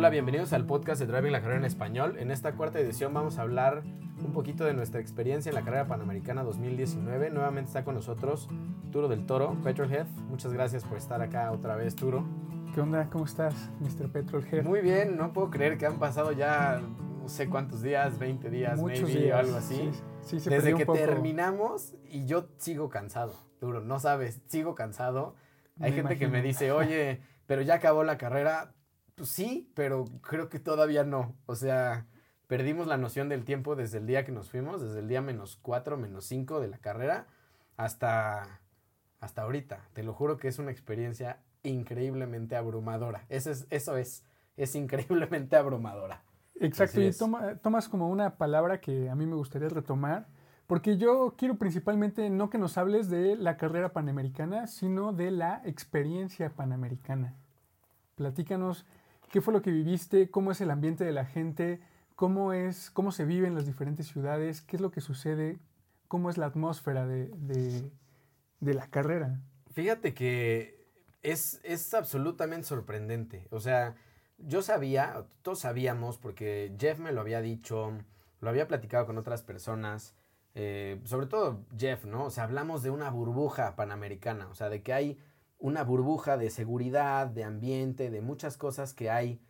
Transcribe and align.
Hola, 0.00 0.08
bienvenidos 0.08 0.54
al 0.54 0.64
podcast 0.64 0.98
de 0.98 1.06
Driving 1.06 1.30
la 1.30 1.42
Carrera 1.42 1.58
en 1.58 1.66
Español. 1.66 2.16
En 2.18 2.30
esta 2.30 2.52
cuarta 2.54 2.80
edición 2.80 3.12
vamos 3.12 3.36
a 3.36 3.42
hablar 3.42 3.82
un 4.24 4.32
poquito 4.32 4.64
de 4.64 4.72
nuestra 4.72 4.98
experiencia 4.98 5.50
en 5.50 5.54
la 5.54 5.60
carrera 5.60 5.88
panamericana 5.88 6.42
2019. 6.42 7.28
Nuevamente 7.28 7.68
está 7.68 7.84
con 7.84 7.96
nosotros 7.96 8.48
Turo 8.92 9.08
del 9.08 9.26
Toro, 9.26 9.58
Petrolhead. 9.62 10.06
Muchas 10.30 10.54
gracias 10.54 10.84
por 10.84 10.96
estar 10.96 11.20
acá 11.20 11.52
otra 11.52 11.76
vez, 11.76 11.96
Turo. 11.96 12.24
¿Qué 12.74 12.80
onda? 12.80 13.10
¿Cómo 13.10 13.26
estás, 13.26 13.54
Mr. 13.80 14.10
Petrolhead? 14.10 14.64
Muy 14.64 14.80
bien, 14.80 15.18
no 15.18 15.34
puedo 15.34 15.50
creer 15.50 15.76
que 15.76 15.84
han 15.84 15.98
pasado 15.98 16.32
ya 16.32 16.80
no 17.20 17.28
sé 17.28 17.50
cuántos 17.50 17.82
días, 17.82 18.18
20 18.18 18.48
días, 18.48 18.80
Muchos 18.80 19.02
maybe, 19.02 19.20
días. 19.20 19.36
o 19.36 19.38
algo 19.38 19.56
así. 19.58 19.90
Sí, 20.22 20.38
sí, 20.38 20.40
se 20.40 20.48
Desde 20.48 20.76
que 20.76 20.86
terminamos 20.86 21.94
y 22.08 22.24
yo 22.24 22.48
sigo 22.56 22.88
cansado, 22.88 23.34
Turo, 23.58 23.82
no 23.82 24.00
sabes, 24.00 24.40
sigo 24.46 24.74
cansado. 24.74 25.34
Hay 25.78 25.90
Me 25.90 25.96
gente 25.98 26.16
que 26.16 26.26
me 26.26 26.38
imagino. 26.38 26.48
dice, 26.48 26.72
oye, 26.72 27.20
pero 27.46 27.60
ya 27.60 27.74
acabó 27.74 28.02
la 28.02 28.16
carrera. 28.16 28.72
Pues 29.20 29.32
sí, 29.32 29.70
pero 29.74 30.06
creo 30.22 30.48
que 30.48 30.58
todavía 30.58 31.04
no. 31.04 31.34
O 31.44 31.54
sea, 31.54 32.06
perdimos 32.46 32.86
la 32.86 32.96
noción 32.96 33.28
del 33.28 33.44
tiempo 33.44 33.76
desde 33.76 33.98
el 33.98 34.06
día 34.06 34.24
que 34.24 34.32
nos 34.32 34.50
fuimos, 34.50 34.80
desde 34.80 35.00
el 35.00 35.08
día 35.08 35.20
menos 35.20 35.58
cuatro, 35.60 35.98
menos 35.98 36.24
cinco 36.24 36.58
de 36.58 36.68
la 36.68 36.78
carrera, 36.78 37.26
hasta, 37.76 38.62
hasta 39.20 39.42
ahorita. 39.42 39.84
Te 39.92 40.04
lo 40.04 40.14
juro 40.14 40.38
que 40.38 40.48
es 40.48 40.58
una 40.58 40.70
experiencia 40.70 41.38
increíblemente 41.64 42.56
abrumadora. 42.56 43.26
Eso 43.28 43.50
es, 43.50 43.66
eso 43.68 43.98
es, 43.98 44.24
es 44.56 44.74
increíblemente 44.74 45.54
abrumadora. 45.54 46.22
Exacto, 46.58 47.02
y 47.02 47.12
toma- 47.12 47.56
tomas 47.56 47.90
como 47.90 48.08
una 48.08 48.36
palabra 48.38 48.80
que 48.80 49.10
a 49.10 49.14
mí 49.14 49.26
me 49.26 49.34
gustaría 49.34 49.68
retomar, 49.68 50.28
porque 50.66 50.96
yo 50.96 51.34
quiero 51.36 51.58
principalmente 51.58 52.30
no 52.30 52.48
que 52.48 52.56
nos 52.56 52.78
hables 52.78 53.10
de 53.10 53.36
la 53.36 53.58
carrera 53.58 53.92
panamericana, 53.92 54.66
sino 54.66 55.12
de 55.12 55.30
la 55.30 55.60
experiencia 55.66 56.48
panamericana. 56.48 57.34
Platícanos 58.14 58.86
qué 59.30 59.40
fue 59.40 59.52
lo 59.54 59.62
que 59.62 59.70
viviste, 59.70 60.30
cómo 60.30 60.50
es 60.52 60.60
el 60.60 60.70
ambiente 60.70 61.04
de 61.04 61.12
la 61.12 61.24
gente, 61.24 61.80
cómo 62.16 62.52
es, 62.52 62.90
cómo 62.90 63.12
se 63.12 63.24
vive 63.24 63.46
en 63.46 63.54
las 63.54 63.66
diferentes 63.66 64.06
ciudades, 64.08 64.60
qué 64.60 64.76
es 64.76 64.82
lo 64.82 64.90
que 64.90 65.00
sucede, 65.00 65.58
cómo 66.08 66.28
es 66.30 66.36
la 66.36 66.46
atmósfera 66.46 67.06
de, 67.06 67.28
de- 67.28 67.90
la 68.74 68.86
carrera. 68.88 69.40
Fíjate 69.72 70.12
que 70.14 70.86
es, 71.22 71.60
es 71.64 71.94
absolutamente 71.94 72.66
sorprendente. 72.66 73.46
O 73.50 73.60
sea, 73.60 73.94
yo 74.38 74.62
sabía, 74.62 75.24
todos 75.42 75.60
sabíamos, 75.60 76.18
porque 76.18 76.74
Jeff 76.78 76.98
me 76.98 77.12
lo 77.12 77.20
había 77.20 77.40
dicho, 77.40 77.92
lo 78.40 78.50
había 78.50 78.68
platicado 78.68 79.06
con 79.06 79.16
otras 79.18 79.42
personas, 79.42 80.14
eh, 80.54 81.00
sobre 81.04 81.26
todo 81.26 81.64
Jeff, 81.78 82.04
¿no? 82.04 82.24
O 82.24 82.30
sea, 82.30 82.44
hablamos 82.44 82.82
de 82.82 82.90
una 82.90 83.08
burbuja 83.10 83.76
panamericana, 83.76 84.48
o 84.48 84.54
sea, 84.54 84.68
de 84.68 84.82
que 84.82 84.92
hay 84.92 85.18
una 85.60 85.84
burbuja 85.84 86.36
de 86.36 86.50
seguridad, 86.50 87.26
de 87.28 87.44
ambiente, 87.44 88.10
de 88.10 88.20
muchas 88.22 88.56
cosas 88.56 88.94
que 88.94 89.10
hay 89.10 89.40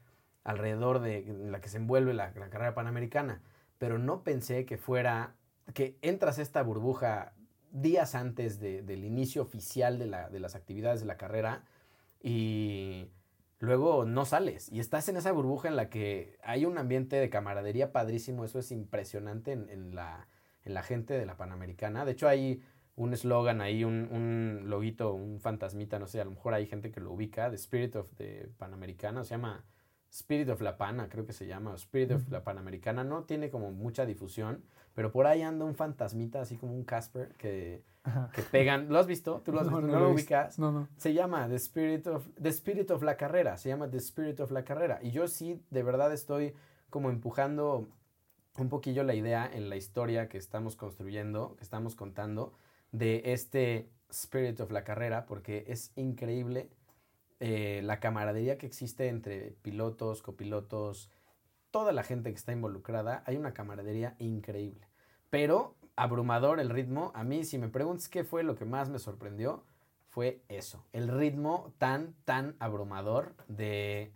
alrededor 0.44 1.00
de 1.00 1.24
la 1.50 1.60
que 1.60 1.68
se 1.68 1.78
envuelve 1.78 2.12
la, 2.14 2.32
carrera 2.32 2.74
panamericana. 2.74 3.42
Pero 3.78 3.98
no 3.98 4.22
pensé 4.24 4.66
que 4.66 4.76
fuera, 4.76 5.36
que 5.72 5.96
entras 6.02 6.38
a 6.38 6.42
esta 6.42 6.62
burbuja 6.62 7.32
días 7.72 8.14
antes 8.14 8.58
de- 8.60 8.82
del 8.82 9.04
inicio 9.04 9.42
oficial 9.42 9.98
de, 9.98 10.06
la- 10.06 10.28
de 10.28 10.40
las 10.40 10.54
actividades 10.56 11.00
de 11.00 11.06
la 11.06 11.16
carrera 11.16 11.64
y 12.20 13.08
luego 13.60 14.04
no 14.04 14.24
sales 14.24 14.70
y 14.72 14.80
estás 14.80 15.08
en 15.08 15.16
esa 15.16 15.32
burbuja 15.32 15.68
en 15.68 15.76
la 15.76 15.88
que 15.88 16.38
hay 16.42 16.64
un 16.64 16.78
ambiente 16.78 17.16
de 17.16 17.30
camaradería 17.30 17.92
padrísimo, 17.92 18.44
eso 18.44 18.58
es 18.58 18.72
impresionante 18.72 19.52
en, 19.52 19.68
en 19.70 19.94
la, 19.94 20.28
en 20.64 20.74
la 20.74 20.82
gente 20.82 21.14
de 21.14 21.26
la 21.26 21.36
Panamericana. 21.36 22.04
De 22.04 22.12
hecho 22.12 22.28
hay 22.28 22.62
un 23.00 23.14
eslogan 23.14 23.62
ahí, 23.62 23.82
un, 23.82 24.08
un 24.12 24.68
loguito, 24.68 25.14
un 25.14 25.40
fantasmita, 25.40 25.98
no 25.98 26.06
sé, 26.06 26.20
a 26.20 26.24
lo 26.24 26.32
mejor 26.32 26.52
hay 26.52 26.66
gente 26.66 26.90
que 26.90 27.00
lo 27.00 27.12
ubica, 27.12 27.48
The 27.48 27.56
Spirit 27.56 27.96
of 27.96 28.12
the 28.16 28.50
Panamericana, 28.58 29.24
se 29.24 29.30
llama 29.30 29.64
Spirit 30.12 30.50
of 30.50 30.60
la 30.60 30.76
Pana, 30.76 31.08
creo 31.08 31.24
que 31.24 31.32
se 31.32 31.46
llama, 31.46 31.70
o 31.72 31.74
Spirit 31.76 32.10
of 32.12 32.28
la 32.30 32.44
Panamericana, 32.44 33.02
no 33.02 33.24
tiene 33.24 33.48
como 33.48 33.72
mucha 33.72 34.04
difusión, 34.04 34.62
pero 34.94 35.12
por 35.12 35.26
ahí 35.26 35.40
anda 35.40 35.64
un 35.64 35.74
fantasmita, 35.76 36.42
así 36.42 36.56
como 36.56 36.74
un 36.74 36.84
Casper, 36.84 37.28
que, 37.38 37.82
que 38.34 38.42
pegan, 38.42 38.88
¿lo 38.90 38.98
has 38.98 39.06
visto? 39.06 39.40
¿Tú 39.46 39.52
lo, 39.52 39.60
has 39.60 39.66
No, 39.70 39.76
visto? 39.78 39.86
no 39.86 39.92
¿No 39.94 40.00
lo 40.00 40.06
lo 40.08 40.14
ubicas? 40.14 40.58
No, 40.58 40.70
no. 40.70 40.88
Se 40.98 41.14
llama 41.14 41.48
The 41.48 41.56
Spirit 41.56 42.06
of 42.06 42.28
The 42.42 42.50
Spirit 42.50 42.90
of 42.90 43.02
la 43.02 43.16
carrera, 43.16 43.56
se 43.56 43.70
llama 43.70 43.88
The 43.88 43.96
Spirit 43.98 44.40
of 44.40 44.50
la 44.50 44.62
carrera 44.64 44.98
y 45.02 45.10
yo 45.10 45.26
sí 45.26 45.62
de 45.70 45.82
verdad 45.82 46.12
estoy 46.12 46.52
como 46.90 47.08
empujando 47.08 47.88
un 48.58 48.68
poquillo 48.68 49.04
la 49.04 49.14
idea 49.14 49.48
en 49.50 49.70
la 49.70 49.76
historia 49.76 50.28
que 50.28 50.36
estamos 50.36 50.76
construyendo, 50.76 51.56
que 51.56 51.64
estamos 51.64 51.94
contando 51.94 52.52
de 52.92 53.22
este 53.26 53.90
Spirit 54.10 54.60
of 54.60 54.70
la 54.70 54.84
carrera 54.84 55.26
porque 55.26 55.64
es 55.68 55.92
increíble 55.96 56.68
eh, 57.38 57.80
la 57.84 58.00
camaradería 58.00 58.58
que 58.58 58.66
existe 58.66 59.08
entre 59.08 59.52
pilotos, 59.62 60.22
copilotos, 60.22 61.10
toda 61.70 61.92
la 61.92 62.02
gente 62.02 62.30
que 62.30 62.36
está 62.36 62.52
involucrada, 62.52 63.22
hay 63.26 63.36
una 63.36 63.54
camaradería 63.54 64.16
increíble. 64.18 64.88
Pero 65.30 65.76
abrumador 65.96 66.60
el 66.60 66.70
ritmo. 66.70 67.12
A 67.14 67.24
mí, 67.24 67.44
si 67.44 67.58
me 67.58 67.68
preguntas 67.68 68.08
qué 68.08 68.24
fue 68.24 68.42
lo 68.42 68.56
que 68.56 68.64
más 68.64 68.88
me 68.88 68.98
sorprendió, 68.98 69.64
fue 70.08 70.42
eso. 70.48 70.84
El 70.92 71.08
ritmo 71.08 71.72
tan, 71.78 72.14
tan 72.24 72.56
abrumador 72.58 73.34
de, 73.48 74.12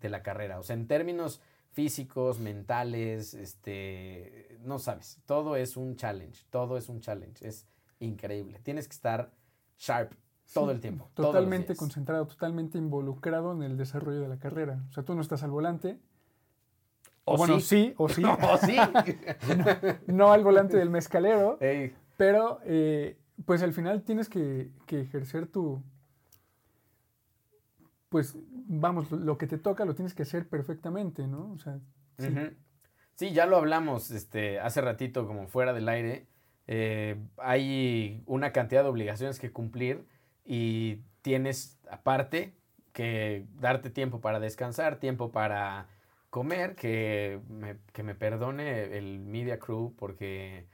de 0.00 0.08
la 0.08 0.22
carrera. 0.22 0.58
O 0.58 0.62
sea, 0.62 0.74
en 0.74 0.88
términos 0.88 1.40
físicos, 1.72 2.40
mentales, 2.40 3.34
este, 3.34 4.58
no 4.62 4.78
sabes. 4.78 5.20
Todo 5.26 5.56
es 5.56 5.76
un 5.76 5.96
challenge. 5.96 6.44
Todo 6.50 6.76
es 6.76 6.88
un 6.88 7.00
challenge. 7.00 7.46
Es 7.46 7.66
increíble. 8.00 8.60
Tienes 8.62 8.88
que 8.88 8.92
estar 8.94 9.30
sharp 9.78 10.12
todo 10.52 10.66
Sí, 10.66 10.74
el 10.76 10.80
tiempo. 10.80 11.10
Totalmente 11.14 11.74
concentrado, 11.76 12.26
totalmente 12.26 12.78
involucrado 12.78 13.52
en 13.52 13.62
el 13.62 13.76
desarrollo 13.76 14.20
de 14.20 14.28
la 14.28 14.38
carrera. 14.38 14.84
O 14.90 14.92
sea, 14.92 15.02
tú 15.04 15.14
no 15.14 15.20
estás 15.20 15.42
al 15.42 15.50
volante. 15.50 15.98
O 17.24 17.36
bueno, 17.36 17.58
sí. 17.58 17.66
sí, 17.88 17.94
o 17.96 18.08
sí. 18.08 18.22
o 18.52 18.56
sí. 18.58 18.76
no 20.06 20.32
al 20.32 20.44
volante 20.44 20.76
del 20.76 20.90
mezcalero, 20.90 21.58
Ey, 21.60 21.92
pero 22.16 22.60
eh, 22.64 23.18
pues 23.44 23.62
al 23.62 23.72
final 23.72 24.02
tienes 24.02 24.28
que, 24.28 24.70
que 24.86 25.00
ejercer 25.00 25.48
tu... 25.48 25.82
Pues 28.08 28.36
vamos, 28.68 29.10
lo- 29.10 29.36
que 29.36 29.46
te 29.46 29.58
toca 29.58 29.84
lo 29.84 29.94
tienes 29.94 30.14
que 30.14 30.22
hacer 30.22 30.48
perfectamente, 30.48 31.26
¿no? 31.26 31.52
O 31.52 31.58
sea, 31.58 31.78
sí. 32.18 32.28
Sí, 33.16 33.32
ya 33.32 33.46
lo 33.46 33.56
hablamos 33.56 34.10
este, 34.10 34.60
hace 34.60 34.80
ratito, 34.80 35.26
como 35.26 35.48
fuera 35.48 35.72
del 35.72 35.88
aire. 35.88 36.26
Eh, 36.68 37.16
hay 37.38 38.22
una 38.26 38.52
cantidad 38.52 38.82
de 38.82 38.88
obligaciones 38.88 39.38
que 39.38 39.52
cumplir 39.52 40.04
y 40.44 41.00
tienes 41.22 41.78
aparte 41.90 42.54
que 42.92 43.44
darte 43.60 43.90
tiempo 43.90 44.20
para 44.20 44.40
descansar, 44.40 44.96
tiempo 44.98 45.30
para 45.30 45.88
comer, 46.30 46.74
que 46.74 47.40
me, 47.48 47.76
que 47.92 48.02
me 48.02 48.14
perdone 48.14 48.96
el 48.96 49.20
Media 49.20 49.58
Crew 49.58 49.94
porque 49.96 50.66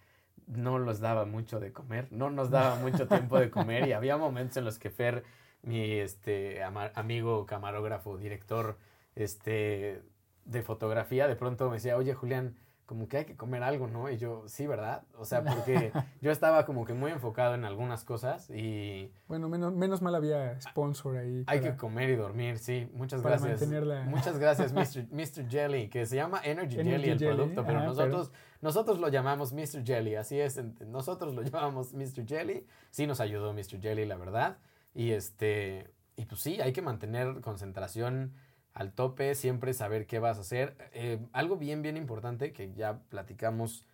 no 0.47 0.79
los 0.79 1.01
daba 1.01 1.25
mucho 1.25 1.61
de 1.61 1.73
comer, 1.73 2.09
no 2.11 2.31
nos 2.31 2.51
daba 2.51 2.77
mucho 2.77 3.07
tiempo 3.09 3.39
de 3.39 3.51
comer 3.51 3.87
y 3.89 3.93
había 3.99 4.17
momentos 4.17 4.57
en 4.57 4.65
los 4.65 4.79
que 4.79 4.91
Fer, 4.91 5.25
mi 5.63 5.93
este, 5.93 6.63
ama- 6.63 6.91
amigo, 6.95 7.47
camarógrafo, 7.47 8.17
director, 8.19 8.79
este, 9.15 10.03
de 10.45 10.63
fotografía, 10.63 11.29
de 11.29 11.37
pronto 11.37 11.69
me 11.69 11.77
decía, 11.77 11.97
oye 11.97 12.15
Julián, 12.15 12.57
como 12.87 13.09
que 13.09 13.19
hay 13.19 13.25
que 13.25 13.37
comer 13.37 13.63
algo, 13.63 13.87
¿no? 13.87 14.11
Y 14.11 14.19
yo, 14.19 14.43
sí, 14.49 14.67
¿verdad? 14.67 15.03
O 15.17 15.25
sea, 15.25 15.43
porque 15.43 15.93
yo 16.21 16.31
estaba 16.31 16.67
como 16.67 16.85
que 16.85 16.93
muy 16.93 17.11
enfocado 17.11 17.55
en 17.55 17.65
algunas 17.65 18.05
cosas 18.05 18.51
y 18.51 19.11
Bueno, 19.29 19.49
menos, 19.49 19.73
menos 19.73 20.03
mal 20.03 20.15
había 20.15 20.61
sponsor 20.61 21.17
ahí. 21.17 21.45
hay 21.47 21.61
para- 21.61 21.71
que 21.73 21.77
comer 21.79 22.11
y 22.11 22.17
dormir, 22.17 22.59
sí. 22.59 22.89
Muchas 22.93 23.23
para 23.23 23.39
gracias. 23.39 23.63
mantenerla- 23.71 24.05
Muchas 24.05 24.39
gracias, 24.39 24.73
Mr. 24.75 25.07
Mr. 25.11 25.49
Jelly, 25.49 25.89
que 25.89 26.05
se 26.07 26.17
llama 26.17 26.41
Energy, 26.45 26.75
Energy 26.81 26.91
Jelly 26.91 27.11
el 27.11 27.19
Jelly, 27.19 27.35
producto, 27.37 27.65
pero 27.65 27.79
ajá, 27.79 27.87
nosotros, 27.87 28.33
nosotros 28.61 28.99
lo 28.99 29.09
llamamos 29.09 29.53
Mr. 29.53 29.85
Jelly, 29.85 30.17
así 30.17 30.39
es, 30.41 30.61
nosotros 30.87 31.35
lo 31.35 31.43
llamamos 31.43 31.95
Mr. 31.95 32.27
Jelly. 32.27 32.67
Sí 32.91 33.07
nos 33.07 33.21
ayudó 33.21 33.55
Mr. 33.55 33.81
Jelly, 33.81 34.05
la 34.05 34.17
verdad. 34.17 34.59
Y 34.95 35.13
este, 35.13 35.91
y 36.17 36.27
pues 36.27 36.41
sí, 36.43 36.61
hay 36.61 36.73
que 36.75 36.83
mantener 36.83 37.41
concentración 37.41 38.35
al 38.75 38.93
tope, 38.93 39.35
siempre 39.35 39.75
saber 39.75 40.07
qué 40.07 40.19
vas 40.19 40.39
a 40.39 40.43
hacer. 40.43 40.77
Eh, 40.93 41.19
algo 41.33 41.57
bien, 41.57 41.83
bien 41.83 41.97
importante 41.97 42.53
que 42.53 42.73
ya 42.73 43.01
platicamos 43.09 43.87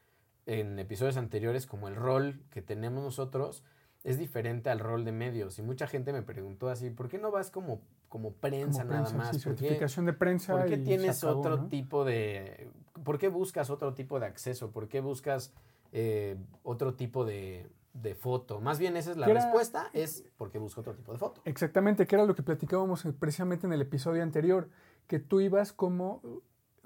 en 0.46 0.78
episodios 0.78 1.16
anteriores, 1.16 1.66
como 1.66 1.88
el 1.88 1.96
rol 1.96 2.40
que 2.50 2.62
tenemos 2.62 3.02
nosotros, 3.02 3.64
es 4.04 4.19
diferente 4.19 4.70
al 4.70 4.78
rol 4.78 5.04
de 5.04 5.12
medios. 5.12 5.58
Y 5.58 5.62
mucha 5.62 5.86
gente 5.86 6.12
me 6.12 6.22
preguntó 6.22 6.69
así, 6.70 6.90
¿por 6.90 7.08
qué 7.08 7.19
no 7.19 7.30
vas 7.30 7.50
como, 7.50 7.82
como 8.08 8.32
prensa 8.32 8.82
como 8.82 8.94
nada 8.94 9.08
prensa, 9.08 9.16
más? 9.19 9.36
sí, 9.36 9.42
¿Por 9.42 9.54
qué- 9.56 9.60
certificación 9.60 10.06
de 10.06 10.12
prensa. 10.12 10.52
¿Por 10.56 10.66
qué 10.66 10.76
y 10.76 10.84
tienes 10.84 11.22
acabó, 11.22 11.40
otro 11.40 11.56
¿no? 11.56 11.69
tipo 11.69 12.04
de... 12.04 12.70
¿Por 13.04 13.19
qué 13.19 13.28
buscas 13.28 13.69
otro 13.70 13.94
tipo 13.94 14.19
de 14.20 14.26
acceso? 14.26 14.70
¿Por 14.70 14.88
qué 14.88 15.00
buscas 15.00 15.52
eh, 15.92 16.36
otro 16.62 16.94
tipo 16.94 17.24
de, 17.24 17.66
de 18.02 18.14
foto? 18.14 18.60
Más 18.60 18.78
bien 18.78 18.96
esa 18.96 19.10
es 19.10 19.16
la 19.16 19.26
respuesta, 19.26 19.90
es 19.92 20.24
porque 20.36 20.58
busco 20.58 20.80
otro 20.80 20.94
tipo 20.94 21.12
de 21.12 21.18
foto. 21.18 21.40
Exactamente, 21.44 22.06
que 22.06 22.16
era 22.16 22.24
lo 22.24 22.34
que 22.34 22.42
platicábamos 22.42 23.04
precisamente 23.18 23.66
en 23.66 23.72
el 23.72 23.80
episodio 23.82 24.22
anterior, 24.22 24.68
que 25.06 25.18
tú 25.18 25.40
ibas 25.40 25.72
como 25.72 26.22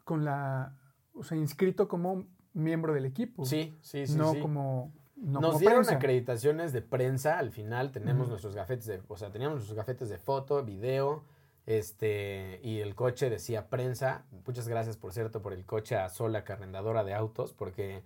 con 0.04 0.24
la, 0.24 0.76
o 1.14 1.22
sea, 1.22 1.36
inscrito 1.38 1.88
como 1.88 2.26
miembro 2.54 2.92
del 2.94 3.04
equipo. 3.04 3.44
Sí, 3.44 3.76
sí, 3.80 4.06
sí. 4.06 4.16
no 4.16 4.32
sí. 4.32 4.40
como 4.40 4.92
no 5.16 5.40
Nos 5.40 5.50
como 5.50 5.58
dieron 5.60 5.78
prensa. 5.78 5.94
acreditaciones 5.96 6.72
de 6.72 6.82
prensa, 6.82 7.38
al 7.38 7.50
final 7.52 7.92
tenemos 7.92 8.28
nuestros 8.28 8.54
gafetes 8.56 8.86
de, 8.86 9.00
o 9.06 9.16
sea, 9.16 9.30
teníamos 9.30 9.56
nuestros 9.56 9.76
gafetes 9.76 10.08
de 10.08 10.18
foto, 10.18 10.64
video, 10.64 11.24
Este, 11.64 12.58
y 12.64 12.80
el 12.80 12.96
coche 12.96 13.30
decía 13.30 13.68
prensa. 13.70 14.24
Muchas 14.44 14.66
gracias, 14.66 14.96
por 14.96 15.12
cierto, 15.12 15.40
por 15.40 15.52
el 15.52 15.64
coche 15.64 15.94
a 15.94 16.08
Sola, 16.08 16.44
arrendadora 16.48 17.04
de 17.04 17.14
autos, 17.14 17.52
porque 17.52 18.02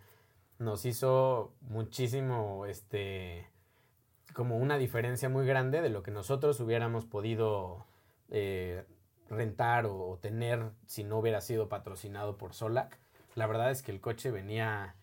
nos 0.59 0.85
hizo 0.85 1.53
muchísimo, 1.61 2.67
este, 2.67 3.47
como 4.33 4.57
una 4.57 4.79
diferencia 4.79 5.29
muy 5.29 5.47
grande 5.47 5.83
de 5.83 5.91
lo 5.91 6.03
que 6.03 6.11
nosotros 6.11 6.61
hubiéramos 6.61 7.05
podido 7.05 7.87
eh, 8.31 8.85
rentar 9.29 9.87
o, 9.87 10.19
tener 10.21 10.71
si 10.87 11.05
no 11.05 11.19
hubiera 11.19 11.41
sido 11.41 11.69
patrocinado 11.69 12.37
por 12.37 12.55
Solac. 12.55 12.99
La 13.35 13.47
verdad 13.47 13.71
es 13.71 13.83
que 13.83 13.93
el 13.93 14.01
coche 14.01 14.31
venía 14.31 14.95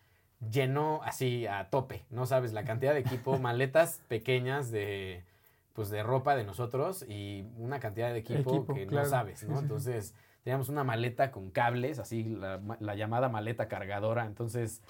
lleno 0.52 1.02
así 1.04 1.48
a 1.48 1.70
tope, 1.70 2.06
no 2.10 2.26
sabes 2.26 2.54
la 2.54 2.66
cantidad 2.66 2.94
de 2.94 3.00
equipo, 3.00 3.38
maletas 3.40 4.02
pequeñas 4.08 4.72
de 4.72 5.24
pues 5.74 5.90
de 5.90 6.04
ropa 6.04 6.36
de 6.36 6.44
nosotros 6.44 7.04
y 7.08 7.48
una 7.58 7.80
cantidad 7.80 8.14
de 8.14 8.20
equipo, 8.20 8.64
que 8.68 8.86
no 8.86 9.06
sabes, 9.06 9.44
¿no? 9.44 9.60
entonces 9.60 10.14
teníamos 10.44 10.70
una 10.70 10.84
maleta 10.84 11.32
con 11.32 11.50
cables, 11.50 11.98
así 11.98 12.24
la, 12.24 12.62
la, 12.80 12.94
llamada 12.94 13.28
maleta 13.28 13.68
cargadora, 13.68 14.26
entonces 14.28 14.84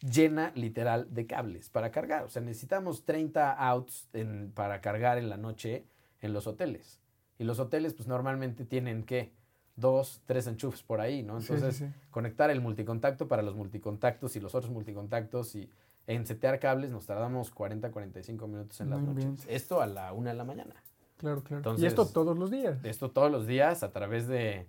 llena 0.00 0.52
literal 0.54 1.06
de 1.12 1.26
cables 1.26 1.68
para 1.68 1.90
cargar, 1.90 2.24
o 2.24 2.28
sea, 2.30 2.42
necesitamos 2.42 3.04
30 3.04 3.52
outs 3.52 4.08
en, 4.12 4.50
para 4.52 4.80
cargar 4.80 5.18
en 5.18 5.28
la 5.28 5.36
noche 5.36 5.84
en 6.20 6.32
los 6.32 6.46
hoteles. 6.46 7.00
Y 7.38 7.44
los 7.44 7.58
hoteles 7.58 7.94
pues 7.94 8.08
normalmente 8.08 8.64
tienen 8.64 9.04
que 9.04 9.32
dos, 9.76 10.20
tres 10.26 10.46
enchufes 10.46 10.82
por 10.82 11.00
ahí, 11.00 11.22
¿no? 11.22 11.38
Entonces, 11.38 11.84
conectar 12.10 12.50
el 12.50 12.60
multicontacto 12.60 13.28
para 13.28 13.42
los 13.42 13.54
multicontactos 13.56 14.36
y 14.36 14.40
los 14.40 14.54
otros 14.54 14.70
multicontactos 14.70 15.54
y 15.54 15.70
en 16.06 16.26
setear 16.26 16.58
cables 16.58 16.90
nos 16.90 17.06
tardamos 17.06 17.50
40, 17.50 17.90
45 17.90 18.46
minutos 18.46 18.80
en 18.80 18.90
las 18.90 19.00
noches. 19.00 19.46
Esto 19.48 19.80
a 19.80 19.86
la 19.86 20.12
una 20.12 20.30
de 20.30 20.36
la 20.36 20.44
mañana. 20.44 20.74
Claro, 21.16 21.42
claro. 21.42 21.74
y 21.78 21.86
esto 21.86 22.06
todos 22.06 22.36
los 22.36 22.50
días. 22.50 22.78
Esto 22.82 23.10
todos 23.10 23.30
los 23.30 23.46
días 23.46 23.82
a 23.82 23.92
través 23.92 24.26
de 24.26 24.66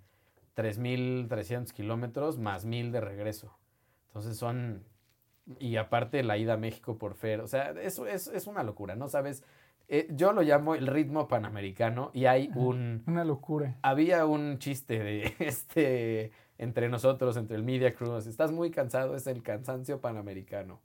3.300 0.56 1.72
kilómetros 1.72 2.38
más 2.38 2.66
1.000 2.66 2.92
de 2.92 3.01
regreso. 3.01 3.57
Entonces 4.07 4.38
son... 4.38 4.84
Y 5.59 5.75
aparte 5.77 6.23
la 6.23 6.38
ida 6.38 6.53
a 6.53 6.57
México 6.57 6.97
por 6.97 7.15
Fer. 7.15 7.41
O 7.41 7.47
sea, 7.47 7.71
eso 7.81 8.05
es, 8.05 8.27
es 8.27 8.47
una 8.47 8.63
locura, 8.63 8.95
¿no? 8.95 9.07
Sabes 9.07 9.43
eh, 9.93 10.07
yo 10.09 10.31
lo 10.31 10.41
llamo 10.41 10.73
el 10.73 10.88
ritmo 10.88 11.27
panamericano 11.27 12.11
y 12.13 12.23
hay 12.25 12.49
un... 12.55 13.03
Una 13.07 13.25
locura. 13.25 13.75
Había 13.81 14.25
un 14.25 14.57
chiste 14.57 14.99
de 14.99 15.35
este 15.39 16.31
entre 16.57 16.88
nosotros, 16.88 17.35
entre 17.35 17.57
el 17.57 17.63
Media 17.63 17.93
Cruise. 17.93 18.25
Estás 18.25 18.53
muy 18.53 18.71
cansado, 18.71 19.17
es 19.17 19.27
el 19.27 19.43
cansancio 19.43 19.99
panamericano. 19.99 20.79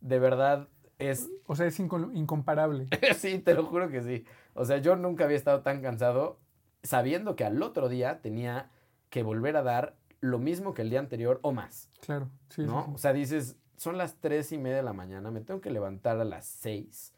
De 0.00 0.18
verdad 0.18 0.66
es... 0.98 1.30
O 1.46 1.54
sea, 1.54 1.66
es 1.66 1.78
incomparable. 1.78 2.88
sí, 3.16 3.38
te 3.38 3.54
lo 3.54 3.64
juro 3.64 3.90
que 3.90 4.02
sí. 4.02 4.24
O 4.54 4.64
sea, 4.64 4.78
yo 4.78 4.96
nunca 4.96 5.22
había 5.22 5.36
estado 5.36 5.60
tan 5.60 5.80
cansado 5.80 6.40
sabiendo 6.82 7.36
que 7.36 7.44
al 7.44 7.62
otro 7.62 7.88
día 7.88 8.20
tenía 8.22 8.72
que 9.08 9.22
volver 9.22 9.56
a 9.56 9.62
dar 9.62 9.94
lo 10.20 10.40
mismo 10.40 10.74
que 10.74 10.82
el 10.82 10.90
día 10.90 10.98
anterior 10.98 11.38
o 11.42 11.52
más. 11.52 11.90
Claro, 12.00 12.28
sí. 12.48 12.62
¿no? 12.62 12.90
O 12.92 12.98
sea, 12.98 13.12
dices, 13.12 13.56
son 13.78 13.96
las 13.96 14.16
tres 14.16 14.52
y 14.52 14.58
media 14.58 14.76
de 14.76 14.82
la 14.82 14.92
mañana, 14.92 15.30
me 15.30 15.40
tengo 15.40 15.60
que 15.60 15.70
levantar 15.70 16.20
a 16.20 16.24
las 16.24 16.44
seis 16.44 17.14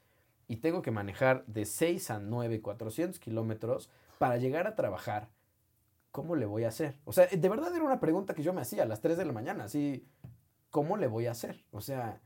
y 0.46 0.56
tengo 0.56 0.82
que 0.82 0.90
manejar 0.90 1.44
de 1.46 1.64
6 1.64 2.10
a 2.10 2.18
9, 2.18 2.60
400 2.60 3.20
kilómetros 3.20 3.88
para 4.18 4.36
llegar 4.36 4.66
a 4.66 4.74
trabajar, 4.74 5.28
¿cómo 6.10 6.34
le 6.34 6.44
voy 6.44 6.64
a 6.64 6.68
hacer? 6.68 6.98
O 7.04 7.12
sea, 7.12 7.28
de 7.28 7.48
verdad 7.48 7.72
era 7.72 7.84
una 7.84 8.00
pregunta 8.00 8.34
que 8.34 8.42
yo 8.42 8.52
me 8.52 8.60
hacía 8.60 8.82
a 8.82 8.86
las 8.86 9.00
3 9.00 9.16
de 9.16 9.24
la 9.24 9.32
mañana, 9.32 9.64
así, 9.64 10.04
¿cómo 10.70 10.96
le 10.96 11.06
voy 11.06 11.26
a 11.26 11.30
hacer? 11.30 11.64
O 11.70 11.80
sea, 11.80 12.20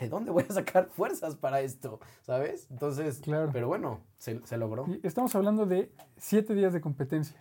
¿de 0.00 0.08
dónde 0.08 0.32
voy 0.32 0.44
a 0.48 0.52
sacar 0.52 0.88
fuerzas 0.90 1.36
para 1.36 1.60
esto? 1.60 2.00
¿Sabes? 2.22 2.66
Entonces, 2.70 3.20
claro. 3.20 3.50
pero 3.52 3.68
bueno, 3.68 4.00
se, 4.18 4.40
logró. 4.56 4.86
estamos 5.04 5.32
hablando 5.36 5.64
de 5.64 5.92
7 6.16 6.54
días 6.54 6.72
de 6.72 6.80
competencia. 6.80 7.40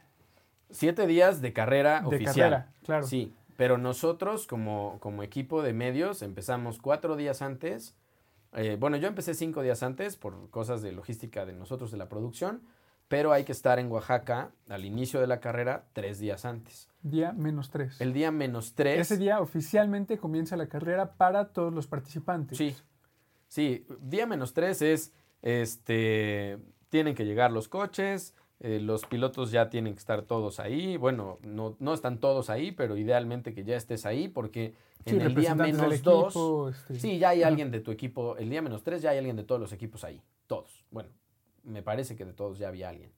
7 0.69 1.07
días 1.07 1.41
de 1.41 1.53
carrera 1.53 2.01
de 2.01 2.15
oficial. 2.15 2.35
Carrera, 2.35 2.71
claro. 2.83 3.07
Sí, 3.07 3.33
pero 3.59 3.77
nosotros 3.77 4.47
como, 4.47 4.95
como 5.01 5.21
equipo 5.21 5.61
de 5.61 5.73
medios 5.73 6.21
empezamos 6.21 6.79
4 6.79 7.17
días 7.17 7.41
antes 7.41 7.99
eh, 8.53 8.77
bueno, 8.79 8.97
yo 8.97 9.07
empecé 9.07 9.33
cinco 9.33 9.61
días 9.61 9.83
antes 9.83 10.15
por 10.15 10.49
cosas 10.49 10.81
de 10.81 10.91
logística 10.91 11.45
de 11.45 11.53
nosotros 11.53 11.91
de 11.91 11.97
la 11.97 12.09
producción, 12.09 12.63
pero 13.07 13.31
hay 13.31 13.43
que 13.43 13.51
estar 13.51 13.79
en 13.79 13.91
Oaxaca 13.91 14.51
al 14.69 14.85
inicio 14.85 15.19
de 15.19 15.27
la 15.27 15.39
carrera 15.39 15.85
tres 15.93 16.19
días 16.19 16.45
antes. 16.45 16.89
Día 17.01 17.31
menos 17.33 17.69
tres. 17.69 17.99
El 18.01 18.13
día 18.13 18.31
menos 18.31 18.73
tres. 18.73 18.99
Ese 18.99 19.17
día 19.17 19.39
oficialmente 19.39 20.17
comienza 20.17 20.57
la 20.57 20.67
carrera 20.67 21.13
para 21.13 21.49
todos 21.49 21.73
los 21.73 21.87
participantes. 21.87 22.57
Sí, 22.57 22.75
sí, 23.47 23.85
día 24.01 24.25
menos 24.25 24.53
tres 24.53 24.81
es, 24.81 25.13
este, 25.41 26.57
tienen 26.89 27.13
que 27.13 27.25
llegar 27.25 27.51
los 27.51 27.67
coches, 27.67 28.33
eh, 28.61 28.79
los 28.81 29.05
pilotos 29.05 29.51
ya 29.51 29.69
tienen 29.69 29.93
que 29.93 29.99
estar 29.99 30.23
todos 30.23 30.59
ahí. 30.59 30.97
Bueno, 30.97 31.39
no, 31.43 31.77
no, 31.79 31.93
están 31.93 32.19
todos 32.19 32.49
ahí, 32.49 32.71
pero 32.73 32.97
idealmente 32.97 33.53
que 33.53 33.63
ya 33.63 33.77
estés 33.77 34.05
ahí 34.05 34.27
porque 34.27 34.73
en 35.05 35.21
el 35.21 35.33
día 35.33 35.55
menos 35.55 36.03
dos. 36.03 36.75
Este, 36.75 36.99
sí, 36.99 37.19
ya 37.19 37.29
hay 37.29 37.43
alguien 37.43 37.71
de 37.71 37.79
tu 37.79 37.91
equipo. 37.91 38.35
El 38.35 38.49
día 38.49 38.61
menos 38.61 38.83
tres 38.83 39.01
ya 39.01 39.11
hay 39.11 39.17
alguien 39.17 39.37
de 39.37 39.43
todos 39.43 39.61
los 39.61 39.71
equipos 39.71 40.03
ahí. 40.03 40.21
Todos. 40.45 40.83
Bueno, 40.91 41.09
me 41.63 41.81
parece 41.81 42.17
que 42.17 42.25
de 42.25 42.33
todos 42.33 42.59
ya 42.59 42.67
había 42.67 42.89
alguien. 42.89 43.13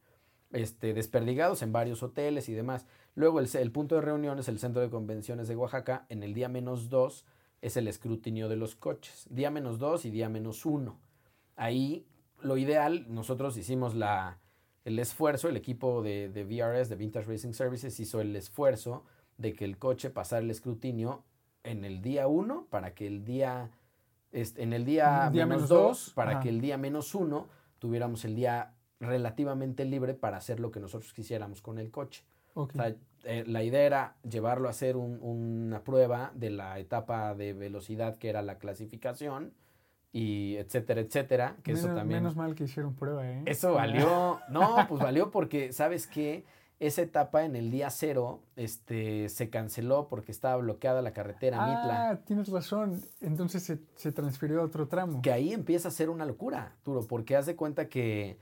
Este, 0.52 0.94
desperdigados 0.94 1.64
en 1.64 1.72
varios 1.72 2.04
hoteles 2.04 2.48
y 2.48 2.54
demás. 2.54 2.86
Luego 3.16 3.40
el, 3.40 3.50
el 3.52 3.72
punto 3.72 3.96
de 3.96 4.02
reunión 4.02 4.38
es 4.38 4.48
el 4.48 4.60
centro 4.60 4.82
de 4.82 4.92
convenciones 4.92 5.48
de 5.48 5.56
Oaxaca. 5.56 6.06
En 6.10 6.22
el 6.22 6.36
día 6.36 6.50
menos 6.50 6.90
dos 6.90 7.26
es 7.62 7.78
el 7.78 7.88
escrutinio 7.88 8.48
de 8.48 8.58
los 8.58 8.76
coches. 8.76 9.26
Día 9.32 9.50
menos 9.50 9.80
dos 9.80 10.06
y 10.06 10.12
día 10.12 10.30
menos 10.30 10.68
uno. 10.68 11.00
Ahí 11.56 12.06
lo 12.42 12.58
ideal, 12.58 13.06
nosotros 13.10 13.58
hicimos 13.58 13.96
la, 13.96 14.40
el 14.86 15.00
esfuerzo, 15.00 15.50
el 15.50 15.58
equipo 15.58 16.02
de, 16.02 16.30
de, 16.30 16.44
VRS, 16.44 16.90
de 16.90 16.96
Vintage 16.96 17.28
Racing 17.28 17.54
Services, 17.54 18.00
hizo 18.00 18.22
el 18.22 18.36
esfuerzo 18.36 19.04
de 19.38 19.54
que 19.54 19.66
el 19.66 19.78
coche 19.78 20.10
pasara 20.10 20.42
el 20.42 20.52
escrutinio 20.52 21.24
en 21.64 21.86
el 21.86 22.02
día 22.02 22.28
1 22.28 22.68
para 22.70 22.94
que 22.94 23.08
el 23.08 23.24
día, 23.24 23.70
este, 24.32 24.64
en 24.64 24.74
el 24.74 24.86
día, 24.86 25.30
menos 25.32 25.70
2, 25.70 26.14
para 26.16 26.40
que 26.40 26.50
el 26.50 26.62
día 26.62 26.78
menos 26.78 27.14
1 27.14 27.48
tuviéramos 27.80 28.26
el 28.26 28.36
día 28.36 28.74
relativamente 29.00 29.86
libre 29.86 30.14
para 30.14 30.38
hacer 30.38 30.60
lo 30.60 30.72
que 30.72 30.80
nosotros 30.80 31.14
quisiéramos 31.14 31.62
con 31.62 31.80
el 31.80 31.92
coche. 31.92 32.24
Eh, 33.24 33.44
la 33.48 33.64
idea 33.64 33.82
era 33.82 34.16
llevarlo 34.24 34.68
a 34.68 34.72
hacer 34.72 34.98
una 34.98 35.84
prueba 35.84 36.32
de 36.36 36.50
la 36.50 36.80
etapa 36.80 37.36
de 37.36 37.54
velocidad 37.54 38.18
que 38.18 38.30
era 38.30 38.42
la 38.42 38.58
clasificación 38.58 39.54
y 40.12 40.56
etcétera, 40.58 41.02
etcétera. 41.02 41.56
Que 41.64 41.72
menos, 41.72 41.86
eso 41.86 41.96
también. 41.96 42.24
Menos 42.24 42.36
mal 42.36 42.56
que 42.56 42.66
hicieron 42.66 42.96
prueba, 42.96 43.30
¿eh? 43.30 43.44
Eso 43.46 43.74
valió. 43.74 44.40
no, 44.50 44.86
pues 44.88 45.02
valió 45.02 45.32
porque, 45.32 45.72
¿sabes 45.74 46.08
qué? 46.08 46.46
Esa 46.80 47.04
etapa 47.04 47.44
en 47.46 47.56
el 47.56 47.70
día 47.70 47.92
cero 47.92 48.42
este, 48.56 49.30
se 49.30 49.52
canceló 49.52 50.08
porque 50.08 50.32
estaba 50.32 50.58
bloqueada 50.58 51.04
la 51.04 51.14
carretera 51.14 51.58
ah, 51.62 51.68
Mitla. 51.68 52.22
tienes 52.26 52.50
razón. 52.50 53.02
Entonces 53.22 53.62
se, 53.62 53.80
se, 53.96 54.12
transfirió 54.12 54.62
a 54.62 54.64
otro 54.64 54.88
tramo. 54.88 55.22
Que 55.22 55.32
ahí 55.32 55.54
empieza 55.54 55.90
a 55.90 55.92
ser 55.92 56.10
una 56.10 56.26
locura, 56.26 56.76
Turo, 56.84 57.06
porque 57.08 57.36
haz 57.36 57.46
de 57.46 57.56
cuenta 57.56 57.88
que 57.88 58.40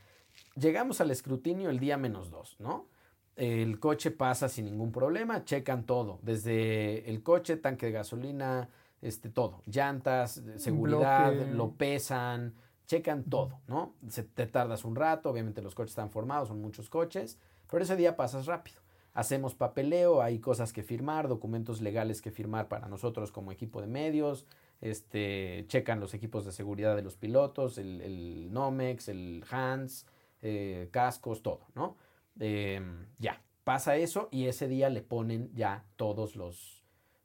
llegamos 0.55 1.01
al 1.01 1.11
escrutinio 1.11 1.69
el 1.69 1.79
día 1.79 1.97
menos 1.97 2.31
dos, 2.31 2.55
¿no? 2.59 2.87
El 3.35 3.79
coche 3.79 4.11
pasa 4.11 4.49
sin 4.49 4.65
ningún 4.65 4.91
problema, 4.91 5.45
checan 5.45 5.85
todo, 5.85 6.19
desde 6.23 7.09
el 7.09 7.23
coche, 7.23 7.55
tanque 7.55 7.85
de 7.85 7.93
gasolina, 7.93 8.69
este, 9.01 9.29
todo, 9.29 9.63
llantas, 9.65 10.43
seguridad, 10.57 11.33
lo 11.33 11.73
pesan, 11.73 12.53
checan 12.85 13.23
todo, 13.23 13.59
¿no? 13.67 13.93
Se, 14.07 14.23
te 14.23 14.47
tardas 14.47 14.83
un 14.83 14.95
rato, 14.95 15.29
obviamente 15.29 15.61
los 15.61 15.75
coches 15.75 15.91
están 15.91 16.09
formados, 16.09 16.47
son 16.47 16.61
muchos 16.61 16.89
coches, 16.89 17.39
pero 17.69 17.83
ese 17.83 17.95
día 17.95 18.17
pasas 18.17 18.45
rápido. 18.45 18.81
Hacemos 19.13 19.55
papeleo, 19.55 20.21
hay 20.21 20.39
cosas 20.39 20.71
que 20.73 20.83
firmar, 20.83 21.27
documentos 21.27 21.81
legales 21.81 22.21
que 22.21 22.31
firmar 22.31 22.67
para 22.67 22.87
nosotros 22.87 23.31
como 23.31 23.51
equipo 23.51 23.81
de 23.81 23.87
medios, 23.87 24.45
este, 24.81 25.65
checan 25.67 25.99
los 25.99 26.13
equipos 26.13 26.45
de 26.45 26.51
seguridad 26.51 26.95
de 26.95 27.01
los 27.01 27.15
pilotos, 27.15 27.77
el, 27.77 28.51
Nomex, 28.51 29.07
el 29.09 29.43
Hans, 29.49 30.05
eh, 30.41 30.89
cascos, 30.91 31.41
todo, 31.41 31.67
¿no? 31.75 31.97
Em, 32.39 33.07
ya, 33.17 33.41
pasa 33.63 33.97
eso 33.97 34.29
y 34.31 34.45
ese 34.45 34.67
día 34.67 34.89
le 34.89 35.01
ponen 35.01 35.51
ya 35.53 35.85
todos 35.95 36.35
los 36.35 36.78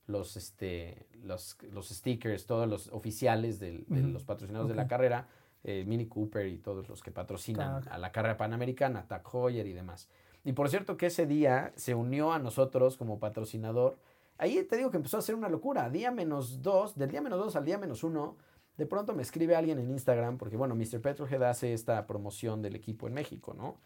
los, 0.07 0.37
este, 0.37 1.07
los, 1.23 1.57
los 1.73 1.89
stickers, 1.89 2.47
todos 2.47 2.69
los 2.69 2.89
oficiales 2.89 3.59
de 3.59 3.85
los 3.89 4.25
patrocinadores 4.25 4.71
de 4.71 4.77
la 4.77 4.89
carrera, 4.89 5.29
eh, 5.63 5.85
Mini 5.87 6.07
Cooper 6.07 6.47
y 6.47 6.59
todos 6.59 6.89
los 6.89 7.03
que 7.03 7.11
patrocinan 7.11 7.83
a 7.89 7.99
la 7.99 8.13
carrera 8.13 8.37
panamericana, 8.37 9.07
Tag 9.07 9.23
Heuer 9.33 9.67
y 9.67 9.73
demás. 9.73 10.09
Y 10.45 10.53
por 10.53 10.69
cierto 10.69 10.97
que 10.97 11.07
ese 11.07 11.27
día 11.27 11.73
se 11.77 11.95
unió 11.95 12.33
a 12.33 12.39
nosotros 12.39 12.99
como 12.99 13.19
patrocinador. 13.19 13.97
Ahí 14.37 14.63
te 14.65 14.77
digo 14.77 14.91
que 14.91 14.99
empezó 14.99 15.17
a 15.17 15.23
ser 15.23 15.35
una 15.35 15.49
locura. 15.49 15.89
Día 15.89 16.11
menos 16.11 16.61
dos, 16.61 16.97
del 16.97 17.11
día 17.11 17.23
menos 17.23 17.39
dos 17.39 17.57
al 17.57 17.65
día 17.65 17.79
menos 17.79 18.05
uno, 18.05 18.37
de 18.77 18.85
pronto 18.85 19.15
me 19.15 19.23
escribe 19.23 19.57
alguien 19.57 19.79
en 19.79 19.91
Instagram, 19.91 20.37
porque 20.37 20.57
bueno, 20.57 20.75
Mr. 20.75 21.01
Petrohead 21.01 21.43
hace 21.45 21.73
esta 21.73 22.07
promoción 22.07 22.61
del 22.61 22.75
equipo 22.75 23.07
en 23.07 23.15
México, 23.15 23.55
¿no? 23.55 23.77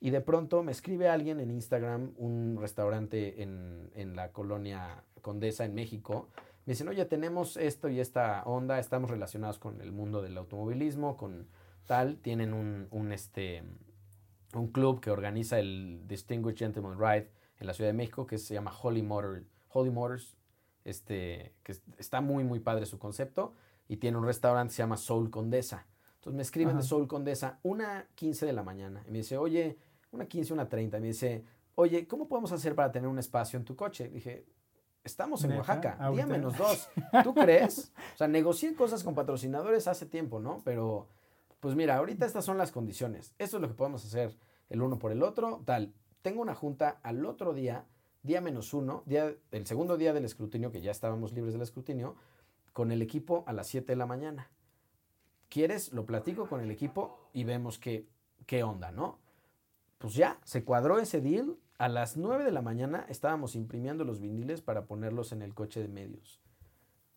Y 0.00 0.10
de 0.10 0.20
pronto 0.20 0.62
me 0.62 0.72
escribe 0.72 1.08
alguien 1.08 1.40
en 1.40 1.50
Instagram, 1.50 2.12
un 2.16 2.58
restaurante 2.60 3.42
en, 3.42 3.90
en 3.94 4.14
la 4.14 4.32
colonia 4.32 5.04
Condesa 5.22 5.64
en 5.64 5.74
México. 5.74 6.28
Me 6.66 6.72
dicen, 6.72 6.88
oye, 6.88 7.04
tenemos 7.04 7.56
esto 7.56 7.88
y 7.88 8.00
esta 8.00 8.42
onda, 8.44 8.78
estamos 8.78 9.10
relacionados 9.10 9.58
con 9.58 9.80
el 9.80 9.92
mundo 9.92 10.22
del 10.22 10.36
automovilismo, 10.36 11.16
con 11.16 11.48
tal, 11.86 12.18
tienen 12.18 12.52
un, 12.52 12.88
un, 12.90 13.12
este, 13.12 13.62
un 14.54 14.68
club 14.68 15.00
que 15.00 15.10
organiza 15.10 15.58
el 15.58 16.02
Distinguished 16.06 16.58
Gentleman 16.58 16.98
Ride 16.98 17.30
en 17.58 17.66
la 17.66 17.72
Ciudad 17.72 17.90
de 17.90 17.94
México, 17.94 18.26
que 18.26 18.38
se 18.38 18.54
llama 18.54 18.72
Holy, 18.82 19.02
Motor, 19.02 19.44
Holy 19.68 19.90
Motors, 19.90 20.36
este, 20.84 21.54
que 21.62 21.74
está 21.98 22.20
muy, 22.20 22.44
muy 22.44 22.60
padre 22.60 22.86
su 22.86 22.98
concepto, 22.98 23.54
y 23.88 23.96
tiene 23.96 24.18
un 24.18 24.26
restaurante 24.26 24.70
que 24.72 24.76
se 24.76 24.82
llama 24.82 24.96
Soul 24.96 25.30
Condesa. 25.30 25.86
Entonces 26.16 26.36
me 26.36 26.42
escriben 26.42 26.76
de 26.76 26.82
Soul 26.82 27.06
Condesa 27.06 27.60
una 27.62 28.08
15 28.16 28.46
de 28.46 28.52
la 28.52 28.62
mañana, 28.62 29.04
y 29.06 29.10
me 29.10 29.18
dice, 29.18 29.38
oye, 29.38 29.78
una 30.12 30.26
15, 30.26 30.52
una 30.52 30.68
30, 30.68 30.98
me 30.98 31.06
dice, 31.08 31.44
oye, 31.74 32.06
¿cómo 32.06 32.28
podemos 32.28 32.52
hacer 32.52 32.74
para 32.74 32.90
tener 32.90 33.08
un 33.08 33.18
espacio 33.18 33.58
en 33.58 33.64
tu 33.64 33.76
coche? 33.76 34.08
Dije, 34.08 34.46
estamos 35.04 35.44
en 35.44 35.52
Oaxaca, 35.52 36.10
día 36.12 36.26
menos 36.26 36.56
dos. 36.58 36.88
¿Tú 37.22 37.34
crees? 37.34 37.92
O 38.14 38.16
sea, 38.18 38.28
negocié 38.28 38.74
cosas 38.74 39.04
con 39.04 39.14
patrocinadores 39.14 39.86
hace 39.86 40.06
tiempo, 40.06 40.40
¿no? 40.40 40.62
Pero, 40.64 41.08
pues 41.60 41.74
mira, 41.76 41.96
ahorita 41.96 42.26
estas 42.26 42.44
son 42.44 42.58
las 42.58 42.72
condiciones. 42.72 43.34
Esto 43.38 43.56
es 43.56 43.62
lo 43.62 43.68
que 43.68 43.74
podemos 43.74 44.04
hacer 44.04 44.36
el 44.68 44.82
uno 44.82 44.98
por 44.98 45.12
el 45.12 45.22
otro, 45.22 45.62
tal. 45.64 45.94
Tengo 46.22 46.42
una 46.42 46.54
junta 46.54 46.98
al 47.02 47.24
otro 47.24 47.54
día, 47.54 47.86
día 48.22 48.40
menos 48.40 48.74
uno, 48.74 49.02
día, 49.06 49.32
el 49.52 49.66
segundo 49.66 49.96
día 49.96 50.12
del 50.12 50.24
escrutinio, 50.24 50.72
que 50.72 50.80
ya 50.80 50.90
estábamos 50.90 51.32
libres 51.32 51.52
del 51.52 51.62
escrutinio, 51.62 52.16
con 52.72 52.90
el 52.90 53.00
equipo 53.00 53.44
a 53.46 53.52
las 53.52 53.68
7 53.68 53.92
de 53.92 53.96
la 53.96 54.06
mañana. 54.06 54.50
¿Quieres? 55.48 55.92
Lo 55.92 56.04
platico 56.04 56.48
con 56.48 56.60
el 56.60 56.70
equipo 56.70 57.16
y 57.32 57.44
vemos 57.44 57.78
qué, 57.78 58.08
qué 58.46 58.64
onda, 58.64 58.90
¿no? 58.90 59.20
Pues 59.98 60.14
ya, 60.14 60.38
se 60.44 60.64
cuadró 60.64 60.98
ese 60.98 61.20
deal 61.20 61.56
a 61.78 61.88
las 61.88 62.16
9 62.16 62.44
de 62.44 62.52
la 62.52 62.62
mañana 62.62 63.04
estábamos 63.08 63.54
imprimiendo 63.54 64.04
los 64.04 64.20
viniles 64.20 64.62
para 64.62 64.86
ponerlos 64.86 65.32
en 65.32 65.42
el 65.42 65.54
coche 65.54 65.80
de 65.80 65.88
medios. 65.88 66.40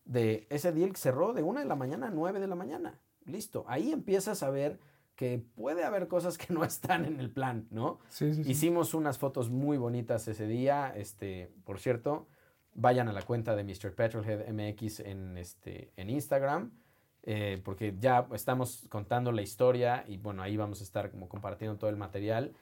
De 0.05 0.47
ese 0.49 0.71
deal 0.71 0.95
cerró 0.95 1.33
de 1.33 1.43
1 1.43 1.61
de 1.61 1.65
la 1.65 1.75
mañana 1.75 2.07
a 2.07 2.11
9 2.11 2.39
de 2.39 2.47
la 2.47 2.55
mañana. 2.55 2.99
Listo. 3.25 3.63
Ahí 3.67 3.91
empiezas 3.91 4.43
a 4.43 4.49
ver 4.49 4.79
que 5.15 5.43
puede 5.55 5.83
haber 5.83 6.07
cosas 6.07 6.37
que 6.37 6.53
no 6.53 6.63
están 6.63 7.05
en 7.05 7.19
el 7.19 7.31
plan, 7.31 7.67
¿no? 7.71 7.99
Sí, 8.09 8.33
sí, 8.33 8.49
Hicimos 8.49 8.93
unas 8.93 9.17
fotos 9.17 9.49
muy 9.49 9.77
bonitas 9.77 10.27
ese 10.27 10.47
día. 10.47 10.93
Este, 10.95 11.51
por 11.63 11.79
cierto, 11.79 12.27
vayan 12.73 13.07
a 13.07 13.13
la 13.13 13.21
cuenta 13.21 13.55
de 13.55 13.63
Mr. 13.63 13.93
Petrolhead 13.93 14.51
MX 14.51 15.01
en, 15.01 15.37
este, 15.37 15.91
en 15.95 16.09
Instagram. 16.09 16.71
Eh, 17.23 17.61
porque 17.63 17.95
ya 17.99 18.27
estamos 18.33 18.87
contando 18.89 19.33
la 19.33 19.41
historia 19.41 20.05
y 20.07 20.17
bueno, 20.17 20.41
ahí 20.41 20.55
vamos 20.55 20.79
a 20.79 20.83
estar 20.83 21.11
como 21.11 21.27
compartiendo 21.27 21.77
todo 21.77 21.89
el 21.89 21.97
material. 21.97 22.55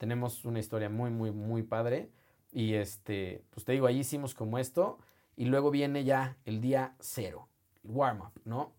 Tenemos 0.00 0.46
una 0.46 0.60
historia 0.60 0.88
muy, 0.88 1.10
muy, 1.10 1.30
muy 1.30 1.62
padre. 1.62 2.10
Y 2.52 2.72
este, 2.72 3.44
pues 3.50 3.66
te 3.66 3.72
digo, 3.72 3.86
ahí 3.86 3.98
hicimos 3.98 4.34
como 4.34 4.58
esto. 4.58 4.98
Y 5.36 5.44
luego 5.44 5.70
viene 5.70 6.04
ya 6.04 6.38
el 6.46 6.62
día 6.62 6.94
cero, 7.00 7.50
el 7.84 7.90
warm-up, 7.90 8.32
¿no? 8.46 8.72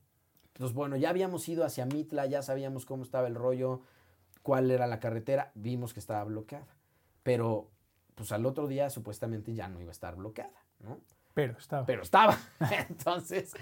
Entonces, 0.48 0.74
bueno, 0.76 0.98
ya 0.98 1.12
habíamos 1.12 1.48
ido 1.48 1.64
hacia 1.64 1.86
Mitla, 1.86 2.26
ya 2.26 2.42
sabíamos 2.42 2.88
cómo 2.88 3.04
estaba 3.04 3.28
el 3.28 3.36
rollo, 3.36 3.82
cuál 4.42 4.72
era 4.72 4.88
la 4.88 5.00
carretera, 5.00 5.52
vimos 5.54 5.94
que 5.94 6.00
estaba 6.00 6.24
bloqueada. 6.24 6.76
Pero, 7.22 7.70
pues 8.16 8.32
al 8.32 8.44
otro 8.48 8.68
día 8.68 8.90
supuestamente 8.90 9.54
ya 9.54 9.68
no 9.68 9.80
iba 9.80 9.92
a 9.92 9.94
estar 9.94 10.16
bloqueada, 10.16 10.66
¿no? 10.80 11.02
Pero 11.36 11.56
estaba. 11.56 11.86
Pero 11.86 12.02
estaba. 12.02 12.36
Entonces, 12.90 13.54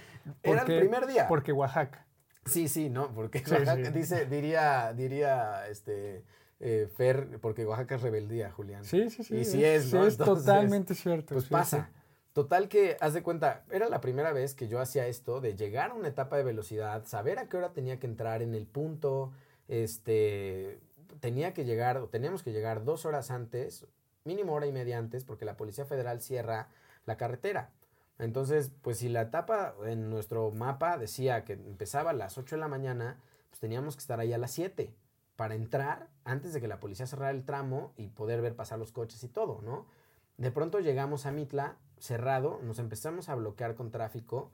era 0.44 0.62
el 0.62 0.80
primer 0.80 1.08
día. 1.08 1.28
Porque 1.28 1.52
Oaxaca. 1.52 2.08
Sí, 2.46 2.70
sí, 2.70 2.90
¿no? 2.90 3.14
Porque 3.14 3.40
Oaxaca, 3.40 3.92
dice, 3.92 4.28
diría, 4.28 4.94
diría, 4.94 5.68
este, 5.68 6.24
eh, 6.60 6.90
Fer, 6.94 7.40
porque 7.40 7.66
Oaxaca 7.66 7.96
es 7.96 8.02
rebeldía, 8.02 8.52
Julián. 8.52 8.84
Sí, 8.84 9.10
sí, 9.10 9.24
sí. 9.24 9.38
Y 9.38 9.46
sí 9.46 9.64
es, 9.64 9.94
¿no? 9.94 10.06
es 10.06 10.18
totalmente 10.18 10.94
cierto. 10.94 11.36
Pues 11.36 11.46
pasa. 11.46 11.90
Total 12.34 12.68
que, 12.68 12.98
haz 13.00 13.14
de 13.14 13.24
cuenta, 13.24 13.64
era 13.72 13.90
la 13.90 14.02
primera 14.02 14.34
vez 14.34 14.54
que 14.54 14.68
yo 14.68 14.80
hacía 14.80 15.08
esto, 15.08 15.42
de 15.42 15.56
llegar 15.56 15.92
a 15.92 15.94
una 15.94 16.10
etapa 16.10 16.38
de 16.38 16.44
velocidad, 16.44 17.06
saber 17.06 17.40
a 17.40 17.48
qué 17.48 17.58
hora 17.58 17.74
tenía 17.74 18.00
que 18.00 18.08
entrar 18.08 18.42
en 18.42 18.54
el 18.54 18.66
punto, 18.66 19.32
este, 19.68 20.80
tenía 21.22 21.54
que 21.54 21.66
llegar, 21.66 21.98
o 21.98 22.08
teníamos 22.08 22.44
que 22.44 22.52
llegar 22.52 22.84
dos 22.84 23.06
horas 23.06 23.32
antes, 23.32 23.88
mínimo 24.26 24.54
hora 24.54 24.68
y 24.68 24.72
media 24.72 24.98
antes, 24.98 25.24
porque 25.24 25.46
la 25.46 25.58
Policía 25.58 25.86
Federal 25.86 26.22
cierra 26.22 26.68
la 27.06 27.18
carretera. 27.18 27.72
Entonces, 28.20 28.72
pues 28.82 28.98
si 28.98 29.10
la 29.10 29.22
etapa 29.22 29.76
en 29.86 30.10
nuestro 30.10 30.52
mapa 30.52 30.98
decía 30.98 31.46
que 31.46 31.54
empezaba 31.54 32.12
a 32.12 32.14
las 32.14 32.38
8 32.38 32.58
de 32.58 32.60
la 32.60 32.68
mañana, 32.68 33.18
pues 33.50 33.60
teníamos 33.60 33.96
que 33.96 34.02
estar 34.02 34.20
ahí 34.20 34.34
a 34.34 34.38
las 34.38 34.52
7 34.52 34.94
para 35.40 35.56
entrar 35.56 36.10
antes 36.26 36.52
de 36.52 36.60
que 36.60 36.68
la 36.68 36.82
policía 36.82 37.08
cerrara 37.08 37.32
el 37.32 37.46
tramo 37.46 37.94
y 37.96 38.10
poder 38.10 38.42
ver 38.42 38.58
pasar 38.58 38.78
los 38.78 38.92
coches 38.92 39.24
y 39.24 39.30
todo, 39.30 39.62
¿no? 39.62 39.88
De 40.36 40.52
pronto 40.52 40.82
llegamos 40.82 41.26
a 41.26 41.32
Mitla, 41.32 41.78
cerrado, 41.98 42.60
nos 42.62 42.78
empezamos 42.78 43.30
a 43.30 43.36
bloquear 43.36 43.76
con 43.76 43.90
tráfico 43.90 44.52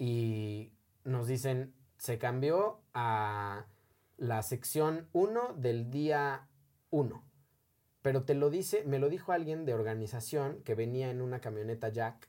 y 0.00 0.72
nos 1.04 1.28
dicen, 1.28 1.76
se 1.96 2.18
cambió 2.18 2.80
a 2.92 3.66
la 4.16 4.42
sección 4.42 5.08
1 5.12 5.54
del 5.58 5.92
día 5.92 6.48
1. 6.90 7.22
Pero 8.02 8.24
te 8.24 8.34
lo 8.34 8.50
dice, 8.50 8.82
me 8.84 8.98
lo 8.98 9.08
dijo 9.08 9.30
alguien 9.30 9.64
de 9.64 9.74
organización 9.74 10.60
que 10.64 10.74
venía 10.74 11.08
en 11.08 11.22
una 11.22 11.40
camioneta 11.40 11.90
Jack, 11.90 12.28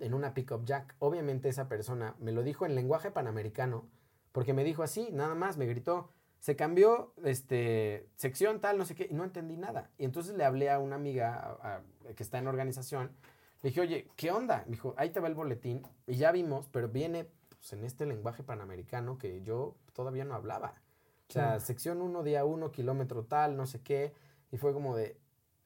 en 0.00 0.14
una 0.14 0.32
pickup 0.32 0.64
Jack. 0.64 0.96
Obviamente 1.00 1.50
esa 1.50 1.68
persona 1.68 2.16
me 2.18 2.32
lo 2.32 2.42
dijo 2.42 2.64
en 2.64 2.74
lenguaje 2.74 3.10
panamericano, 3.10 3.90
porque 4.32 4.54
me 4.54 4.64
dijo 4.64 4.82
así, 4.82 5.10
nada 5.12 5.34
más, 5.34 5.58
me 5.58 5.66
gritó, 5.66 6.15
se 6.46 6.54
cambió 6.54 7.12
este, 7.24 8.06
sección 8.14 8.60
tal, 8.60 8.78
no 8.78 8.84
sé 8.84 8.94
qué, 8.94 9.08
y 9.10 9.14
no 9.14 9.24
entendí 9.24 9.56
nada. 9.56 9.90
Y 9.98 10.04
entonces 10.04 10.36
le 10.36 10.44
hablé 10.44 10.70
a 10.70 10.78
una 10.78 10.94
amiga 10.94 11.58
que 12.14 12.22
está 12.22 12.38
en 12.38 12.46
organización, 12.46 13.10
le 13.62 13.70
dije, 13.70 13.80
oye, 13.80 14.08
¿qué 14.14 14.30
onda? 14.30 14.62
Me 14.66 14.76
dijo, 14.76 14.94
ahí 14.96 15.10
te 15.10 15.18
va 15.18 15.26
el 15.26 15.34
boletín, 15.34 15.82
y 16.06 16.14
ya 16.14 16.30
vimos, 16.30 16.68
pero 16.70 16.88
viene 16.88 17.26
pues, 17.48 17.72
en 17.72 17.84
este 17.84 18.06
lenguaje 18.06 18.44
panamericano 18.44 19.18
que 19.18 19.42
yo 19.42 19.74
todavía 19.92 20.24
no 20.24 20.36
hablaba. 20.36 20.74
O 21.28 21.32
sea, 21.32 21.58
sección 21.58 22.00
1, 22.00 22.22
día 22.22 22.44
1, 22.44 22.70
kilómetro 22.70 23.24
tal, 23.24 23.56
no 23.56 23.66
sé 23.66 23.82
qué, 23.82 24.12
y 24.52 24.56
fue 24.56 24.72
como 24.72 24.94
de... 24.94 25.18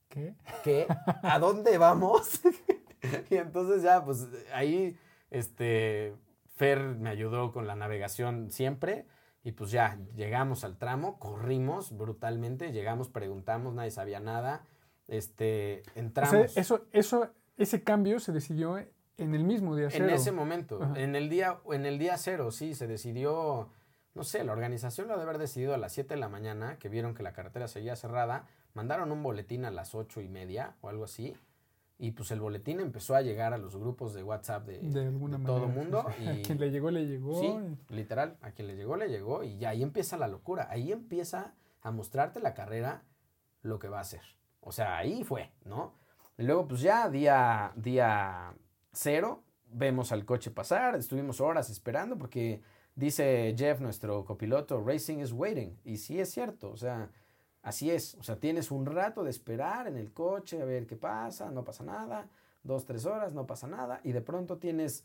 ¿Qué? 0.09 0.35
¿Qué? 0.65 0.87
¿A 1.23 1.39
dónde 1.41 1.77
vamos? 1.77 2.41
y 3.29 3.37
entonces 3.37 3.83
ya, 3.83 4.03
pues 4.03 4.29
ahí, 4.55 4.97
este, 5.31 6.17
Fer 6.57 6.81
me 6.81 7.11
ayudó 7.11 7.53
con 7.53 7.67
la 7.67 7.77
navegación 7.77 8.51
siempre 8.51 9.05
y 9.43 9.53
pues 9.53 9.71
ya, 9.71 9.99
llegamos 10.15 10.65
al 10.65 10.77
tramo, 10.77 11.19
corrimos 11.19 11.97
brutalmente, 11.97 12.73
llegamos, 12.73 13.09
preguntamos, 13.09 13.75
nadie 13.75 13.91
sabía 13.91 14.21
nada. 14.21 14.65
Este, 15.09 15.83
entramos. 15.95 16.57
eso, 16.57 16.87
eso, 16.93 17.31
ese 17.57 17.83
cambio 17.83 18.21
se 18.21 18.33
decidió 18.33 18.79
en 19.17 19.35
el 19.35 19.45
mismo 19.45 19.77
día 19.77 19.89
cero. 19.91 20.05
En 20.05 20.11
ese 20.11 20.31
momento, 20.33 20.95
en 20.95 21.17
el, 21.17 21.29
día, 21.29 21.59
en 21.71 21.87
el 21.87 21.99
día 21.99 22.17
cero, 22.17 22.51
sí, 22.51 22.75
se 22.75 22.87
decidió, 22.87 23.71
no 24.15 24.25
sé, 24.25 24.45
la 24.45 24.53
organización 24.53 25.09
lo 25.09 25.15
debe 25.15 25.31
haber 25.31 25.39
decidido 25.39 25.75
a 25.75 25.79
las 25.79 25.93
7 25.93 26.15
de 26.15 26.21
la 26.21 26.29
mañana, 26.29 26.79
que 26.79 26.89
vieron 26.89 27.15
que 27.15 27.23
la 27.23 27.33
carretera 27.33 27.67
seguía 27.67 27.97
cerrada, 27.97 28.47
mandaron 28.75 29.11
un 29.11 29.23
boletín 29.23 29.65
a 29.65 29.71
las 29.71 29.95
ocho 29.95 30.21
y 30.21 30.29
media 30.29 30.77
o 30.81 30.89
algo 30.89 31.05
así, 31.05 31.35
y 32.03 32.13
pues 32.13 32.31
el 32.31 32.41
boletín 32.41 32.81
empezó 32.81 33.15
a 33.15 33.21
llegar 33.21 33.53
a 33.53 33.59
los 33.59 33.77
grupos 33.77 34.15
de 34.15 34.23
WhatsApp 34.23 34.67
de, 34.67 34.79
todo 34.79 35.03
el 35.03 35.13
mundo. 35.13 36.07
Y, 36.19 36.29
a 36.29 36.43
quien 36.43 36.59
le 36.59 36.71
llegó, 36.71 36.91
le 36.91 37.07
llegó. 37.07 37.39
Sí, 37.39 37.55
literal, 37.91 38.39
a 38.41 38.53
quien 38.53 38.69
le 38.69 38.75
llegó, 38.75 38.97
le 38.97 39.09
llegó. 39.09 39.45
Y 39.45 39.63
ahí 39.67 39.83
empieza 39.83 40.17
la 40.17 40.27
locura. 40.27 40.67
Ahí 40.71 40.93
empieza 40.93 41.55
a 41.83 41.91
mostrarte 41.91 42.41
la 42.41 42.55
carrera 42.55 43.03
lo 43.61 43.79
que 43.79 43.89
va 43.89 43.99
a 43.99 44.01
hacer. 44.01 44.23
O 44.61 44.73
sea, 44.73 44.97
ahí 44.97 45.25
fue, 45.25 45.53
¿no? 45.67 45.95
Y 46.39 46.45
luego, 46.45 46.67
pues 46.69 46.81
ya 46.81 47.11
día, 47.11 47.73
día 47.77 48.55
cero, 48.93 49.45
vemos 49.67 50.11
al 50.11 50.25
coche 50.25 50.51
pasar. 50.51 50.97
Estuvimos 50.97 51.39
horas 51.43 51.69
esperando 51.69 52.17
porque 52.17 52.63
dice 52.95 53.55
Jeff, 53.59 53.81
nuestro 53.81 54.25
copiloto, 54.25 54.83
Racing 54.83 55.19
is 55.19 55.33
waiting. 55.33 55.79
Y 55.85 55.99
sí 55.99 56.19
es 56.19 56.31
cierto, 56.31 56.71
o 56.71 56.79
sea 56.79 57.11
Así 57.63 57.91
es, 57.91 58.15
o 58.15 58.23
sea, 58.23 58.37
tienes 58.37 58.71
un 58.71 58.87
rato 58.87 59.23
de 59.23 59.31
esperar 59.31 59.87
en 59.87 59.97
el 59.97 60.13
coche 60.13 60.63
a 60.63 60.65
ver 60.65 60.87
qué 60.87 60.97
pasa, 60.97 61.51
no 61.51 61.63
pasa 61.63 61.85
nada, 61.85 62.29
dos, 62.63 62.87
tres 62.87 63.05
horas, 63.05 63.35
no 63.35 63.47
pasa 63.47 63.67
nada, 63.67 64.01
y 64.03 64.13
de 64.13 64.23
pronto 64.23 64.57
tienes 64.57 65.05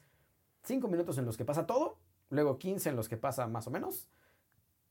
cinco 0.63 0.87
minutos 0.87 1.17
en 1.17 1.25
los 1.25 1.35
que 1.35 1.43
pasa 1.43 1.65
todo, 1.65 1.97
luego 2.29 2.57
15 2.57 2.89
en 2.89 2.95
los 2.95 3.09
que 3.09 3.17
pasa 3.17 3.47
más 3.47 3.67
o 3.67 3.71
menos, 3.71 4.07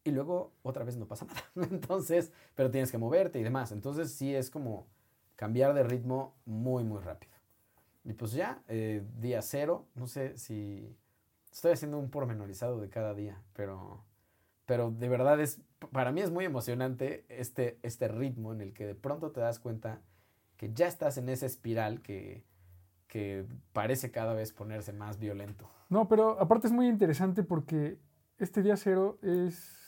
y 0.05 0.11
luego 0.11 0.53
otra 0.63 0.85
vez 0.85 0.97
no 0.97 1.07
pasa 1.07 1.25
nada. 1.25 1.43
Entonces, 1.71 2.31
pero 2.55 2.71
tienes 2.71 2.93
que 2.93 2.99
moverte 2.99 3.41
y 3.41 3.43
demás. 3.43 3.73
Entonces 3.73 4.13
sí 4.13 4.35
es 4.35 4.51
como 4.51 4.87
cambiar 5.35 5.75
de 5.75 5.83
ritmo 5.83 6.35
muy, 6.45 6.85
muy 6.85 7.01
rápido. 7.01 7.33
Y 8.05 8.13
pues 8.13 8.33
ya, 8.33 8.63
eh, 8.69 9.03
día 9.19 9.41
cero, 9.41 9.87
no 9.95 10.07
sé 10.07 10.37
si 10.37 10.95
estoy 11.51 11.73
haciendo 11.73 11.99
un 11.99 12.11
pormenorizado 12.11 12.79
de 12.81 12.91
cada 12.91 13.15
día, 13.15 13.43
pero 13.55 14.05
pero 14.67 14.91
de 14.91 15.09
verdad 15.09 15.41
es, 15.41 15.61
para 15.93 16.13
mí 16.13 16.21
es 16.21 16.31
muy 16.31 16.45
emocionante 16.45 17.25
este, 17.29 17.79
este 17.83 18.09
ritmo 18.09 18.53
en 18.53 18.61
el 18.61 18.73
que 18.73 18.87
de 18.87 18.95
pronto 18.95 19.31
te 19.31 19.41
das 19.41 19.59
cuenta 19.59 20.01
que 20.57 20.73
ya 20.73 20.87
estás 20.87 21.19
en 21.19 21.29
esa 21.29 21.47
espiral 21.47 22.01
que, 22.01 22.45
que 23.09 23.45
parece 23.73 24.11
cada 24.11 24.35
vez 24.35 24.53
ponerse 24.53 24.93
más 24.93 25.19
violento. 25.19 25.69
No, 25.89 26.09
pero 26.09 26.41
aparte 26.41 26.67
es 26.67 26.73
muy 26.73 26.89
interesante 26.89 27.43
porque 27.43 27.99
este 28.39 28.63
día 28.63 28.77
cero 28.77 29.19
es 29.23 29.85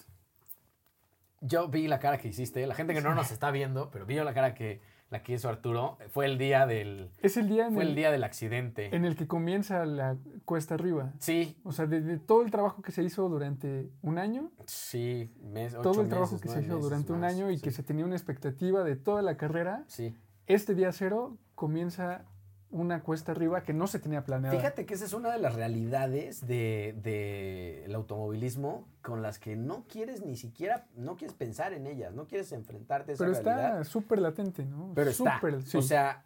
yo 1.41 1.69
vi 1.69 1.87
la 1.87 1.99
cara 1.99 2.19
que 2.19 2.29
hiciste, 2.29 2.67
la 2.67 2.75
gente 2.75 2.95
que 2.95 3.01
no 3.01 3.15
nos 3.15 3.31
está 3.31 3.51
viendo, 3.51 3.91
pero 3.91 4.07
vio 4.07 4.25
la 4.25 4.35
cara 4.35 4.55
que 4.55 4.81
la 5.11 5.23
que 5.23 5.35
hizo 5.35 5.49
Arturo, 5.49 5.99
fue 6.11 6.27
el 6.27 6.37
día 6.37 6.67
del 6.67 7.11
Es 7.23 7.37
el 7.37 7.49
día 7.49 7.69
en 7.69 7.75
fue 7.75 7.85
el, 7.85 7.91
el 7.91 7.95
día 7.95 8.11
del 8.11 8.25
accidente. 8.25 8.95
en 8.95 9.05
el 9.05 9.15
que 9.17 9.27
comienza 9.29 9.85
la 9.87 10.17
cuesta 10.45 10.75
arriba. 10.75 11.13
Sí, 11.21 11.57
O 11.63 11.73
sea, 11.73 11.87
de, 11.87 12.01
de 12.01 12.19
todo 12.19 12.43
el 12.43 12.51
trabajo 12.51 12.83
que 12.83 12.91
se 12.93 13.03
hizo 13.05 13.29
durante 13.29 13.89
un 14.03 14.19
año, 14.19 14.51
sí, 14.67 15.33
mes, 15.43 15.73
todo 15.75 15.91
ocho 15.91 16.03
el 16.03 16.09
trabajo 16.09 16.33
meses, 16.35 16.43
que 16.43 16.49
se 16.61 16.67
hizo 16.67 16.79
durante 16.79 17.13
un 17.13 17.23
año 17.25 17.51
y 17.51 17.57
sí, 17.59 17.63
que 17.63 17.71
se 17.71 17.83
tenía 17.83 18.05
una 18.05 18.17
expectativa 18.17 18.83
de 18.83 18.97
toda 18.97 19.23
la 19.23 19.37
carrera, 19.37 19.85
Sí. 19.87 20.17
este 20.47 20.75
día 20.75 20.91
cero 20.93 21.39
comienza 21.55 22.25
una 22.71 23.03
cuesta 23.03 23.33
arriba 23.33 23.63
que 23.63 23.73
no 23.73 23.87
se 23.87 23.99
tenía 24.01 24.25
planeada. 24.25 24.57
Fíjate 24.57 24.87
que 24.87 24.95
esa 24.95 25.05
es 25.05 25.13
una 25.13 25.31
de 25.33 25.39
las 25.39 25.55
realidades 25.55 26.41
del 26.47 27.01
de, 27.01 27.85
el 27.85 27.95
automovilismo 27.95 28.87
con 29.03 29.23
las 29.23 29.39
que 29.39 29.57
no 29.57 29.85
quieres 29.89 30.25
ni 30.25 30.37
siquiera, 30.37 30.87
no 30.97 31.17
quieres 31.17 31.37
pensar 31.37 31.73
en 31.73 31.87
ellas, 31.87 32.13
no 32.13 32.27
quieres 32.27 32.51
enfrentarte 32.53 33.13
a 33.13 33.15
esa 33.15 33.25
Pero 33.25 33.33
realidad. 33.35 33.81
está 33.81 33.85
súper 33.85 34.19
latente, 34.21 34.65
¿no? 34.65 34.93
Pero 34.95 35.11
está. 35.11 35.41
Sí. 35.65 35.77
O 35.79 35.83
sea, 35.83 36.25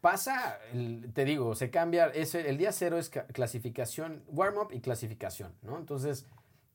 pasa, 0.00 0.58
te 1.14 1.24
digo, 1.24 1.54
se 1.54 1.70
cambia, 1.70 2.06
ese, 2.08 2.48
el 2.50 2.58
día 2.58 2.70
cero 2.72 2.98
es 2.98 3.08
ca- 3.08 3.26
clasificación, 3.26 4.22
warm-up 4.28 4.68
y 4.72 4.80
clasificación, 4.80 5.52
¿no? 5.62 5.78
Entonces, 5.78 6.26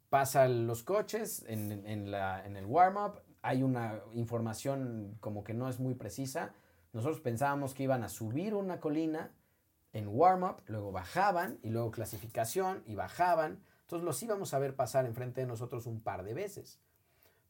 pasan 0.09 0.67
los 0.67 0.83
coches 0.83 1.45
en, 1.47 1.85
en 1.87 2.11
la, 2.11 2.45
en 2.45 2.57
el 2.57 2.65
warm-up, 2.65 3.21
hay 3.41 3.61
una 3.63 3.99
información 4.13 5.15
como 5.19 5.43
que 5.43 5.53
no 5.53 5.69
es 5.69 5.79
muy 5.79 5.93
precisa. 5.95 6.53
Nosotros 6.93 7.19
pensábamos 7.21 7.73
que 7.73 7.83
iban 7.83 8.03
a 8.03 8.09
subir 8.09 8.53
una 8.53 8.79
colina 8.79 9.31
en 9.93 10.07
warm-up, 10.07 10.61
luego 10.67 10.91
bajaban 10.91 11.59
y 11.61 11.69
luego 11.69 11.91
clasificación 11.91 12.83
y 12.85 12.95
bajaban. 12.95 13.63
Entonces 13.81 14.05
los 14.05 14.21
íbamos 14.23 14.53
a 14.53 14.59
ver 14.59 14.75
pasar 14.75 15.05
enfrente 15.05 15.41
de 15.41 15.47
nosotros 15.47 15.87
un 15.87 16.01
par 16.01 16.23
de 16.23 16.33
veces. 16.33 16.79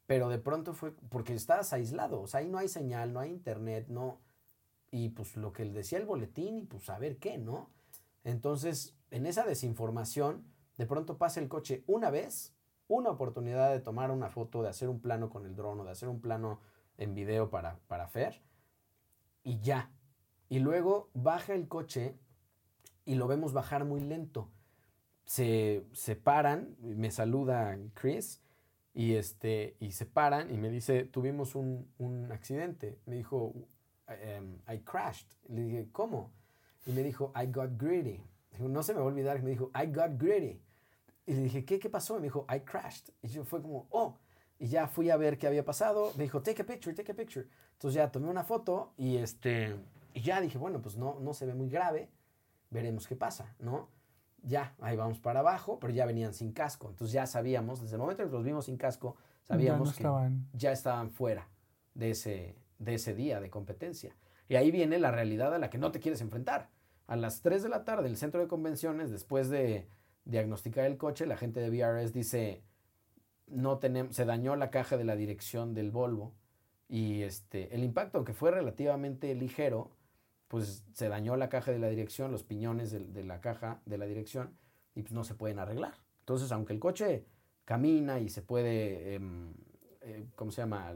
Pero 0.07 0.29
de 0.29 0.39
pronto 0.39 0.73
fue 0.73 0.91
porque 1.09 1.33
estás 1.33 1.71
aislado, 1.73 2.21
o 2.21 2.27
sea, 2.27 2.41
ahí 2.41 2.49
no 2.49 2.57
hay 2.57 2.67
señal, 2.67 3.13
no 3.13 3.19
hay 3.19 3.31
internet, 3.31 3.87
no. 3.87 4.19
Y 4.91 5.09
pues 5.09 5.37
lo 5.37 5.53
que 5.53 5.65
decía 5.65 5.97
el 5.97 6.05
boletín, 6.05 6.57
y 6.57 6.65
pues 6.65 6.89
a 6.89 6.99
ver 6.99 7.17
qué, 7.17 7.37
¿no? 7.37 7.69
Entonces, 8.23 8.95
en 9.11 9.25
esa 9.25 9.45
desinformación, 9.45 10.45
de 10.77 10.85
pronto 10.85 11.17
pasa 11.17 11.39
el 11.39 11.47
coche 11.47 11.83
una 11.87 12.09
vez, 12.09 12.53
una 12.87 13.09
oportunidad 13.09 13.71
de 13.71 13.79
tomar 13.79 14.11
una 14.11 14.29
foto, 14.29 14.61
de 14.61 14.69
hacer 14.69 14.89
un 14.89 14.99
plano 14.99 15.29
con 15.29 15.45
el 15.45 15.55
dron 15.55 15.79
o 15.79 15.85
de 15.85 15.91
hacer 15.91 16.09
un 16.09 16.21
plano 16.21 16.59
en 16.97 17.15
video 17.15 17.49
para, 17.49 17.79
para 17.87 18.07
Fer, 18.07 18.41
y 19.43 19.59
ya. 19.59 19.91
Y 20.49 20.59
luego 20.59 21.09
baja 21.13 21.53
el 21.53 21.67
coche 21.67 22.17
y 23.05 23.15
lo 23.15 23.27
vemos 23.27 23.53
bajar 23.53 23.85
muy 23.85 24.01
lento. 24.01 24.51
Se, 25.25 25.85
se 25.93 26.15
paran, 26.15 26.75
me 26.79 27.11
saluda 27.11 27.77
Chris 27.93 28.41
y, 28.93 29.15
este, 29.15 29.75
y 29.79 29.91
se 29.91 30.05
paran 30.05 30.53
y 30.53 30.57
me 30.57 30.69
dice, 30.69 31.05
tuvimos 31.05 31.55
un, 31.55 31.91
un 31.97 32.31
accidente. 32.31 32.99
Me 33.05 33.15
dijo, 33.15 33.53
em, 34.07 34.59
I 34.71 34.79
crashed. 34.79 35.27
Le 35.47 35.61
dije, 35.63 35.89
¿cómo? 35.91 36.33
Y 36.85 36.91
me 36.91 37.03
dijo, 37.03 37.33
I 37.35 37.47
got 37.47 37.71
greedy. 37.77 38.21
No 38.59 38.83
se 38.83 38.93
me 38.93 38.99
va 38.99 39.05
a 39.05 39.07
olvidar 39.07 39.41
me 39.41 39.49
dijo, 39.49 39.71
I 39.73 39.87
got 39.87 40.17
greedy. 40.17 40.61
Y 41.25 41.33
le 41.33 41.43
dije, 41.43 41.65
¿qué, 41.65 41.79
qué 41.79 41.89
pasó? 41.89 42.17
Y 42.17 42.19
me 42.19 42.25
dijo, 42.25 42.45
I 42.53 42.59
crashed. 42.59 43.13
Y 43.21 43.29
yo 43.29 43.43
fue 43.43 43.61
como, 43.61 43.87
oh. 43.89 44.19
Y 44.59 44.67
ya 44.67 44.87
fui 44.87 45.09
a 45.09 45.17
ver 45.17 45.37
qué 45.37 45.47
había 45.47 45.65
pasado. 45.65 46.11
Me 46.17 46.23
dijo, 46.23 46.41
take 46.41 46.61
a 46.61 46.65
picture, 46.65 46.95
take 46.95 47.11
a 47.11 47.15
picture. 47.15 47.47
Entonces 47.83 47.97
ya 47.97 48.11
tomé 48.13 48.29
una 48.29 48.45
foto 48.45 48.93
y, 48.95 49.17
este, 49.17 49.75
y 50.13 50.21
ya 50.21 50.39
dije, 50.39 50.57
bueno, 50.57 50.81
pues 50.81 50.95
no, 50.95 51.19
no 51.19 51.33
se 51.33 51.45
ve 51.45 51.53
muy 51.53 51.67
grave. 51.69 52.09
Veremos 52.69 53.07
qué 53.09 53.17
pasa, 53.17 53.55
¿no? 53.59 53.89
Ya, 54.41 54.73
ahí 54.79 54.95
vamos 54.95 55.19
para 55.19 55.41
abajo, 55.41 55.79
pero 55.81 55.91
ya 55.91 56.05
venían 56.05 56.33
sin 56.33 56.53
casco. 56.53 56.87
Entonces 56.89 57.11
ya 57.13 57.25
sabíamos, 57.27 57.81
desde 57.81 57.95
el 57.97 57.99
momento 58.01 58.23
en 58.23 58.29
que 58.29 58.35
los 58.35 58.45
vimos 58.45 58.65
sin 58.67 58.77
casco, 58.77 59.17
sabíamos 59.41 59.89
no 59.89 59.93
que 59.93 59.97
estaban- 59.97 60.47
ya 60.53 60.71
estaban 60.71 61.11
fuera 61.11 61.49
de 61.93 62.11
ese, 62.11 62.55
de 62.79 62.93
ese 62.93 63.13
día 63.15 63.41
de 63.41 63.49
competencia. 63.49 64.15
Y 64.47 64.55
ahí 64.55 64.71
viene 64.71 64.97
la 64.97 65.11
realidad 65.11 65.53
a 65.53 65.57
la 65.59 65.69
que 65.69 65.77
no 65.77 65.91
te 65.91 65.99
quieres 65.99 66.21
enfrentar. 66.21 66.69
A 67.07 67.17
las 67.17 67.41
3 67.41 67.63
de 67.63 67.69
la 67.69 67.83
tarde, 67.83 68.07
el 68.07 68.15
centro 68.15 68.39
de 68.39 68.47
convenciones, 68.47 69.11
después 69.11 69.49
de 69.49 69.89
diagnosticar 70.23 70.85
el 70.85 70.95
coche, 70.95 71.25
la 71.25 71.35
gente 71.35 71.59
de 71.59 71.69
VRS 71.69 72.13
dice, 72.13 72.63
no 73.47 73.79
tenemos, 73.79 74.15
se 74.15 74.23
dañó 74.23 74.55
la 74.55 74.69
caja 74.69 74.95
de 74.95 75.03
la 75.03 75.17
dirección 75.17 75.73
del 75.73 75.91
Volvo 75.91 76.31
y 76.87 77.23
este, 77.23 77.73
el 77.73 77.83
impacto, 77.83 78.17
aunque 78.17 78.33
fue 78.33 78.51
relativamente 78.51 79.33
ligero, 79.35 79.91
pues 80.47 80.85
se 80.93 81.09
dañó 81.09 81.35
la 81.35 81.49
caja 81.49 81.71
de 81.71 81.79
la 81.79 81.89
dirección, 81.89 82.31
los 82.31 82.43
piñones 82.43 82.91
de, 82.91 83.23
la 83.23 83.41
caja 83.41 83.81
de 83.85 83.97
la 83.97 84.05
dirección 84.05 84.55
y 84.93 85.01
pues 85.01 85.11
no 85.11 85.23
se 85.23 85.33
pueden 85.33 85.59
arreglar. 85.59 85.95
Entonces, 86.19 86.51
aunque 86.51 86.73
el 86.73 86.79
coche 86.79 87.25
camina 87.65 88.19
y 88.19 88.29
se 88.29 88.41
puede, 88.41 89.15
em, 89.15 89.53
eh, 90.01 90.27
¿cómo 90.35 90.51
se 90.51 90.61
llama? 90.61 90.93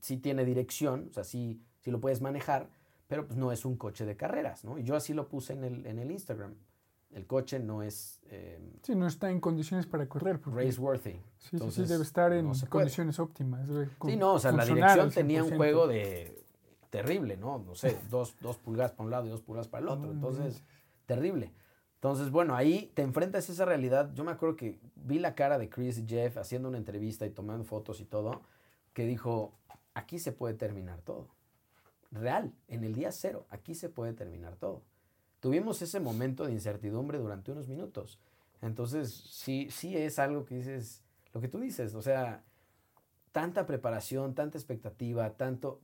Sí 0.00 0.18
tiene 0.18 0.44
dirección, 0.44 1.08
o 1.10 1.12
sea, 1.12 1.24
sí, 1.24 1.60
sí 1.80 1.90
lo 1.90 2.00
puedes 2.00 2.20
manejar, 2.20 2.70
pero 3.08 3.26
pues 3.26 3.36
no 3.36 3.50
es 3.50 3.64
un 3.64 3.76
coche 3.76 4.06
de 4.06 4.16
carreras, 4.16 4.64
¿no? 4.64 4.78
Y 4.78 4.84
yo 4.84 4.94
así 4.94 5.12
lo 5.12 5.28
puse 5.28 5.54
en 5.54 5.64
el, 5.64 5.86
en 5.86 5.98
el 5.98 6.12
Instagram. 6.12 6.54
El 7.12 7.26
coche 7.26 7.58
no 7.58 7.82
es 7.82 8.20
em, 8.30 8.70
Sí, 8.82 8.94
no 8.94 9.06
está 9.06 9.30
en 9.30 9.40
condiciones 9.40 9.86
para 9.86 10.08
correr. 10.08 10.40
race-worthy. 10.46 11.10
sí, 11.12 11.18
sí, 11.18 11.22
sí, 11.38 11.56
entonces, 11.56 11.88
debe 11.88 12.02
estar 12.04 12.32
en 12.32 12.46
no 12.46 12.54
se 12.54 12.66
puede. 12.66 12.84
condiciones 12.84 13.18
óptimas. 13.18 13.68
Sí, 14.04 14.16
no, 14.16 14.34
o 14.34 14.38
sea, 14.38 14.52
la 14.52 14.64
dirección 14.64 15.10
tenía 15.10 15.42
un 15.42 15.50
100%. 15.50 15.56
juego 15.56 15.88
de 15.88 16.44
terrible, 16.90 17.36
¿no? 17.36 17.58
No 17.58 17.74
sé, 17.74 17.96
dos, 18.10 18.36
dos 18.40 18.56
pulgadas 18.58 18.92
para 18.92 19.04
un 19.04 19.10
lado 19.10 19.26
y 19.26 19.30
dos 19.30 19.40
pulgadas 19.42 19.68
para 19.68 19.82
el 19.82 19.88
otro. 19.88 20.06
No 20.06 20.12
Entonces, 20.12 20.62
terrible. 21.06 21.52
Entonces, 21.94 22.30
bueno, 22.30 22.54
ahí 22.56 22.90
te 22.94 23.02
enfrentas 23.02 23.48
a 23.48 23.52
esa 23.52 23.64
realidad. 23.64 24.10
Yo 24.14 24.24
me 24.24 24.30
acuerdo 24.30 24.56
que 24.56 24.78
vi 24.94 25.18
la 25.18 25.34
cara 25.34 25.58
de 25.58 25.68
Chris 25.68 25.98
y 25.98 26.06
Jeff 26.06 26.38
haciendo 26.38 26.68
una 26.68 26.78
entrevista 26.78 27.26
y 27.26 27.30
tomando 27.30 27.64
fotos 27.64 28.00
y 28.00 28.04
todo, 28.04 28.40
que 28.94 29.04
dijo, 29.04 29.52
aquí 29.94 30.18
se 30.18 30.32
puede 30.32 30.54
terminar 30.54 31.00
todo. 31.02 31.28
Real, 32.12 32.52
en 32.68 32.84
el 32.84 32.94
día 32.94 33.12
cero, 33.12 33.46
aquí 33.50 33.74
se 33.74 33.88
puede 33.88 34.12
terminar 34.14 34.56
todo. 34.56 34.82
Tuvimos 35.40 35.80
ese 35.82 36.00
momento 36.00 36.44
de 36.46 36.52
incertidumbre 36.52 37.18
durante 37.18 37.50
unos 37.52 37.66
minutos. 37.68 38.18
Entonces, 38.62 39.10
sí, 39.12 39.68
sí 39.70 39.96
es 39.96 40.18
algo 40.18 40.44
que 40.44 40.56
dices, 40.56 41.02
lo 41.32 41.40
que 41.40 41.48
tú 41.48 41.58
dices, 41.58 41.94
o 41.94 42.02
sea, 42.02 42.44
tanta 43.32 43.64
preparación, 43.66 44.34
tanta 44.34 44.58
expectativa, 44.58 45.30
tanto 45.36 45.80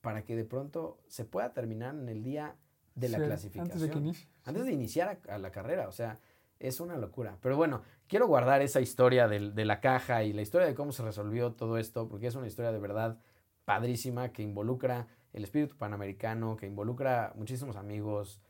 para 0.00 0.24
que 0.24 0.34
de 0.36 0.44
pronto 0.44 0.98
se 1.06 1.24
pueda 1.24 1.52
terminar 1.52 1.94
en 1.94 2.08
el 2.08 2.22
día 2.22 2.56
de 2.94 3.08
la 3.08 3.18
Sí, 3.18 3.24
clasificación. 3.24 3.70
Antes 3.72 3.80
de 3.82 3.90
que 3.90 3.98
inicie. 3.98 4.28
Antes 4.44 4.64
de 4.64 4.72
iniciar 4.72 5.20
a, 5.28 5.34
a 5.34 5.38
la 5.38 5.50
carrera, 5.52 5.88
o 5.88 5.92
sea, 5.92 6.18
es 6.58 6.80
una 6.80 6.96
locura. 6.96 7.38
Pero 7.40 7.56
bueno, 7.56 7.82
quiero 8.08 8.26
guardar 8.26 8.62
esa 8.62 8.80
historia 8.80 9.28
del- 9.28 9.54
de 9.54 9.64
la 9.64 9.80
caja 9.80 10.24
y 10.24 10.32
la 10.32 10.42
historia 10.42 10.66
de 10.66 10.74
cómo 10.74 10.92
se 10.92 11.02
resolvió 11.02 11.52
todo 11.52 11.76
esto, 11.78 12.08
porque 12.08 12.26
es 12.26 12.34
una 12.34 12.46
historia 12.46 12.72
de 12.72 12.78
verdad 12.78 13.18
padrísima 13.64 14.32
que 14.32 14.42
involucra 14.42 15.06
el 15.32 15.44
espíritu 15.44 15.76
panamericano, 15.76 16.56
que 16.56 16.66
involucra 16.66 17.32
muchísimos 17.36 17.76
amigos, 17.76 18.40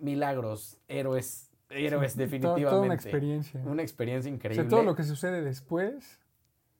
milagros, 0.00 0.78
héroes, 0.88 1.50
héroes 1.70 2.12
Sí, 2.12 2.18
definitivamente. 2.18 2.70
Toda, 2.70 2.82
una 2.82 2.94
experiencia. 2.94 3.60
Una 3.64 3.82
experiencia 3.82 4.30
o 4.30 4.34
increíble. 4.34 4.62
sea, 4.62 4.68
todo 4.68 4.82
lo 4.82 4.94
que 4.94 5.04
sucede 5.04 5.42
después 5.42 6.20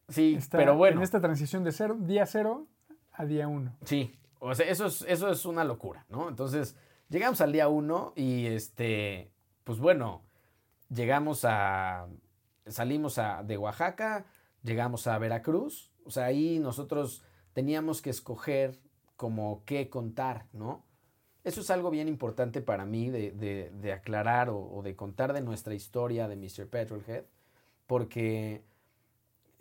sí, 0.09 0.35
está 0.37 0.59
pero 0.59 0.76
bueno. 0.76 0.98
en 0.98 1.02
esta 1.02 1.20
transición 1.20 1.64
de 1.64 1.72
cero, 1.72 1.96
día 1.98 2.26
cero 2.26 2.66
a 3.12 3.26
día 3.26 3.48
uno. 3.48 3.76
Sí, 3.85 4.14
o 4.38 4.54
sea, 4.54 4.66
eso 4.66 4.87
es, 4.87 5.04
eso 5.09 5.31
es 5.31 5.44
una 5.44 5.64
locura, 5.64 6.07
¿no? 6.09 6.28
Entonces, 6.28 6.76
llegamos 7.09 7.40
al 7.40 7.52
día 7.52 7.68
uno 7.68 8.12
y 8.16 8.46
este, 8.46 9.31
pues 9.64 9.78
bueno, 9.78 10.22
llegamos 10.88 11.44
a, 11.44 12.07
salimos 12.66 13.18
a, 13.18 13.42
de 13.42 13.59
Oaxaca, 13.59 14.26
llegamos 14.62 15.07
a 15.07 15.18
Veracruz, 15.18 15.90
o 16.04 16.11
sea, 16.11 16.26
ahí 16.26 16.59
nosotros 16.59 17.22
teníamos 17.52 18.02
que 18.02 18.11
escoger 18.11 18.78
como 19.16 19.62
qué 19.64 19.90
contar, 19.90 20.46
¿no? 20.52 20.85
Eso 21.48 21.62
es 21.62 21.70
algo 21.70 21.90
bien 21.90 22.08
importante 22.08 22.61
para 22.61 22.84
mí 22.84 23.08
de, 23.08 23.30
de- 23.32 23.70
de 23.80 23.92
aclarar 23.94 24.50
o, 24.50 24.58
o 24.58 24.82
de 24.82 24.94
contar 24.94 25.32
de 25.32 25.40
nuestra 25.40 25.72
historia 25.74 26.28
de 26.28 26.37
Mr. 26.37 26.66
Petrolhead, 26.68 27.24
porque 27.87 28.62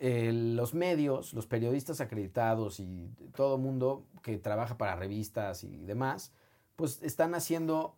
eh, 0.00 0.30
los 0.32 0.74
medios, 0.74 1.32
los 1.32 1.46
periodistas 1.46 2.00
acreditados 2.02 2.78
y 2.78 3.08
todo 3.34 3.56
mundo 3.56 4.04
que 4.22 4.36
trabaja 4.36 4.76
para 4.76 4.96
revistas 4.96 5.64
y 5.64 5.78
demás, 5.86 6.30
pues 6.76 7.02
están 7.02 7.34
haciendo 7.34 7.94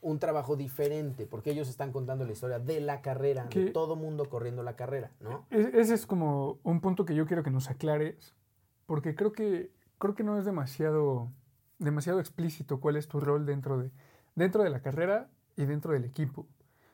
un 0.00 0.18
trabajo 0.18 0.56
diferente, 0.56 1.26
porque 1.26 1.50
ellos 1.50 1.68
están 1.68 1.92
contando 1.92 2.24
la 2.24 2.32
historia 2.32 2.58
de 2.58 2.80
la 2.80 3.02
carrera, 3.02 3.44
de 3.44 3.48
Que- 3.50 3.70
todo 3.70 3.96
mundo 3.96 4.30
corriendo 4.30 4.62
la 4.62 4.76
carrera, 4.76 5.10
¿no? 5.20 5.44
E- 5.50 5.72
Ese 5.74 5.92
es 5.94 6.06
como 6.06 6.58
un 6.62 6.80
punto 6.80 7.04
que 7.04 7.14
yo 7.14 7.26
quiero 7.26 7.42
que 7.42 7.50
nos 7.50 7.68
aclares, 7.68 8.34
porque 8.86 9.14
creo 9.14 9.32
que, 9.32 9.70
creo 9.98 10.14
que 10.14 10.22
no 10.24 10.38
es 10.38 10.44
demasiado, 10.46 11.28
demasiado 11.78 12.20
explícito 12.20 12.80
cuál 12.80 12.96
es 12.96 13.08
tu 13.08 13.20
rol 13.20 13.46
dentro 13.46 13.78
de, 13.78 13.90
dentro 14.34 14.62
de 14.62 14.70
la 14.70 14.80
carrera 14.80 15.28
y 15.56 15.64
dentro 15.64 15.92
del 15.92 16.04
equipo. 16.04 16.42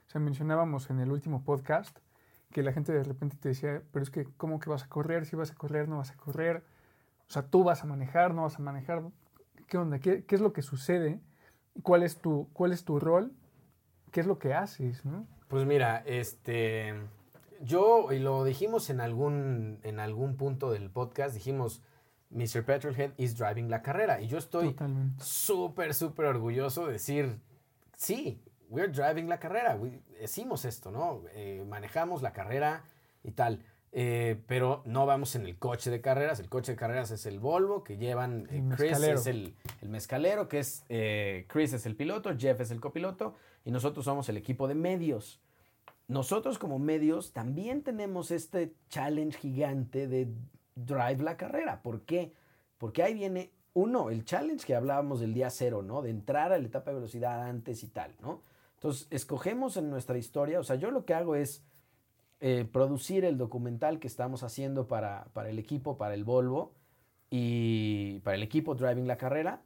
O 0.07 0.11
sea, 0.11 0.21
mencionábamos 0.21 0.90
en 0.90 1.01
el 1.01 1.11
último 1.11 1.45
podcast 1.45 1.99
que 2.53 2.62
la 2.62 2.73
gente 2.73 2.92
de 2.92 3.03
repente 3.03 3.37
te 3.40 3.49
decía, 3.49 3.83
pero 3.92 4.03
es 4.03 4.11
que, 4.11 4.25
¿cómo 4.37 4.61
que 4.61 4.71
vas 4.71 4.85
a 4.85 4.88
correr? 4.88 5.25
Si 5.27 5.37
vas 5.37 5.51
a 5.51 5.55
correr, 5.55 5.88
no 5.88 5.99
vas 5.99 6.11
a 6.11 6.16
correr. 6.16 6.62
O 7.29 7.33
sea, 7.33 7.42
tú 7.42 7.64
vas 7.64 7.83
a 7.83 7.87
manejar, 7.87 8.35
no 8.35 8.42
vas 8.42 8.57
a 8.57 8.62
manejar. 8.62 9.03
¿Qué 9.66 9.79
onda? 9.79 9.99
¿Qué, 9.99 10.25
qué 10.25 10.35
es 10.35 10.40
lo 10.40 10.53
que 10.53 10.62
sucede? 10.62 11.21
¿Cuál 11.83 12.03
es 12.03 12.18
tu, 12.18 12.49
cuál 12.53 12.73
es 12.73 12.85
tu 12.85 13.01
rol? 13.01 13.33
¿Qué 14.11 14.21
es 14.21 14.27
lo 14.27 14.38
que 14.38 14.53
haces? 14.53 15.05
¿no? 15.07 15.27
Pues 15.49 15.64
mira, 15.64 16.03
este, 16.05 16.95
yo, 17.62 18.12
y 18.12 18.18
lo 18.18 18.45
dijimos 18.45 18.90
en 18.90 19.01
algún, 19.01 19.79
en 19.83 19.99
algún 19.99 20.37
punto 20.37 20.71
del 20.71 20.90
podcast, 20.90 21.35
dijimos, 21.35 21.83
Mr. 22.33 22.64
Petrolhead 22.64 23.12
is 23.16 23.37
driving 23.37 23.68
la 23.68 23.83
carrera. 23.83 24.21
Y 24.21 24.29
yo 24.29 24.38
estoy 24.38 24.75
súper, 25.18 25.95
súper 25.95 26.27
orgulloso 26.27 26.87
de 26.87 26.95
decir, 26.95 27.38
sí, 27.97 28.40
we're 28.68 28.90
driving 28.92 29.29
la 29.29 29.38
carrera. 29.38 29.79
hicimos 30.23 30.64
esto, 30.64 30.90
¿no? 30.90 31.23
Eh, 31.35 31.64
manejamos 31.68 32.23
la 32.23 32.33
carrera 32.33 32.85
y 33.23 33.33
tal. 33.33 33.64
Eh, 33.95 34.40
pero 34.47 34.83
no 34.87 35.05
vamos 35.05 35.35
en 35.35 35.45
el 35.45 35.59
coche 35.59 35.90
de 35.90 36.01
carreras. 36.01 36.40
El 36.40 36.49
coche 36.49 36.73
de 36.73 36.77
carreras 36.77 37.11
es 37.11 37.27
el 37.27 37.38
Volvo 37.38 37.85
que 37.85 37.99
llevan. 37.99 38.49
Eh, 38.51 38.62
Chris 38.75 38.99
es 39.01 39.27
el, 39.27 39.55
el, 39.83 39.88
mezcalero, 39.90 40.49
que 40.49 40.61
es. 40.61 40.85
Chris 41.49 41.75
es 41.75 41.85
el 41.85 41.95
piloto, 41.95 42.35
Jeff 42.37 42.61
es 42.61 42.71
el 42.71 42.81
copiloto 42.81 43.35
y 43.64 43.71
nosotros 43.71 44.07
somos 44.07 44.29
el 44.31 44.38
equipo 44.38 44.66
de 44.66 44.75
medios. 44.75 45.40
Nosotros 46.09 46.59
como 46.59 46.79
medios 46.79 47.33
también 47.33 47.83
tenemos 47.83 48.31
este 48.31 48.75
challenge 48.88 49.38
gigante 49.38 50.09
de 50.09 50.29
drive 50.74 51.22
la 51.22 51.37
carrera. 51.37 51.82
¿Por 51.82 52.02
qué? 52.02 52.32
Porque 52.78 53.02
ahí 53.02 53.14
viene, 53.14 53.52
uno, 53.74 54.11
el 54.11 54.24
challenge 54.24 54.66
que 54.66 54.74
hablábamos 54.74 55.20
del 55.20 55.35
día 55.35 55.50
cero, 55.50 55.82
¿no? 55.82 56.02
De 56.02 56.11
entrar 56.11 56.52
a 56.52 56.58
la 56.58 56.66
etapa 56.66 56.90
de 56.90 56.96
velocidad 56.96 57.42
antes 57.42 57.82
y 57.82 57.88
tal, 57.88 58.14
¿no? 58.20 58.42
Entonces, 58.74 59.06
escogemos 59.11 59.76
en 59.76 59.90
nuestra 59.90 60.18
historia, 60.18 60.58
o 60.58 60.64
sea, 60.64 60.76
yo 60.76 60.90
lo 60.90 61.04
que 61.04 61.14
hago 61.14 61.37
es 61.37 61.62
eh, 62.40 62.68
producir 62.70 63.24
el 63.24 63.38
documental 63.38 64.00
que 64.00 64.08
estamos 64.08 64.42
haciendo 64.42 64.88
para, 64.88 65.26
para 65.32 65.50
el 65.50 65.58
equipo, 65.61 65.96
para 65.96 66.14
el 66.14 66.24
Volvo 66.24 66.74
y 67.30 68.18
para 68.20 68.35
el 68.35 68.42
equipo 68.42 68.74
Driving 68.74 69.06
la 69.06 69.16
Carrera. 69.16 69.62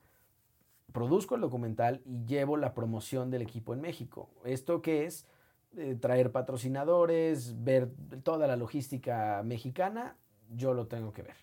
Produzco 0.92 1.34
el 1.34 1.40
documental 1.40 2.02
y 2.04 2.26
llevo 2.26 2.58
la 2.58 2.74
promoción 2.74 3.30
del 3.30 3.42
equipo 3.42 3.72
en 3.72 3.80
México. 3.80 4.28
¿Esto 4.44 4.82
qué 4.82 5.06
es? 5.06 5.26
Eh, 5.76 5.96
traer 5.98 6.32
patrocinadores, 6.32 7.64
ver 7.64 7.90
toda 8.22 8.46
la 8.46 8.56
logística 8.56 9.42
mexicana 9.42 10.16
yo 10.54 10.74
lo 10.74 10.86
tengo 10.86 11.12
que 11.12 11.22
ver. 11.22 11.36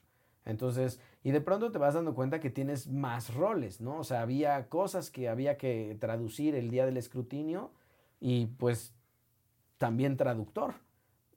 Entonces, 0.45 0.99
y 1.23 1.31
de 1.31 1.41
pronto 1.41 1.71
te 1.71 1.77
vas 1.77 1.93
dando 1.93 2.13
cuenta 2.13 2.39
que 2.39 2.49
tienes 2.49 2.87
más 2.87 3.33
roles, 3.33 3.79
¿no? 3.79 3.99
O 3.99 4.03
sea, 4.03 4.21
había 4.21 4.67
cosas 4.67 5.09
que 5.09 5.29
había 5.29 5.57
que 5.57 5.95
traducir 5.99 6.55
el 6.55 6.69
día 6.69 6.85
del 6.85 6.97
escrutinio 6.97 7.71
y 8.19 8.47
pues 8.47 8.93
también 9.77 10.17
traductor. 10.17 10.75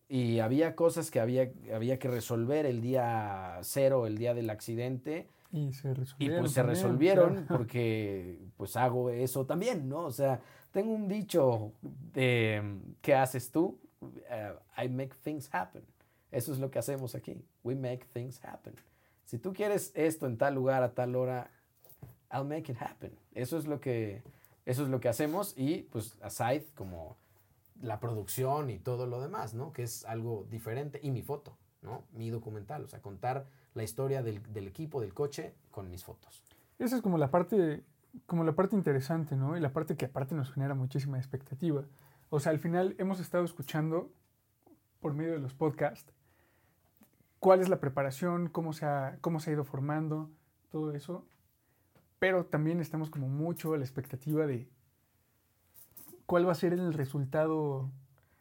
Y 0.09 0.39
había 0.41 0.77
cosas 0.77 1.11
que 1.11 1.21
había, 1.21 1.51
había 1.75 1.99
que 1.99 2.09
resolver 2.09 2.67
el 2.67 2.81
día 2.81 3.59
cero, 3.63 4.07
el 4.07 4.19
día 4.19 4.35
del 4.35 4.51
accidente. 4.51 5.29
Y 5.53 5.73
se 5.73 5.95
resolvieron. 5.95 6.37
Y 6.37 6.41
pues 6.41 6.53
se 6.53 6.63
resolvieron 6.63 7.47
porque 7.49 8.39
pues 8.57 8.77
hago 8.77 9.11
eso 9.11 9.47
también, 9.47 9.89
¿no? 9.89 10.01
O 10.01 10.13
sea, 10.13 10.41
tengo 10.73 10.93
un 10.93 11.09
dicho 11.09 11.73
de 12.13 12.81
¿qué 13.03 13.15
haces 13.15 13.51
tú? 13.51 13.79
Uh, 14.01 14.83
I 14.83 14.89
make 14.89 15.15
things 15.25 15.49
happen. 15.53 15.83
Eso 16.37 16.53
es 16.53 16.59
lo 16.59 16.71
que 16.71 16.79
hacemos 16.79 17.15
aquí. 17.15 17.43
We 17.65 17.75
make 17.75 18.05
things 18.13 18.45
happen. 18.45 18.75
Si 19.25 19.39
tú 19.39 19.55
quieres 19.55 19.91
esto 19.95 20.27
en 20.27 20.37
tal 20.37 20.55
lugar 20.55 20.83
a 20.83 20.93
tal 20.93 21.17
hora, 21.17 21.51
I'll 22.31 22.45
make 22.45 22.71
it 22.71 22.77
happen. 22.79 23.19
Eso 23.33 23.57
es 23.57 23.67
lo 23.67 23.81
que, 23.81 24.23
eso 24.67 24.83
es 24.83 24.91
lo 24.91 25.01
que 25.01 25.09
hacemos 25.09 25.55
y 25.57 25.85
pues 25.85 26.19
aside 26.21 26.67
como 26.75 27.17
la 27.81 28.01
producción 28.01 28.69
y 28.69 28.79
todo 28.79 29.07
lo 29.07 29.19
demás, 29.19 29.55
¿no? 29.55 29.73
Que 29.73 29.85
es 29.85 30.05
algo 30.05 30.47
diferente. 30.51 31.01
Y 31.03 31.11
mi 31.11 31.23
foto, 31.23 31.57
¿no? 31.81 32.03
Mi 32.13 32.29
documental, 32.29 32.85
o 32.85 32.89
sea, 32.89 33.01
contar 33.01 33.47
la 33.73 33.83
historia 33.83 34.23
del, 34.23 34.43
del 34.53 34.69
equipo, 34.69 35.01
del 35.01 35.15
coche 35.15 35.55
con 35.71 35.91
mis 35.91 36.05
fotos. 36.05 36.43
Esa 36.79 36.97
es 36.97 37.03
como 37.03 37.17
la 37.17 37.31
parte, 37.31 37.83
como 38.27 38.45
la 38.45 38.53
parte 38.53 38.77
interesante, 38.77 39.37
¿no? 39.37 39.57
Y 39.57 39.61
la 39.61 39.73
parte 39.73 39.97
que 39.97 40.05
aparte 40.05 40.35
nos 40.35 40.53
genera 40.53 40.75
muchísima 40.75 41.17
expectativa. 41.17 41.87
O 42.29 42.41
sea, 42.41 42.53
al 42.53 42.59
final 42.59 42.95
hemos 42.99 43.21
estado 43.21 43.47
escuchando 43.47 44.11
por 45.01 45.15
medio 45.15 45.33
de 45.33 45.39
los 45.39 45.55
podcasts 45.55 46.13
cuál 47.47 47.61
es 47.61 47.69
la 47.69 47.79
preparación, 47.79 48.49
cómo 48.49 48.73
se 48.73 48.87
ha, 48.87 49.19
cómo 49.21 49.39
se 49.39 49.51
ha 49.51 49.53
ido 49.53 49.63
formando, 49.63 50.33
todo 50.73 50.91
eso. 50.91 51.25
Pero 52.19 52.47
también 52.47 52.81
estamos 52.81 53.09
como 53.09 53.29
mucho 53.29 53.73
a 53.73 53.79
la 53.79 53.85
expectativa 53.85 54.49
de 54.49 54.69
cuál 56.27 56.49
va 56.49 56.51
a 56.51 56.57
ser 56.57 56.73
el 56.73 56.93
resultado. 56.93 57.89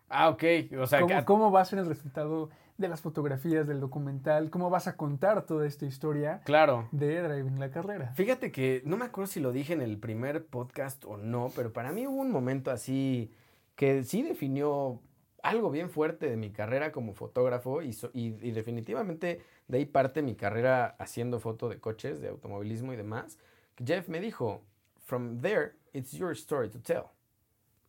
Ah, 0.10 0.30
ok. 0.30 0.44
O 0.80 0.88
sea, 0.88 1.02
¿Cómo, 1.02 1.26
¿Cómo, 1.26 1.52
va 1.52 1.62
a 1.62 1.66
ser 1.66 1.78
el 1.78 1.86
resultado 1.86 2.50
de 2.80 2.88
las 2.88 3.02
fotografías, 3.02 3.68
del 3.68 3.80
documental? 3.80 4.50
¿Cómo 4.50 4.72
vas 4.72 4.88
a 4.88 4.98
contar 4.98 5.46
toda 5.46 5.68
esta 5.68 5.86
historia 5.86 6.42
claro. 6.44 6.90
de 6.92 7.22
Driving 7.22 7.60
la 7.60 7.70
carrera? 7.70 8.12
Fíjate 8.16 8.52
que 8.52 8.82
no 8.86 8.98
me 8.98 9.06
acuerdo 9.06 9.28
si 9.28 9.40
lo 9.40 9.52
dije 9.52 9.74
en 9.74 9.84
el 9.84 10.00
primer 10.00 10.48
podcast 10.48 11.06
o 11.06 11.16
no, 11.16 11.52
pero 11.56 11.72
para 11.72 11.92
mí 11.92 12.08
hubo 12.08 12.22
un 12.22 12.32
momento 12.32 12.72
así 12.72 13.32
que 13.76 14.04
sí 14.04 14.24
definió 14.24 15.00
algo 15.46 15.70
bien 15.70 15.92
fuerte 15.92 16.28
de 16.28 16.38
mi 16.38 16.50
carrera 16.50 16.92
como 16.92 17.14
fotógrafo 17.14 17.84
y, 17.84 17.96
y, 18.14 18.52
definitivamente 18.52 19.42
de 19.68 19.78
ahí 19.78 19.86
parte 19.86 20.24
mi 20.24 20.36
carrera 20.36 20.96
haciendo 20.98 21.40
foto 21.40 21.70
de 21.70 21.80
coches, 21.80 22.20
de 22.20 22.30
automovilismo 22.30 22.94
y 22.94 22.96
demás. 22.96 23.38
Jeff 23.84 24.10
me 24.10 24.20
dijo, 24.20 24.64
from 25.06 25.40
there, 25.42 25.74
it's 25.94 26.14
your 26.14 26.32
story 26.32 26.70
to 26.70 26.80
tell. 26.80 27.04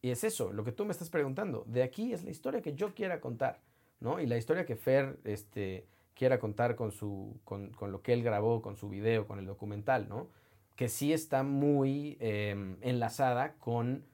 Y 0.03 0.11
es 0.11 0.23
eso, 0.23 0.53
lo 0.53 0.65
que 0.65 0.73
tú 0.73 0.85
me 0.85 0.93
estás 0.93 1.09
preguntando. 1.09 1.65
De 1.67 1.83
aquí 1.83 2.13
es 2.13 2.25
la 2.25 2.31
historia 2.31 2.61
que 2.61 2.75
yo 2.75 2.95
quiera 2.95 3.21
contar, 3.21 3.63
¿no? 4.01 4.21
Y 4.21 4.27
la 4.27 4.37
historia 4.37 4.67
que 4.67 4.77
Fer 4.77 5.19
este, 5.25 5.87
quiera 6.15 6.39
contar 6.39 6.77
con, 6.77 6.93
su, 6.93 7.41
con, 7.45 7.71
con 7.71 7.91
lo 7.91 8.03
que 8.03 8.13
él 8.13 8.23
grabó, 8.23 8.61
con 8.61 8.77
su 8.77 8.91
video, 8.91 9.27
con 9.27 9.39
el 9.39 9.47
documental, 9.47 10.11
¿no? 10.11 10.29
Que 10.77 10.89
sí 10.89 11.15
está 11.15 11.43
muy 11.43 12.19
em, 12.21 12.77
enlazada 12.83 13.55
con 13.55 14.05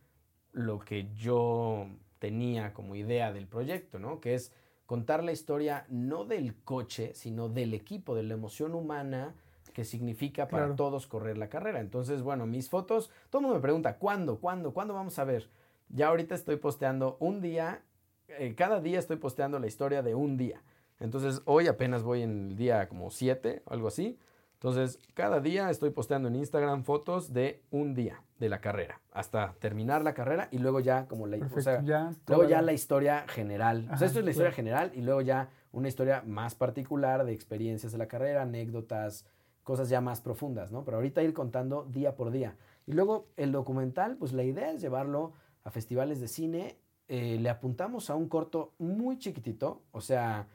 lo 0.52 0.78
que 0.78 1.08
yo 1.14 1.88
tenía 2.22 2.72
como 2.72 2.94
idea 2.94 3.32
del 3.32 3.48
proyecto, 3.48 3.98
¿no? 3.98 4.20
Que 4.20 4.34
es 4.34 4.52
contar 4.86 5.24
la 5.24 5.32
historia 5.32 5.86
no 5.88 6.24
del 6.24 6.54
coche, 6.62 7.14
sino 7.14 7.48
del 7.48 7.74
equipo, 7.74 8.14
de 8.14 8.22
la 8.22 8.34
emoción 8.34 8.76
humana 8.76 9.34
que 9.74 9.84
significa 9.84 10.46
para 10.46 10.76
todos 10.76 11.08
correr 11.08 11.36
la 11.36 11.48
carrera. 11.48 11.80
Entonces, 11.80 12.22
bueno, 12.22 12.46
mis 12.46 12.70
fotos, 12.70 13.10
todo 13.28 13.40
el 13.40 13.42
mundo 13.42 13.56
me 13.56 13.62
pregunta, 13.62 13.98
¿cuándo? 13.98 14.38
¿Cuándo? 14.38 14.72
¿Cuándo 14.72 14.94
vamos 14.94 15.18
a 15.18 15.24
ver? 15.24 15.50
Ya 15.88 16.08
ahorita 16.08 16.36
estoy 16.36 16.56
posteando 16.56 17.16
un 17.18 17.40
día, 17.40 17.82
eh, 18.28 18.54
cada 18.54 18.80
día 18.80 19.00
estoy 19.00 19.16
posteando 19.16 19.58
la 19.58 19.66
historia 19.66 20.02
de 20.02 20.14
un 20.14 20.36
día. 20.36 20.62
Entonces, 21.00 21.42
hoy 21.44 21.66
apenas 21.66 22.04
voy 22.04 22.22
en 22.22 22.50
el 22.50 22.56
día 22.56 22.88
como 22.88 23.10
7, 23.10 23.64
algo 23.66 23.88
así. 23.88 24.16
Entonces, 24.62 25.00
cada 25.14 25.40
día 25.40 25.70
estoy 25.70 25.90
posteando 25.90 26.28
en 26.28 26.36
Instagram 26.36 26.84
fotos 26.84 27.32
de 27.32 27.64
un 27.72 27.96
día 27.96 28.22
de 28.38 28.48
la 28.48 28.60
carrera, 28.60 29.00
hasta 29.10 29.56
terminar 29.58 30.04
la 30.04 30.14
carrera 30.14 30.46
y 30.52 30.58
luego 30.58 30.78
ya 30.78 31.08
como 31.08 31.26
la, 31.26 31.36
ya, 31.82 32.14
luego 32.28 32.44
ya 32.44 32.62
la 32.62 32.72
historia 32.72 33.24
general. 33.26 33.88
o 33.92 33.96
sea, 33.96 34.06
esto 34.06 34.20
es 34.20 34.24
la 34.24 34.30
historia 34.30 34.52
general 34.52 34.92
y 34.94 35.00
luego 35.00 35.20
ya 35.20 35.48
una 35.72 35.88
historia 35.88 36.22
más 36.24 36.54
particular 36.54 37.24
de 37.24 37.32
experiencias 37.32 37.90
de 37.90 37.98
la 37.98 38.06
carrera, 38.06 38.42
anécdotas, 38.42 39.26
cosas 39.64 39.88
ya 39.88 40.00
más 40.00 40.20
profundas, 40.20 40.70
¿no? 40.70 40.84
Pero 40.84 40.98
ahorita 40.98 41.24
ir 41.24 41.34
contando 41.34 41.82
día 41.82 42.14
por 42.14 42.30
día. 42.30 42.54
Y 42.86 42.92
luego 42.92 43.26
el 43.36 43.50
documental, 43.50 44.16
pues 44.16 44.32
la 44.32 44.44
idea 44.44 44.70
es 44.70 44.80
llevarlo 44.80 45.32
a 45.64 45.72
festivales 45.72 46.20
de 46.20 46.28
cine. 46.28 46.78
Eh, 47.08 47.36
le 47.40 47.50
apuntamos 47.50 48.10
a 48.10 48.14
un 48.14 48.28
corto 48.28 48.74
muy 48.78 49.18
chiquitito, 49.18 49.82
o 49.90 50.00
sea, 50.00 50.46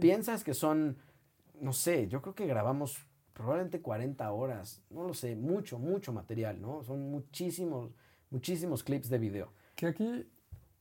piensas 0.00 0.44
que 0.44 0.54
son, 0.54 0.98
no 1.60 1.72
sé, 1.72 2.06
yo 2.06 2.22
creo 2.22 2.36
que 2.36 2.46
grabamos 2.46 3.08
probablemente 3.34 3.82
40 3.82 4.32
horas, 4.32 4.82
no 4.88 5.02
lo 5.02 5.12
sé, 5.12 5.36
mucho, 5.36 5.78
mucho 5.78 6.12
material, 6.12 6.60
¿no? 6.62 6.82
Son 6.82 7.10
muchísimos, 7.10 7.92
muchísimos 8.30 8.82
clips 8.82 9.10
de 9.10 9.18
video. 9.18 9.52
Que 9.74 9.88
aquí, 9.88 10.26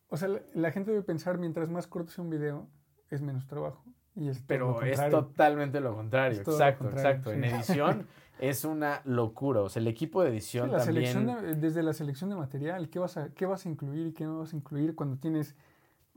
o 0.07 0.15
sea, 0.15 0.29
la, 0.53 0.71
gente 0.71 0.91
debe 0.91 1.03
pensar, 1.03 1.39
mientras 1.39 1.69
más 1.69 1.87
corto 1.87 2.11
sea 2.11 2.23
un 2.23 2.29
video, 2.29 2.69
es 3.09 3.21
menos 3.21 3.47
trabajo. 3.47 3.83
Y 4.15 4.29
es 4.29 4.41
Pero 4.45 4.83
es 4.83 5.09
totalmente 5.09 5.81
lo 5.81 5.95
contrario, 5.95 6.41
exacto, 6.41 6.89
exacto. 6.89 7.33
En 7.33 7.43
edición 7.43 8.07
es 8.39 8.63
una 8.63 9.01
locura, 9.03 9.61
o 9.61 9.69
sea, 9.69 9.81
el 9.81 9.87
equipo 9.87 10.21
de 10.21 10.29
edición 10.29 10.71
la 10.71 10.77
también... 10.77 11.11
Selección 11.11 11.59
desde 11.59 11.81
la 11.81 11.93
selección 11.93 12.29
de 12.29 12.35
material, 12.35 12.89
¿qué 12.89 12.99
vas, 12.99 13.17
a, 13.17 13.29
¿qué 13.29 13.47
vas 13.47 13.65
a 13.65 13.69
incluir 13.69 14.07
y 14.07 14.13
qué 14.13 14.25
no 14.25 14.39
vas 14.39 14.53
a 14.53 14.55
incluir 14.55 14.93
cuando 14.93 15.17
tienes 15.17 15.55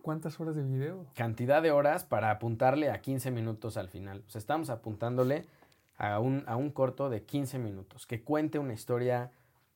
cuántas 0.02 0.38
horas 0.38 0.54
de 0.54 0.64
video? 0.64 1.06
Cantidad 1.14 1.62
de 1.62 1.70
horas 1.70 2.04
para 2.04 2.30
apuntarle 2.30 2.90
a 2.90 3.00
15 3.00 3.30
minutos 3.30 3.78
al 3.78 3.88
final. 3.88 4.22
O 4.26 4.30
sea, 4.30 4.38
estamos 4.38 4.68
apuntándole 4.68 5.46
a 5.96 6.18
un, 6.20 6.44
a 6.46 6.56
un 6.56 6.70
corto 6.70 7.10
de 7.10 7.24
15 7.24 7.58
minutos, 7.58 8.06
que 8.06 8.22
cuente 8.22 8.58
una 8.58 8.74
historia 8.74 9.30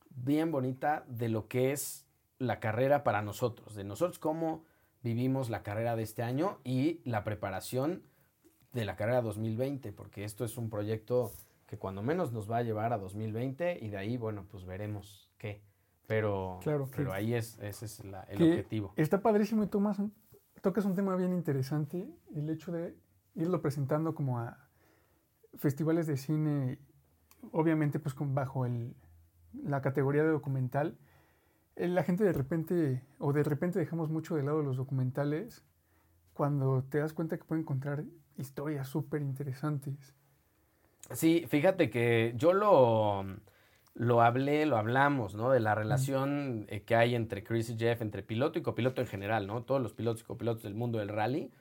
bien 0.09 0.51
bonita 0.51 1.03
de 1.07 1.29
lo 1.29 1.47
que 1.47 1.71
es 1.71 2.05
la 2.37 2.59
carrera 2.59 3.03
para 3.03 3.21
nosotros, 3.21 3.75
de 3.75 3.83
nosotros 3.83 4.19
cómo 4.19 4.63
vivimos 5.03 5.49
la 5.49 5.63
carrera 5.63 5.95
de 5.95 6.03
este 6.03 6.23
año 6.23 6.59
y 6.63 7.01
la 7.05 7.23
preparación 7.23 8.03
de 8.73 8.85
la 8.85 8.95
carrera 8.95 9.21
2020, 9.21 9.91
porque 9.91 10.23
esto 10.23 10.45
es 10.45 10.57
un 10.57 10.69
proyecto 10.69 11.31
que 11.67 11.77
cuando 11.77 12.01
menos 12.01 12.31
nos 12.31 12.49
va 12.49 12.57
a 12.57 12.63
llevar 12.63 12.93
a 12.93 12.97
2020 12.97 13.79
y 13.81 13.89
de 13.89 13.97
ahí, 13.97 14.17
bueno, 14.17 14.45
pues 14.49 14.65
veremos 14.65 15.31
qué. 15.37 15.61
Pero, 16.07 16.59
claro, 16.61 16.89
pero 16.95 17.13
ahí 17.13 17.33
es, 17.33 17.57
ese 17.59 17.85
es 17.85 17.99
el 18.01 18.13
objetivo. 18.13 18.93
Está 18.97 19.21
padrísimo 19.21 19.63
y 19.63 19.67
Tomás, 19.67 19.97
tocas 20.61 20.83
un 20.83 20.95
tema 20.95 21.15
bien 21.15 21.31
interesante, 21.31 22.09
el 22.35 22.49
hecho 22.49 22.71
de 22.71 22.97
irlo 23.35 23.61
presentando 23.61 24.13
como 24.13 24.39
a, 24.39 24.70
festivales 25.57 26.07
de 26.07 26.17
cine, 26.17 26.79
obviamente 27.51 27.99
pues 27.99 28.15
bajo 28.17 28.65
el, 28.65 28.95
la 29.63 29.81
categoría 29.81 30.23
de 30.23 30.29
documental, 30.29 30.97
eh, 31.75 31.87
la 31.87 32.03
gente 32.03 32.23
de 32.23 32.33
repente, 32.33 33.03
o 33.19 33.33
de 33.33 33.43
repente 33.43 33.79
dejamos 33.79 34.09
mucho 34.09 34.35
de 34.35 34.43
lado 34.43 34.61
los 34.61 34.77
documentales 34.77 35.63
cuando 36.33 36.83
te 36.83 36.99
das 36.99 37.13
cuenta 37.13 37.37
que 37.37 37.43
pueden 37.43 37.63
encontrar 37.63 38.03
historias 38.37 38.87
súper 38.87 39.21
interesantes. 39.21 40.15
Sí, 41.11 41.45
fíjate 41.49 41.89
que 41.89 42.33
yo 42.37 42.53
lo, 42.53 43.25
lo 43.95 44.21
hablé, 44.21 44.65
lo 44.65 44.77
hablamos, 44.77 45.35
¿no? 45.35 45.51
De 45.51 45.59
la 45.59 45.75
relación 45.75 46.65
eh, 46.69 46.83
que 46.83 46.95
hay 46.95 47.15
entre 47.15 47.43
Chris 47.43 47.69
y 47.69 47.77
Jeff, 47.77 48.01
entre 48.01 48.23
piloto 48.23 48.57
y 48.59 48.61
copiloto 48.61 49.01
en 49.01 49.07
general, 49.07 49.47
¿no? 49.47 49.63
Todos 49.63 49.81
los 49.81 49.93
pilotos 49.93 50.21
y 50.21 50.25
copilotos 50.25 50.63
del 50.63 50.73
mundo 50.73 50.99
del 50.99 51.09
rally. 51.09 51.51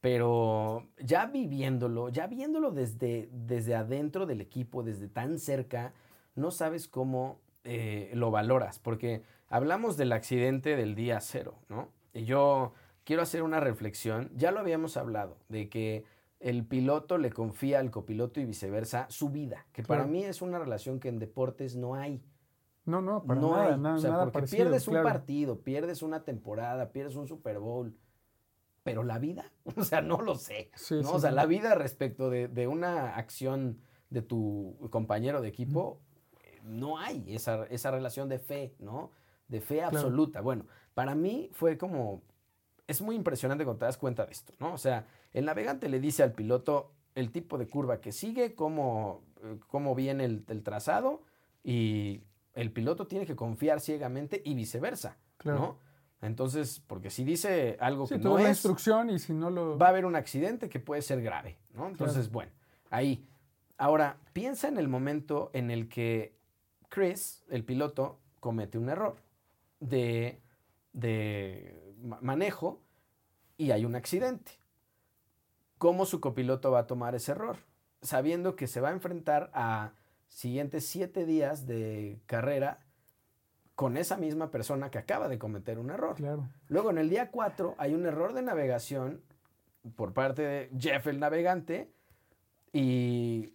Pero 0.00 0.88
ya 0.98 1.26
viviéndolo, 1.26 2.08
ya 2.10 2.26
viéndolo 2.26 2.70
desde, 2.70 3.28
desde 3.32 3.74
adentro 3.74 4.26
del 4.26 4.40
equipo, 4.40 4.82
desde 4.82 5.08
tan 5.08 5.38
cerca, 5.38 5.94
no 6.34 6.50
sabes 6.50 6.86
cómo 6.86 7.40
eh, 7.64 8.10
lo 8.14 8.30
valoras. 8.30 8.78
Porque 8.78 9.22
hablamos 9.48 9.96
del 9.96 10.12
accidente 10.12 10.76
del 10.76 10.94
día 10.94 11.20
cero, 11.20 11.56
¿no? 11.68 11.88
Y 12.12 12.24
yo 12.24 12.72
quiero 13.04 13.22
hacer 13.22 13.42
una 13.42 13.60
reflexión. 13.60 14.30
Ya 14.34 14.50
lo 14.50 14.60
habíamos 14.60 14.96
hablado, 14.96 15.38
de 15.48 15.68
que 15.68 16.04
el 16.40 16.64
piloto 16.64 17.18
le 17.18 17.30
confía 17.30 17.80
al 17.80 17.90
copiloto 17.90 18.40
y 18.40 18.44
viceversa 18.44 19.06
su 19.08 19.30
vida, 19.30 19.66
que 19.72 19.82
para 19.82 20.06
mí 20.06 20.24
es 20.24 20.42
una 20.42 20.58
relación 20.58 21.00
que 21.00 21.08
en 21.08 21.18
deportes 21.18 21.76
no 21.76 21.94
hay. 21.94 22.22
No, 22.84 23.00
no, 23.00 23.24
para 23.24 23.40
no 23.40 23.56
nada, 23.56 23.76
nada, 23.76 23.96
o 23.96 23.98
sea, 23.98 24.30
porque 24.30 24.48
pierdes 24.48 24.86
un 24.86 25.02
partido, 25.02 25.60
pierdes 25.60 26.02
una 26.02 26.22
temporada, 26.22 26.92
pierdes 26.92 27.16
un 27.16 27.26
Super 27.26 27.58
Bowl, 27.58 27.96
pero 28.86 29.02
la 29.02 29.18
vida, 29.18 29.52
o 29.76 29.82
sea, 29.82 30.00
no 30.00 30.22
lo 30.22 30.36
sé. 30.36 30.70
¿no? 30.90 31.10
o 31.10 31.18
sea, 31.18 31.32
la 31.32 31.44
vida 31.44 31.74
respecto 31.74 32.30
de, 32.30 32.68
una 32.68 33.16
acción 33.16 33.80
de 34.10 34.22
tu 34.22 34.78
compañero 34.90 35.40
de 35.40 35.48
equipo, 35.48 36.00
no 36.62 36.96
hay 36.96 37.24
esa, 37.34 37.64
esa, 37.64 37.90
relación 37.90 38.28
de 38.28 38.38
fe, 38.38 38.76
¿no? 38.78 39.10
De 39.48 39.60
fe 39.60 39.82
absoluta. 39.82 40.40
Bueno, 40.40 40.66
para 40.94 41.16
mí 41.16 41.50
fue 41.52 41.76
como, 41.76 42.22
es 42.86 43.02
muy 43.02 43.16
impresionante 43.16 43.64
cuando 43.64 43.80
te 43.80 43.86
das 43.86 43.98
cuenta 43.98 44.24
de 44.24 44.30
esto, 44.30 44.54
¿no? 44.60 44.74
O 44.74 44.78
sea, 44.78 45.08
el 45.32 45.46
navegante 45.46 45.88
le 45.88 45.98
dice 45.98 46.22
al 46.22 46.32
piloto 46.32 46.92
el 47.16 47.32
tipo 47.32 47.58
de 47.58 47.66
curva 47.66 48.00
que 48.00 48.12
sigue, 48.12 48.54
cómo, 48.54 49.24
eh, 49.42 49.58
cómo 49.66 49.96
viene 49.96 50.24
el, 50.26 50.62
trazado 50.62 51.24
y 51.64 52.22
el 52.54 52.70
piloto 52.70 53.08
tiene 53.08 53.26
que 53.26 53.34
confiar 53.34 53.80
ciegamente 53.80 54.42
y 54.44 54.54
viceversa, 54.54 55.18
¿no? 55.42 55.80
Entonces, 56.22 56.82
porque 56.86 57.10
si 57.10 57.24
dice 57.24 57.76
algo 57.80 58.06
que 58.06 58.18
no 58.18 58.38
es 58.38 58.48
instrucción 58.48 59.10
y 59.10 59.18
si 59.18 59.32
no 59.32 59.50
lo 59.50 59.78
va 59.78 59.86
a 59.86 59.88
haber 59.90 60.06
un 60.06 60.16
accidente 60.16 60.68
que 60.68 60.80
puede 60.80 61.02
ser 61.02 61.22
grave, 61.22 61.58
¿no? 61.74 61.88
Entonces, 61.88 62.30
bueno, 62.30 62.52
ahí. 62.90 63.26
Ahora, 63.78 64.16
piensa 64.32 64.68
en 64.68 64.78
el 64.78 64.88
momento 64.88 65.50
en 65.52 65.70
el 65.70 65.88
que 65.88 66.34
Chris, 66.88 67.44
el 67.50 67.64
piloto, 67.64 68.18
comete 68.40 68.78
un 68.78 68.88
error 68.88 69.16
de, 69.80 70.40
de 70.92 71.94
manejo 72.22 72.80
y 73.58 73.70
hay 73.72 73.84
un 73.84 73.94
accidente 73.94 74.52
cómo 75.78 76.06
su 76.06 76.20
copiloto 76.20 76.70
va 76.70 76.80
a 76.80 76.86
tomar 76.86 77.14
ese 77.14 77.32
error, 77.32 77.58
sabiendo 78.02 78.56
que 78.56 78.66
se 78.66 78.80
va 78.80 78.90
a 78.90 78.92
enfrentar 78.92 79.50
a 79.54 79.92
siguientes 80.28 80.86
siete 80.86 81.26
días 81.26 81.66
de 81.66 82.20
carrera 82.26 82.80
con 83.76 83.96
esa 83.96 84.16
misma 84.16 84.50
persona 84.50 84.90
que 84.90 84.98
acaba 84.98 85.28
de 85.28 85.38
cometer 85.38 85.78
un 85.78 85.90
error. 85.90 86.16
Claro. 86.16 86.48
Luego 86.66 86.90
en 86.90 86.98
el 86.98 87.08
día 87.08 87.30
cuatro 87.30 87.76
hay 87.78 87.94
un 87.94 88.04
error 88.06 88.32
de 88.32 88.42
navegación 88.42 89.22
por 89.94 90.12
parte 90.12 90.42
de 90.42 90.70
Jeff 90.76 91.06
el 91.06 91.20
navegante 91.20 91.92
y 92.72 93.54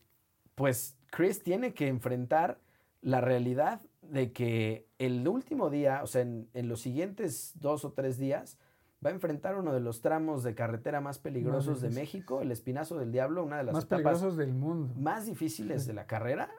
pues 0.55 0.95
Chris 1.07 1.43
tiene 1.43 1.73
que 1.73 1.88
enfrentar 1.88 2.60
la 3.01 3.19
realidad 3.19 3.81
de 4.01 4.31
que 4.31 4.88
el 4.99 5.27
último 5.27 5.69
día, 5.69 6.01
o 6.03 6.07
sea, 6.07 6.21
en, 6.21 6.49
en 6.53 6.69
los 6.69 6.81
siguientes 6.81 7.53
dos 7.55 7.84
o 7.84 7.91
tres 7.91 8.17
días, 8.17 8.57
va 9.03 9.10
a 9.10 9.13
enfrentar 9.13 9.57
uno 9.57 9.73
de 9.73 9.79
los 9.79 10.01
tramos 10.01 10.43
de 10.43 10.53
carretera 10.53 11.01
más 11.01 11.17
peligrosos 11.17 11.81
de 11.81 11.89
México, 11.89 12.41
el 12.41 12.51
Espinazo 12.51 12.97
del 12.97 13.12
Diablo, 13.12 13.43
una 13.43 13.57
de 13.57 13.63
las 13.63 13.73
más 13.73 13.86
peligrosos 13.86 14.38
del 14.38 14.53
mundo. 14.53 14.93
Más 14.95 15.25
difíciles 15.25 15.88
de 15.88 15.93
la 15.93 16.05
carrera, 16.05 16.51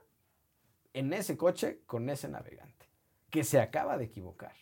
en 0.92 1.12
ese 1.12 1.36
coche 1.36 1.80
con 1.86 2.10
ese 2.10 2.28
navegante, 2.28 2.81
que 3.32 3.42
se 3.42 3.58
acaba 3.58 3.96
de 3.96 4.04
equivocar. 4.04 4.52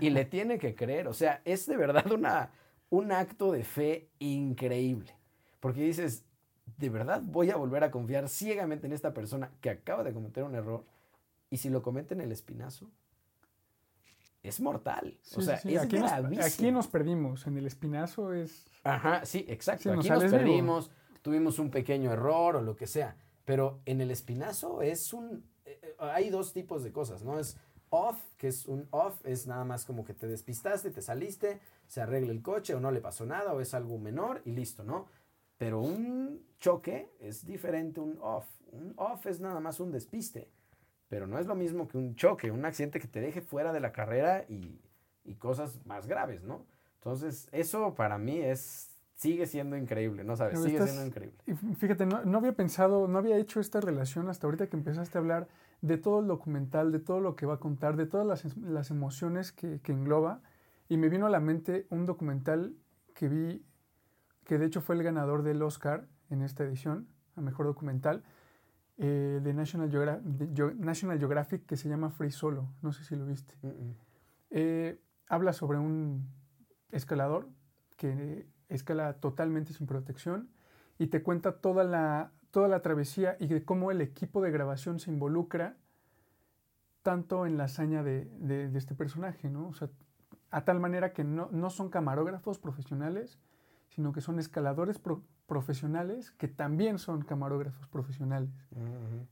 Y 0.00 0.10
le 0.10 0.24
tiene 0.24 0.58
que 0.58 0.74
creer, 0.74 1.08
o 1.08 1.14
sea, 1.14 1.42
es 1.44 1.66
de 1.66 1.76
verdad 1.76 2.10
una, 2.12 2.52
un 2.90 3.10
acto 3.12 3.50
de 3.50 3.64
fe 3.64 4.10
increíble. 4.20 5.16
Porque 5.58 5.82
dices, 5.82 6.24
de 6.76 6.90
verdad 6.90 7.22
voy 7.24 7.50
a 7.50 7.56
volver 7.56 7.82
a 7.82 7.90
confiar 7.90 8.28
ciegamente 8.28 8.86
en 8.86 8.92
esta 8.92 9.14
persona 9.14 9.50
que 9.60 9.70
acaba 9.70 10.04
de 10.04 10.12
cometer 10.12 10.44
un 10.44 10.54
error. 10.54 10.84
Y 11.50 11.56
si 11.56 11.70
lo 11.70 11.82
comete 11.82 12.14
en 12.14 12.20
el 12.20 12.30
espinazo, 12.30 12.90
es 14.42 14.60
mortal. 14.60 15.18
o 15.34 15.40
sea, 15.40 15.54
es 15.56 15.78
aquí 15.78 15.98
Nos, 15.98 16.12
aquí 16.12 16.70
nos 16.70 16.88
perdimos. 16.88 17.46
En 17.46 17.56
el 17.56 17.66
espinazo 17.66 18.34
es. 18.34 18.66
Ajá, 18.84 19.24
sí, 19.24 19.46
exacto. 19.48 19.92
aquí 19.92 20.10
nos 20.10 20.24
perdimos, 20.24 20.90
tuvimos 21.22 21.58
un 21.58 21.70
pequeño 21.70 22.12
error 22.12 22.56
o 22.56 22.62
lo 22.62 22.76
que 22.76 22.86
sea. 22.86 23.16
Pero 23.44 23.80
en 23.86 24.02
el 24.02 24.10
espinazo 24.10 24.82
es 24.82 25.12
un. 25.12 25.44
Eh, 25.72 25.78
eh, 25.82 25.94
hay 25.98 26.30
dos 26.30 26.52
tipos 26.52 26.82
de 26.82 26.92
cosas, 26.92 27.22
¿no? 27.22 27.38
Es 27.38 27.56
off, 27.90 28.18
que 28.36 28.48
es 28.48 28.66
un 28.66 28.86
off, 28.90 29.20
es 29.24 29.46
nada 29.46 29.64
más 29.64 29.84
como 29.84 30.04
que 30.04 30.14
te 30.14 30.26
despistaste, 30.26 30.90
te 30.90 31.02
saliste, 31.02 31.60
se 31.86 32.00
arregla 32.00 32.32
el 32.32 32.42
coche 32.42 32.74
o 32.74 32.80
no 32.80 32.90
le 32.90 33.00
pasó 33.00 33.26
nada 33.26 33.52
o 33.52 33.60
es 33.60 33.74
algo 33.74 33.98
menor 33.98 34.40
y 34.44 34.52
listo, 34.52 34.82
¿no? 34.82 35.06
Pero 35.58 35.80
un 35.80 36.46
choque 36.58 37.12
es 37.20 37.44
diferente 37.46 38.00
un 38.00 38.18
off. 38.20 38.46
Un 38.72 38.94
off 38.96 39.26
es 39.26 39.40
nada 39.40 39.60
más 39.60 39.80
un 39.80 39.92
despiste 39.92 40.48
pero 41.12 41.26
no 41.26 41.38
es 41.38 41.44
lo 41.44 41.54
mismo 41.54 41.88
que 41.88 41.98
un 41.98 42.16
choque, 42.16 42.50
un 42.50 42.64
accidente 42.64 42.98
que 42.98 43.06
te 43.06 43.20
deje 43.20 43.42
fuera 43.42 43.74
de 43.74 43.80
la 43.80 43.92
carrera 43.92 44.46
y, 44.48 44.80
cosas 45.38 45.84
más 45.84 46.06
graves, 46.06 46.42
¿no? 46.42 46.64
Entonces, 46.94 47.50
eso 47.52 47.94
para 47.94 48.16
mí 48.16 48.38
es, 48.38 48.96
sigue 49.14 49.44
siendo 49.44 49.76
increíble, 49.76 50.24
¿no 50.24 50.36
sabes? 50.36 50.62
Sigue 50.62 50.82
siendo 50.82 51.04
increíble. 51.04 51.36
Y 51.46 51.52
fíjate, 51.74 52.06
no, 52.06 52.38
había 52.38 52.54
pensado, 52.54 53.08
no 53.08 53.18
había 53.18 53.36
hecho 53.36 53.60
esta 53.60 53.82
relación 53.82 54.30
hasta 54.30 54.46
ahorita 54.46 54.68
que 54.68 54.76
empezaste 54.78 55.18
a 55.18 55.20
hablar 55.20 55.48
de 55.82 55.98
todo 55.98 56.20
el 56.20 56.28
documental, 56.28 56.92
de 56.92 57.00
todo 57.00 57.20
lo 57.20 57.36
que 57.36 57.44
va 57.44 57.54
a 57.54 57.60
contar, 57.60 57.96
de 57.96 58.06
todas 58.06 58.44
las, 58.56 58.90
emociones 58.90 59.52
que, 59.52 59.80
que 59.80 59.92
engloba. 59.92 60.40
Y 60.88 60.96
me 60.96 61.08
vino 61.08 61.26
a 61.26 61.30
la 61.30 61.40
mente 61.40 61.86
un 61.90 62.06
documental 62.06 62.74
que 63.14 63.28
vi, 63.28 63.64
que 64.44 64.58
de 64.58 64.66
hecho 64.66 64.80
fue 64.80 64.94
el 64.94 65.02
ganador 65.02 65.42
del 65.42 65.60
Oscar 65.62 66.06
en 66.30 66.42
esta 66.42 66.64
edición, 66.64 67.08
a 67.36 67.40
Mejor 67.40 67.66
Documental, 67.66 68.22
eh, 68.98 69.40
de, 69.42 69.54
National 69.54 69.90
National 70.78 71.18
Geographic 71.18 71.66
que 71.66 71.76
se 71.76 71.88
llama 71.88 72.10
Free 72.10 72.30
Solo. 72.30 72.68
No 72.82 72.92
sé 72.92 73.04
si 73.04 73.16
lo 73.16 73.26
viste. 73.26 73.54
Eh, 74.50 75.00
habla 75.28 75.52
sobre 75.52 75.78
un 75.78 76.28
escalador 76.90 77.48
que 77.96 78.46
escala 78.68 79.14
totalmente 79.14 79.72
sin 79.72 79.86
protección 79.86 80.50
y 80.98 81.08
te 81.08 81.22
cuenta 81.22 81.58
toda 81.60 81.84
la, 81.84 82.32
toda 82.52 82.68
la 82.68 82.80
travesía 82.82 83.36
y 83.40 83.48
de 83.48 83.64
cómo 83.64 83.90
el 83.90 84.00
equipo 84.00 84.40
de 84.40 84.52
grabación 84.52 85.00
se 85.00 85.10
involucra 85.10 85.76
tanto 87.02 87.46
en 87.46 87.58
la 87.58 87.64
hazaña 87.64 88.04
de, 88.04 88.26
de, 88.38 88.78
este 88.78 88.94
personaje, 88.94 89.50
¿no? 89.50 89.66
O 89.66 89.72
sea, 89.72 89.88
a 90.52 90.64
tal 90.64 90.78
manera 90.78 91.12
que 91.12 91.24
no, 91.24 91.48
no 91.50 91.70
son 91.70 91.88
camarógrafos 91.88 92.60
profesionales, 92.60 93.40
sino 93.88 94.12
que 94.12 94.20
son 94.20 94.38
escaladores 94.38 95.00
profesionales 95.46 96.30
que 96.32 96.48
también 96.48 96.98
son 96.98 97.22
camarógrafos 97.22 97.88
profesionales. 97.88 98.50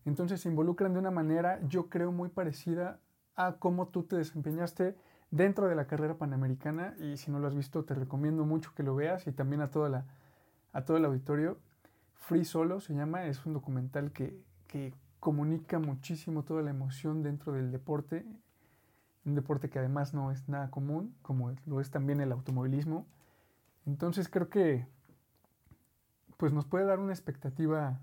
Entonces 0.05 0.41
se 0.41 0.49
involucran 0.49 0.93
de 0.93 0.99
una 0.99 1.11
manera, 1.11 1.61
yo 1.69 1.89
creo, 1.89 2.13
muy 2.13 2.29
parecida 2.29 3.01
a 3.37 3.57
cómo 3.59 3.89
tú 3.89 4.03
te 4.03 4.17
desempeñaste 4.17 4.97
dentro 5.31 5.69
de 5.69 5.75
la 5.75 5.87
carrera 5.87 6.19
panamericana 6.19 6.95
y 6.99 7.17
si 7.17 7.31
no 7.31 7.39
lo 7.39 7.47
has 7.47 7.55
visto 7.55 7.85
te 7.85 7.95
recomiendo 7.95 8.45
mucho 8.45 8.73
que 8.75 8.83
lo 8.83 8.95
veas 8.95 9.27
y 9.27 9.33
también 9.33 9.63
a, 9.63 9.71
toda 9.71 9.89
la, 9.89 10.05
a 10.73 10.85
todo 10.85 10.97
el 10.97 11.05
auditorio. 11.05 11.59
Free 12.21 12.45
Solo 12.45 12.81
se 12.81 12.95
llama, 12.95 13.27
es 13.27 13.45
un 13.45 13.55
documental 13.55 14.13
que, 14.13 14.39
que 14.69 14.95
comunica 15.19 15.79
muchísimo 15.79 16.45
toda 16.45 16.63
la 16.63 16.71
emoción 16.71 17.23
dentro 17.23 17.53
del 17.53 17.73
deporte, 17.73 18.25
un 19.25 19.35
deporte 19.35 19.69
que 19.69 19.79
además 19.79 20.15
no 20.15 20.31
es 20.31 20.49
nada 20.49 20.71
común, 20.71 21.15
como 21.23 21.55
lo 21.67 21.81
es 21.81 21.91
también 21.91 22.21
el 22.21 22.33
automovilismo. 22.33 23.07
Entonces 23.87 24.29
creo 24.29 24.49
que 24.49 24.87
pues 26.37 26.53
nos 26.53 26.65
puede 26.65 26.87
dar 26.87 26.99
una 26.99 27.13
expectativa. 27.13 28.01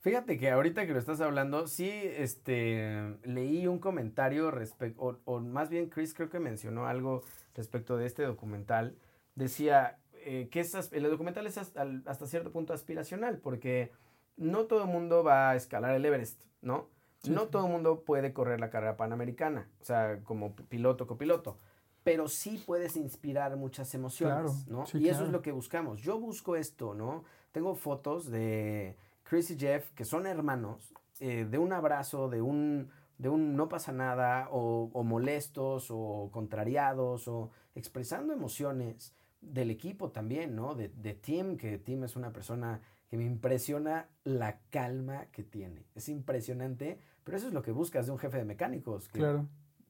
Fíjate 0.00 0.38
que 0.38 0.50
ahorita 0.50 0.86
que 0.86 0.92
lo 0.92 0.98
estás 0.98 1.20
hablando, 1.20 1.66
sí, 1.66 1.88
este, 1.88 3.16
leí 3.22 3.66
un 3.66 3.78
comentario 3.78 4.50
respecto, 4.50 5.20
o, 5.24 5.40
más 5.40 5.70
bien 5.70 5.88
Chris 5.88 6.14
creo 6.14 6.28
que 6.28 6.40
mencionó 6.40 6.86
algo 6.86 7.22
respecto 7.54 7.96
de 7.96 8.06
este 8.06 8.24
documental. 8.24 8.98
Decía 9.36 9.98
eh, 10.24 10.48
que 10.50 10.64
el 10.92 11.10
documental 11.10 11.46
es 11.46 11.58
hasta, 11.58 11.86
hasta, 12.06 12.26
cierto 12.26 12.52
punto 12.52 12.72
aspiracional, 12.72 13.38
porque 13.38 13.92
no 14.36 14.64
todo 14.64 14.82
el 14.82 14.88
mundo 14.88 15.22
va 15.22 15.50
a 15.50 15.56
escalar 15.56 15.94
el 15.94 16.04
Everest, 16.04 16.42
¿no? 16.62 16.88
no 17.28 17.46
todo 17.46 17.64
el 17.64 17.72
mundo 17.72 18.02
puede 18.04 18.34
correr 18.34 18.60
la 18.60 18.68
carrera 18.68 18.98
panamericana, 18.98 19.70
o 19.80 19.84
sea, 19.84 20.20
como 20.24 20.54
piloto, 20.54 21.06
copiloto 21.06 21.58
pero 22.04 22.28
sí 22.28 22.62
puedes 22.64 22.96
inspirar 22.96 23.56
muchas 23.56 23.94
emociones, 23.94 24.68
¿no? 24.68 24.84
y 24.92 25.08
eso 25.08 25.24
es 25.24 25.30
lo 25.30 25.40
que 25.40 25.52
buscamos. 25.52 26.02
Yo 26.02 26.20
busco 26.20 26.54
esto, 26.54 26.94
¿no? 26.94 27.24
Tengo 27.50 27.74
fotos 27.74 28.30
de 28.30 28.96
Chris 29.24 29.50
y 29.50 29.58
Jeff, 29.58 29.90
que 29.92 30.04
son 30.04 30.26
hermanos, 30.26 30.92
eh, 31.18 31.46
de 31.50 31.56
un 31.56 31.72
abrazo, 31.72 32.28
de 32.28 32.42
un, 32.42 32.90
de 33.16 33.30
un 33.30 33.56
no 33.56 33.70
pasa 33.70 33.90
nada, 33.92 34.48
o, 34.50 35.02
molestos, 35.02 35.86
o 35.90 36.28
contrariados, 36.30 37.26
o 37.26 37.50
expresando 37.74 38.34
emociones 38.34 39.14
del 39.52 39.70
equipo 39.70 40.10
también, 40.10 40.54
¿no? 40.54 40.74
De, 40.74 40.88
de 40.88 41.14
Tim, 41.14 41.56
que 41.56 41.78
Tim 41.78 42.04
es 42.04 42.16
una 42.16 42.32
persona 42.32 42.80
que 43.08 43.16
me 43.16 43.24
impresiona 43.24 44.08
la 44.24 44.58
calma 44.70 45.26
que 45.26 45.42
tiene. 45.44 45.86
Es 45.94 46.08
impresionante, 46.08 46.98
pero 47.22 47.36
eso 47.36 47.48
es 47.48 47.54
lo 47.54 47.62
que 47.62 47.72
buscas 47.72 48.06
de 48.06 48.12
un 48.12 48.18
jefe 48.18 48.38
de 48.38 48.44
mecánicos. 48.44 49.08
Que 49.08 49.20
Claro. 49.20 49.46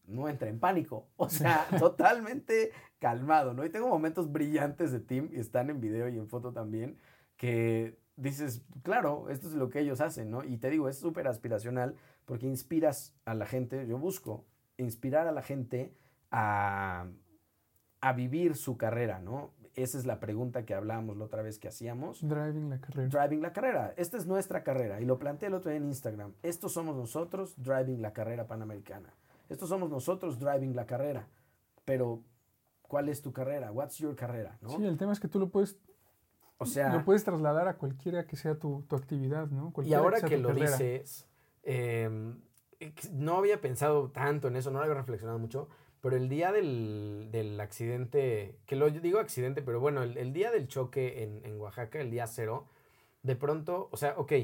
No 0.07 0.29
entre 0.29 0.51
en 0.51 0.61
pánico. 0.61 1.09
O 1.17 1.29
sea, 1.29 1.67
totalmente 1.79 2.73
calmado, 2.99 3.55
¿no? 3.55 3.65
Y 3.65 3.71
tengo 3.71 3.89
momentos 3.89 4.31
brillantes 4.31 4.93
de 4.93 5.01
Tim, 5.01 5.31
y 5.33 5.39
están 5.39 5.71
en 5.71 5.81
video 5.81 6.09
y 6.09 6.19
en 6.19 6.29
foto 6.29 6.53
también, 6.53 6.99
que 7.37 7.99
dices, 8.17 8.63
claro, 8.83 9.29
esto 9.31 9.49
es 9.49 9.55
lo 9.55 9.71
que 9.71 9.81
ellos 9.81 10.01
hacen, 10.01 10.31
¿no? 10.31 10.45
Y 10.45 10.59
te 10.59 10.71
digo, 10.71 10.89
es 10.89 10.99
súper 10.99 11.27
aspiracional 11.27 11.97
porque 12.25 12.47
inspiras 12.47 13.15
a 13.25 13.35
la 13.35 13.47
gente, 13.47 13.87
yo 13.87 13.99
busco 13.99 14.45
inspirar 14.77 15.27
a 15.27 15.33
la 15.33 15.43
gente 15.43 15.95
a, 16.31 17.07
a 18.05 18.13
vivir 18.13 18.55
su 18.55 18.77
carrera, 18.77 19.19
¿no? 19.19 19.51
Esa 19.77 19.97
es 19.97 20.05
la 20.05 20.21
pregunta 20.21 20.67
que 20.67 20.75
hablábamos 20.75 21.17
la 21.17 21.25
otra 21.25 21.41
vez 21.41 21.59
que 21.59 21.69
hacíamos. 21.69 22.21
Driving 22.21 22.69
la 22.69 22.79
carrera. 22.79 23.09
Driving 23.09 23.41
la 23.41 23.53
carrera. 23.55 23.95
Esta 23.97 24.19
es 24.19 24.27
nuestra 24.27 24.63
carrera. 24.63 25.01
Y 25.01 25.07
lo 25.07 25.19
planteé 25.19 25.49
el 25.49 25.55
otro 25.55 25.71
día 25.71 25.79
en 25.79 25.87
Instagram. 25.87 26.35
Estos 26.43 26.75
somos 26.75 26.95
nosotros 26.97 27.55
driving 27.57 28.03
la 28.03 28.13
carrera 28.13 28.47
panamericana. 28.47 29.15
Estos 29.49 29.71
somos 29.71 29.89
nosotros 29.89 30.39
driving 30.39 30.77
la 30.77 30.85
carrera. 30.85 31.27
Pero, 31.87 32.21
¿cuál 32.83 33.09
es 33.09 33.23
tu 33.23 33.33
carrera? 33.33 33.73
What's 33.73 33.97
your 33.97 34.15
carrera? 34.15 34.59
¿no? 34.61 34.69
Sí, 34.69 34.85
el 34.85 34.99
tema 34.99 35.15
es 35.15 35.19
que 35.19 35.29
tú 35.29 35.41
lo 35.41 35.49
puedes, 35.49 35.79
o 36.59 36.67
sea, 36.67 36.93
lo 36.93 37.05
puedes 37.07 37.25
trasladar 37.25 37.69
a 37.69 37.79
cualquiera 37.79 38.27
que 38.27 38.37
sea 38.37 38.59
tu, 38.59 38.83
tu 38.83 38.97
actividad, 38.97 39.49
¿no? 39.49 39.69
y 39.69 39.73
Cualquiera 39.73 39.99
ahora 39.99 40.21
sea 40.21 40.29
que 40.29 40.37
tu 40.37 40.43
lo 40.43 40.49
carrera. 40.51 40.77
dices, 40.77 41.27
eh, 41.63 42.35
no 43.13 43.39
había 43.39 43.63
pensado 43.63 44.11
tanto 44.11 44.49
en 44.49 44.57
eso, 44.57 44.71
no 44.71 44.79
lo 44.79 44.85
había 44.85 44.95
reflexionado 44.95 45.39
mucho, 45.39 45.69
pero 46.05 46.19
el 46.19 46.29
día 46.29 46.53
del, 46.53 47.31
del 47.31 47.59
accidente, 47.59 48.59
que 48.67 48.77
lo 48.77 48.91
digo 48.91 49.19
accidente, 49.19 49.63
pero 49.63 49.81
bueno, 49.81 50.03
el, 50.03 50.19
el 50.19 50.35
día 50.35 50.51
del 50.51 50.69
choque 50.69 51.23
en, 51.23 51.41
en 51.47 51.59
Oaxaca, 51.59 51.99
el 51.99 52.11
día 52.11 52.27
cero, 52.27 52.67
de 53.23 53.35
pronto, 53.37 53.89
o 53.91 53.97
sea, 53.97 54.13
ok, 54.19 54.35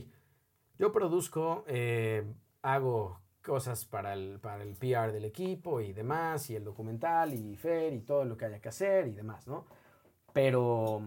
yo 0.78 0.90
produzco, 0.90 1.64
eh, 1.66 2.24
hago 2.62 3.20
cosas 3.42 3.84
para 3.84 4.14
el, 4.14 4.40
para 4.40 4.62
el 4.62 4.74
PR 4.74 5.12
del 5.12 5.26
equipo 5.26 5.82
y 5.82 5.92
demás, 5.92 6.48
y 6.48 6.56
el 6.56 6.64
documental 6.64 7.34
y 7.34 7.54
Fer 7.56 7.92
y 7.92 8.00
todo 8.00 8.24
lo 8.24 8.38
que 8.38 8.46
haya 8.46 8.62
que 8.62 8.70
hacer 8.70 9.06
y 9.08 9.12
demás, 9.12 9.46
¿no? 9.46 9.66
Pero 10.32 11.02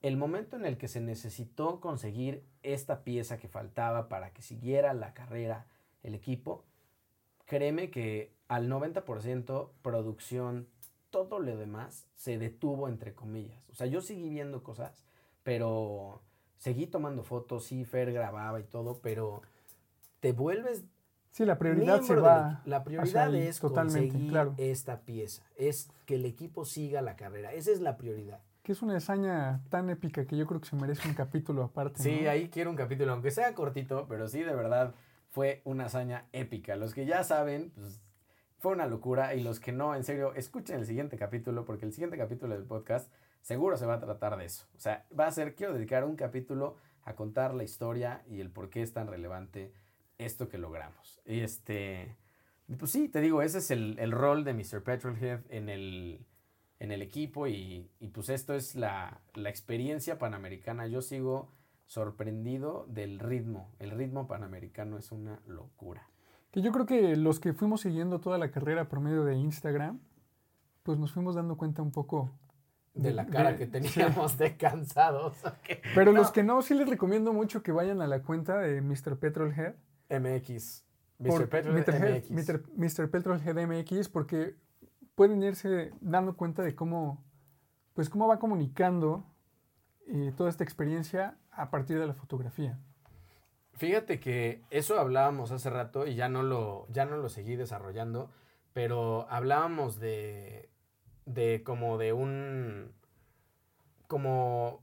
el 0.00 0.16
momento 0.16 0.56
en 0.56 0.64
el 0.64 0.78
que 0.78 0.88
se 0.88 1.02
necesitó 1.02 1.78
conseguir 1.78 2.42
esta 2.62 3.04
pieza 3.04 3.36
que 3.36 3.48
faltaba 3.48 4.08
para 4.08 4.32
que 4.32 4.40
siguiera 4.40 4.94
la 4.94 5.12
carrera 5.12 5.66
el 6.02 6.14
equipo, 6.14 6.64
créeme 7.50 7.90
que 7.90 8.32
al 8.46 8.70
90% 8.70 9.70
producción, 9.82 10.68
todo 11.10 11.40
lo 11.40 11.56
demás 11.56 12.06
se 12.14 12.38
detuvo 12.38 12.88
entre 12.88 13.12
comillas. 13.12 13.60
O 13.70 13.74
sea, 13.74 13.88
yo 13.88 14.02
seguí 14.02 14.28
viendo 14.28 14.62
cosas, 14.62 15.04
pero 15.42 16.22
seguí 16.58 16.86
tomando 16.86 17.24
fotos, 17.24 17.64
sí, 17.64 17.84
Fer 17.84 18.12
grababa 18.12 18.60
y 18.60 18.62
todo, 18.62 19.00
pero 19.02 19.42
te 20.20 20.30
vuelves 20.30 20.84
Sí, 21.32 21.44
la 21.44 21.58
prioridad 21.58 22.02
se 22.02 22.14
va. 22.14 22.62
La 22.66 22.84
prioridad 22.84 23.34
es 23.34 23.58
totalmente, 23.58 24.08
conseguir 24.08 24.30
claro. 24.30 24.54
esta 24.56 25.00
pieza, 25.00 25.42
es 25.56 25.88
que 26.06 26.16
el 26.16 26.26
equipo 26.26 26.64
siga 26.64 27.02
la 27.02 27.16
carrera. 27.16 27.52
Esa 27.52 27.72
es 27.72 27.80
la 27.80 27.96
prioridad. 27.96 28.40
Que 28.62 28.72
es 28.72 28.82
una 28.82 28.96
hazaña 28.96 29.60
tan 29.70 29.90
épica 29.90 30.24
que 30.24 30.36
yo 30.36 30.46
creo 30.46 30.60
que 30.60 30.68
se 30.68 30.76
merece 30.76 31.08
un 31.08 31.14
capítulo 31.14 31.64
aparte. 31.64 32.00
Sí, 32.00 32.20
¿no? 32.22 32.30
ahí 32.30 32.48
quiero 32.48 32.70
un 32.70 32.76
capítulo, 32.76 33.12
aunque 33.12 33.30
sea 33.32 33.54
cortito, 33.54 34.06
pero 34.08 34.28
sí, 34.28 34.40
de 34.40 34.54
verdad, 34.54 34.94
fue 35.30 35.62
una 35.64 35.86
hazaña 35.86 36.26
épica. 36.32 36.76
Los 36.76 36.92
que 36.92 37.06
ya 37.06 37.24
saben, 37.24 37.70
pues, 37.74 38.00
fue 38.58 38.72
una 38.72 38.86
locura. 38.86 39.34
Y 39.34 39.42
los 39.42 39.60
que 39.60 39.72
no, 39.72 39.94
en 39.94 40.04
serio, 40.04 40.34
escuchen 40.34 40.80
el 40.80 40.86
siguiente 40.86 41.16
capítulo, 41.16 41.64
porque 41.64 41.86
el 41.86 41.92
siguiente 41.92 42.18
capítulo 42.18 42.54
del 42.54 42.64
podcast 42.64 43.12
seguro 43.40 43.76
se 43.76 43.86
va 43.86 43.94
a 43.94 44.00
tratar 44.00 44.36
de 44.36 44.44
eso. 44.44 44.66
O 44.76 44.80
sea, 44.80 45.06
va 45.18 45.26
a 45.26 45.32
ser, 45.32 45.54
quiero 45.54 45.74
dedicar 45.74 46.04
un 46.04 46.16
capítulo 46.16 46.76
a 47.04 47.14
contar 47.14 47.54
la 47.54 47.64
historia 47.64 48.22
y 48.28 48.40
el 48.40 48.50
por 48.50 48.68
qué 48.68 48.82
es 48.82 48.92
tan 48.92 49.06
relevante 49.06 49.72
esto 50.18 50.48
que 50.48 50.58
logramos. 50.58 51.20
Y 51.24 51.40
este, 51.40 52.16
pues 52.78 52.90
sí, 52.90 53.08
te 53.08 53.20
digo, 53.20 53.40
ese 53.42 53.58
es 53.58 53.70
el, 53.70 53.98
el 53.98 54.12
rol 54.12 54.44
de 54.44 54.52
Mr. 54.52 54.82
Petrolhead 54.82 55.40
en 55.48 55.68
el, 55.68 56.26
en 56.78 56.92
el 56.92 57.02
equipo 57.02 57.46
y, 57.46 57.88
y 58.00 58.08
pues 58.08 58.28
esto 58.28 58.54
es 58.54 58.74
la, 58.74 59.22
la 59.34 59.48
experiencia 59.48 60.18
panamericana. 60.18 60.86
Yo 60.86 61.00
sigo 61.00 61.48
sorprendido 61.90 62.86
del 62.88 63.18
ritmo. 63.18 63.68
El 63.80 63.90
ritmo 63.90 64.28
panamericano 64.28 64.96
es 64.96 65.10
una 65.10 65.40
locura. 65.48 66.08
Que 66.52 66.62
yo 66.62 66.70
creo 66.70 66.86
que 66.86 67.16
los 67.16 67.40
que 67.40 67.52
fuimos 67.52 67.80
siguiendo 67.80 68.20
toda 68.20 68.38
la 68.38 68.52
carrera 68.52 68.88
por 68.88 69.00
medio 69.00 69.24
de 69.24 69.34
Instagram, 69.34 69.98
pues 70.84 71.00
nos 71.00 71.10
fuimos 71.12 71.34
dando 71.34 71.56
cuenta 71.56 71.82
un 71.82 71.90
poco. 71.90 72.30
De 72.94 73.12
la 73.12 73.26
cara 73.26 73.52
de- 73.54 73.58
que 73.58 73.66
sí. 73.66 73.72
teníamos 73.72 74.38
de 74.38 74.56
cansados. 74.56 75.36
Pero 75.96 76.12
No. 76.12 76.18
los 76.18 76.30
que 76.30 76.44
no, 76.44 76.62
sí 76.62 76.74
les 76.74 76.88
recomiendo 76.88 77.32
mucho 77.32 77.64
que 77.64 77.72
vayan 77.72 78.00
a 78.02 78.06
la 78.06 78.22
cuenta 78.22 78.58
de 78.58 78.80
Mr. 78.82 79.18
Petrolhead. 79.18 79.74
MX. 80.10 80.84
Mr. 81.18 81.48
Petrolhead. 81.48 82.22
MX. 82.22 82.30
Mr. 82.30 82.62
Mr. 82.76 83.10
Petrolhead 83.10 83.66
MX, 83.66 84.08
porque 84.08 84.54
pueden 85.16 85.42
irse 85.42 85.92
dando 86.00 86.36
cuenta 86.36 86.62
de 86.62 86.76
cómo, 86.76 87.24
pues 87.94 88.08
cómo 88.08 88.28
va 88.28 88.38
comunicando 88.38 89.24
eh, 90.06 90.32
toda 90.36 90.50
esta 90.50 90.62
experiencia 90.64 91.36
a 91.52 91.70
partir 91.70 91.98
de 91.98 92.06
la 92.06 92.14
fotografía. 92.14 92.78
Fíjate 93.74 94.20
que 94.20 94.62
eso 94.70 94.98
hablábamos 94.98 95.52
hace 95.52 95.70
rato 95.70 96.06
y 96.06 96.14
ya 96.14 96.28
no 96.28 96.42
lo, 96.42 96.86
ya 96.90 97.06
no 97.06 97.16
lo 97.16 97.28
seguí 97.28 97.56
desarrollando, 97.56 98.30
pero 98.72 99.26
hablábamos 99.30 99.98
de, 99.98 100.68
de 101.24 101.62
como 101.64 101.96
de 101.96 102.12
un, 102.12 102.92
como 104.06 104.82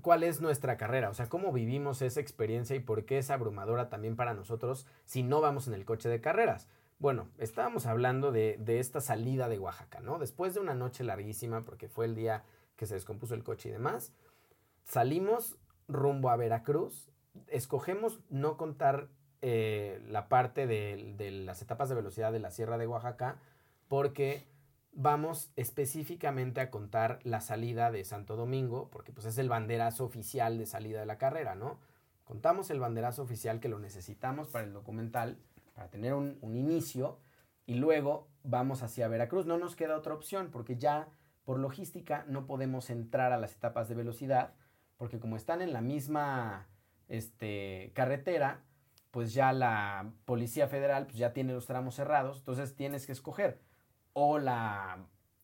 cuál 0.00 0.22
es 0.22 0.40
nuestra 0.40 0.76
carrera, 0.76 1.10
o 1.10 1.14
sea, 1.14 1.28
cómo 1.28 1.52
vivimos 1.52 2.02
esa 2.02 2.20
experiencia 2.20 2.76
y 2.76 2.80
por 2.80 3.04
qué 3.04 3.18
es 3.18 3.30
abrumadora 3.30 3.88
también 3.88 4.16
para 4.16 4.34
nosotros 4.34 4.86
si 5.04 5.22
no 5.22 5.40
vamos 5.40 5.66
en 5.66 5.74
el 5.74 5.84
coche 5.84 6.08
de 6.08 6.20
carreras. 6.20 6.68
Bueno, 6.98 7.28
estábamos 7.38 7.84
hablando 7.86 8.32
de, 8.32 8.56
de 8.58 8.78
esta 8.78 9.00
salida 9.00 9.48
de 9.48 9.58
Oaxaca, 9.58 10.00
¿no? 10.00 10.18
Después 10.18 10.54
de 10.54 10.60
una 10.60 10.74
noche 10.74 11.04
larguísima, 11.04 11.62
porque 11.62 11.88
fue 11.88 12.06
el 12.06 12.14
día 12.14 12.44
que 12.76 12.86
se 12.86 12.94
descompuso 12.94 13.34
el 13.34 13.44
coche 13.44 13.68
y 13.68 13.72
demás, 13.72 14.12
salimos 14.84 15.58
rumbo 15.88 16.30
a 16.30 16.36
Veracruz, 16.36 17.10
escogemos 17.48 18.20
no 18.30 18.56
contar 18.56 19.08
eh, 19.42 20.02
la 20.08 20.28
parte 20.28 20.66
de, 20.66 21.14
de 21.16 21.30
las 21.30 21.62
etapas 21.62 21.88
de 21.88 21.94
velocidad 21.94 22.32
de 22.32 22.40
la 22.40 22.50
Sierra 22.50 22.78
de 22.78 22.86
Oaxaca 22.86 23.38
porque 23.88 24.46
vamos 24.92 25.50
específicamente 25.56 26.60
a 26.60 26.70
contar 26.70 27.20
la 27.22 27.40
salida 27.40 27.90
de 27.90 28.02
Santo 28.04 28.34
Domingo, 28.34 28.88
porque 28.90 29.12
pues 29.12 29.26
es 29.26 29.36
el 29.36 29.48
banderazo 29.48 30.04
oficial 30.04 30.56
de 30.56 30.66
salida 30.66 31.00
de 31.00 31.06
la 31.06 31.18
carrera, 31.18 31.54
¿no? 31.54 31.78
Contamos 32.24 32.70
el 32.70 32.80
banderazo 32.80 33.22
oficial 33.22 33.60
que 33.60 33.68
lo 33.68 33.78
necesitamos 33.78 34.48
para 34.48 34.64
el 34.64 34.72
documental, 34.72 35.38
para 35.74 35.90
tener 35.90 36.14
un, 36.14 36.38
un 36.40 36.56
inicio, 36.56 37.18
y 37.66 37.74
luego 37.74 38.28
vamos 38.42 38.82
hacia 38.82 39.06
Veracruz. 39.06 39.44
No 39.44 39.58
nos 39.58 39.76
queda 39.76 39.96
otra 39.96 40.14
opción, 40.14 40.48
porque 40.50 40.76
ya 40.76 41.08
por 41.44 41.58
logística 41.58 42.24
no 42.26 42.46
podemos 42.46 42.88
entrar 42.88 43.32
a 43.32 43.38
las 43.38 43.54
etapas 43.54 43.88
de 43.88 43.94
velocidad, 43.96 44.54
porque 44.96 45.18
como 45.18 45.36
están 45.36 45.62
en 45.62 45.72
la 45.72 45.80
misma 45.80 46.66
este, 47.08 47.92
carretera, 47.94 48.60
pues 49.10 49.32
ya 49.34 49.52
la 49.52 50.10
Policía 50.24 50.68
Federal 50.68 51.06
pues 51.06 51.16
ya 51.18 51.32
tiene 51.32 51.52
los 51.52 51.66
tramos 51.66 51.94
cerrados, 51.94 52.38
entonces 52.38 52.74
tienes 52.76 53.06
que 53.06 53.12
escoger 53.12 53.60
o 54.12 54.38
la, 54.38 54.98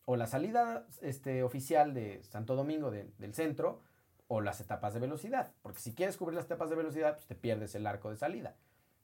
o 0.05 0.15
la 0.15 0.27
salida 0.27 0.85
este, 1.01 1.43
oficial 1.43 1.93
de 1.93 2.21
Santo 2.23 2.55
Domingo 2.55 2.91
de- 2.91 3.11
del 3.17 3.33
centro 3.33 3.81
o 4.27 4.41
las 4.41 4.59
etapas 4.61 4.93
de 4.93 4.99
velocidad, 4.99 5.51
porque 5.61 5.79
si 5.79 5.93
quieres 5.93 6.17
cubrir 6.17 6.35
las 6.35 6.45
etapas 6.45 6.69
de 6.69 6.75
velocidad, 6.75 7.15
pues 7.15 7.27
te 7.27 7.35
pierdes 7.35 7.75
el 7.75 7.85
arco 7.87 8.09
de 8.09 8.17
salida. 8.17 8.55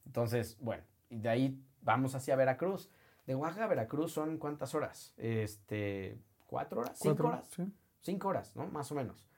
Entonces, 0.06 0.58
bueno, 0.60 0.84
y 1.10 1.20
de 1.20 1.30
ahí 1.30 1.64
vamos 1.82 2.16
hacia 2.16 2.36
Veracruz. 2.36 2.90
De 3.28 3.36
Oaxaca 3.36 3.66
a 3.66 3.68
Veracruz 3.68 4.12
son 4.12 4.38
cuántas 4.40 4.74
horas? 4.74 5.14
Este, 5.18 6.18
¿cuatro 6.48 6.82
horas? 6.82 6.98
¿Cinco 6.98 7.16
Cuatro, 7.24 7.28
horas? 7.28 7.50
sí. 7.56 7.72
Cinco 8.02 8.28
horas, 8.30 8.56
¿no? 8.56 8.66
Más 8.68 8.92
o 8.92 8.96
menos. 8.96 9.29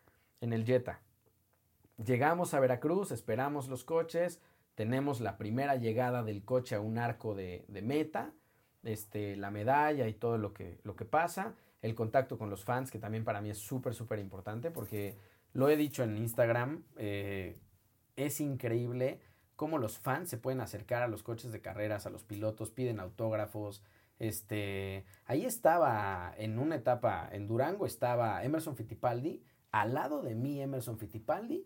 En 0.41 0.53
el 0.53 0.65
Jetta. 0.65 1.01
Llegamos 2.03 2.53
a 2.53 2.59
Veracruz, 2.59 3.11
esperamos 3.11 3.67
los 3.69 3.83
coches, 3.83 4.41
tenemos 4.75 5.21
la 5.21 5.37
primera 5.37 5.75
llegada 5.75 6.23
del 6.23 6.43
coche 6.43 6.75
a 6.75 6.81
un 6.81 6.97
arco 6.97 7.35
de, 7.35 7.63
de 7.67 7.81
meta, 7.81 8.33
este, 8.83 9.35
la 9.35 9.51
medalla 9.51 10.07
y 10.07 10.13
todo 10.13 10.37
lo 10.37 10.53
que, 10.53 10.79
lo 10.83 10.95
que 10.95 11.05
pasa, 11.05 11.53
el 11.81 11.95
contacto 11.95 12.37
con 12.37 12.49
los 12.49 12.63
fans, 12.63 12.91
que 12.91 12.99
también 12.99 13.23
para 13.23 13.41
mí 13.41 13.49
es 13.49 13.59
súper, 13.59 13.93
súper 13.93 14.19
importante, 14.19 14.71
porque 14.71 15.15
lo 15.53 15.69
he 15.69 15.75
dicho 15.75 16.03
en 16.03 16.17
Instagram, 16.17 16.83
eh, 16.97 17.59
es 18.15 18.41
increíble 18.41 19.19
cómo 19.55 19.77
los 19.77 19.99
fans 19.99 20.29
se 20.29 20.37
pueden 20.37 20.61
acercar 20.61 21.03
a 21.03 21.07
los 21.07 21.21
coches 21.21 21.51
de 21.51 21.61
carreras, 21.61 22.05
a 22.05 22.09
los 22.09 22.23
pilotos, 22.23 22.71
piden 22.71 22.99
autógrafos. 22.99 23.83
Este, 24.17 25.05
ahí 25.25 25.45
estaba 25.45 26.33
en 26.37 26.57
una 26.57 26.75
etapa, 26.75 27.29
en 27.31 27.47
Durango 27.47 27.85
estaba 27.85 28.43
Emerson 28.43 28.75
Fittipaldi, 28.75 29.43
al 29.71 29.93
lado 29.93 30.21
de 30.21 30.35
mí 30.35 30.61
Emerson 30.61 30.97
Fittipaldi, 30.97 31.65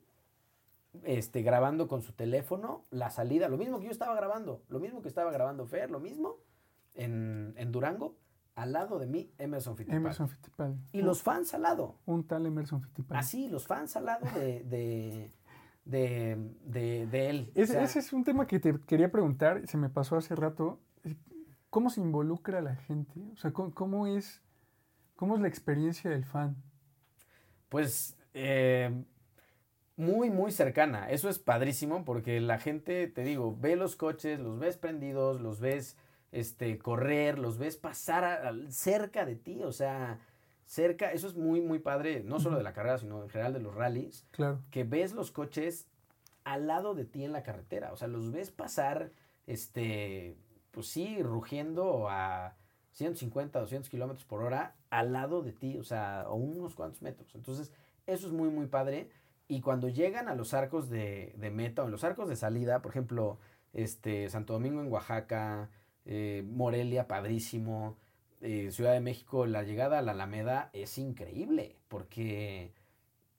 este, 1.04 1.42
grabando 1.42 1.88
con 1.88 2.02
su 2.02 2.14
teléfono 2.14 2.84
la 2.90 3.10
salida, 3.10 3.50
lo 3.50 3.58
mismo 3.58 3.80
que 3.80 3.86
yo 3.86 3.92
estaba 3.92 4.16
grabando, 4.16 4.64
lo 4.70 4.80
mismo 4.80 5.02
que 5.02 5.08
estaba 5.10 5.32
grabando 5.32 5.66
Fer, 5.66 5.92
lo 5.92 6.00
mismo 6.00 6.38
en, 6.94 7.54
en 7.58 7.72
Durango, 7.72 8.16
al 8.56 8.72
lado 8.72 9.00
de 9.00 9.08
mí, 9.08 9.34
Emerson 9.38 9.76
Fittipaldi. 9.76 9.98
Emerson 9.98 10.30
Fittipaldi. 10.30 10.80
Y 10.94 11.02
los 11.02 11.22
fans 11.22 11.54
al 11.54 11.64
lado. 11.64 12.00
Un 12.06 12.26
tal 12.26 12.46
Emerson 12.46 12.82
Fittipaldi. 12.82 13.20
Así, 13.20 13.50
los 13.50 13.68
fans 13.68 13.98
al 13.98 14.06
lado 14.06 14.26
de, 14.34 14.64
de, 14.64 15.32
de, 15.84 16.52
de, 16.64 17.08
de 17.08 17.30
él. 17.30 17.52
O 17.54 17.60
Ese, 17.60 17.74
sea, 17.74 17.84
ese 17.84 18.00
es 18.00 18.14
un 18.14 18.24
tema 18.24 18.48
que 18.48 18.60
te 18.62 18.80
quería 18.88 19.12
preguntar, 19.12 19.68
se 19.68 19.78
me 19.78 19.90
pasó 19.90 20.16
hace 20.16 20.36
rato. 20.36 20.80
¿Cómo 21.70 21.90
se 21.90 22.00
involucra 22.00 22.62
la 22.62 22.76
gente? 22.78 23.20
O 23.34 23.36
sea, 23.36 23.52
¿cómo, 23.52 23.74
cómo 23.74 24.08
es, 24.08 24.42
cómo 25.18 25.36
es 25.36 25.42
la 25.42 25.50
experiencia 25.50 26.10
del 26.10 26.24
fan? 26.24 26.56
Pues 27.70 28.16
eh, 28.34 28.92
muy, 29.98 30.30
muy 30.30 30.52
cercana. 30.52 31.10
Eso 31.10 31.30
es 31.30 31.40
padrísimo 31.40 32.04
porque 32.06 32.40
la 32.42 32.60
gente, 32.60 33.08
te 33.08 33.24
digo, 33.24 33.56
ve 33.60 33.76
los 33.76 33.96
coches, 33.96 34.40
los 34.40 34.60
ves 34.60 34.78
prendidos, 34.78 35.42
los 35.42 35.60
ves 35.60 35.98
este, 36.32 36.78
correr, 36.78 37.40
los 37.40 37.58
ves 37.58 37.78
pasar 37.78 38.24
a- 38.26 38.50
a- 38.50 38.54
cerca 38.72 39.26
de 39.26 39.36
ti, 39.36 39.64
o 39.64 39.72
sea, 39.72 40.20
cerca, 40.66 41.12
eso 41.14 41.28
es 41.28 41.36
muy, 41.36 41.62
muy 41.62 41.80
padre, 41.80 42.24
no 42.26 42.40
solo 42.42 42.58
de 42.58 42.64
la 42.64 42.74
carrera, 42.74 42.98
sino 42.98 43.24
en 43.24 43.30
general 43.30 43.54
de 43.54 43.60
los 43.62 43.74
rallies, 43.74 44.26
Claro. 44.32 44.60
que 44.70 44.84
ves 44.84 45.14
los 45.14 45.32
coches 45.32 45.88
al 46.44 46.68
lado 46.68 46.94
de 46.94 47.06
ti 47.06 47.24
en 47.24 47.32
la 47.32 47.44
carretera, 47.44 47.94
o 47.94 47.96
sea, 47.96 48.10
los 48.10 48.32
ves 48.34 48.52
pasar, 48.52 49.12
este, 49.48 50.36
pues 50.72 50.88
sí, 50.88 51.24
rugiendo 51.24 52.10
a 52.10 52.56
150, 52.96 53.60
200 53.60 53.90
kilómetros 53.90 54.26
por 54.26 54.42
hora 54.42 54.76
al 54.90 55.14
lado 55.14 55.42
de 55.42 55.52
ti, 55.52 55.78
o 55.78 55.84
sea, 55.84 56.22
a 56.22 56.34
unos 56.34 56.76
cuantos 56.76 57.02
metros. 57.02 57.36
Entonces, 57.36 57.72
eso 58.08 58.28
es 58.28 58.34
muy, 58.34 58.50
muy 58.50 58.68
padre. 58.68 59.10
Y 59.48 59.62
cuando 59.62 59.90
llegan 59.90 60.28
a 60.30 60.36
los 60.36 60.54
arcos 60.54 60.90
de, 60.90 61.36
de 61.38 61.52
meta 61.52 61.84
o 61.84 61.86
en 61.86 61.92
los 61.92 62.04
arcos 62.04 62.30
de 62.30 62.36
salida, 62.36 62.82
por 62.82 62.92
ejemplo, 62.92 63.38
este, 63.74 64.30
Santo 64.30 64.54
Domingo 64.54 64.82
en 64.82 64.92
Oaxaca, 64.92 65.70
eh, 66.06 66.44
Morelia, 66.48 67.08
padrísimo, 67.08 67.98
eh, 68.42 68.72
Ciudad 68.72 68.94
de 68.94 69.02
México, 69.02 69.46
la 69.46 69.64
llegada 69.64 70.00
a 70.00 70.02
la 70.02 70.14
Alameda 70.14 70.70
es 70.72 70.98
increíble, 70.98 71.76
porque 71.90 72.74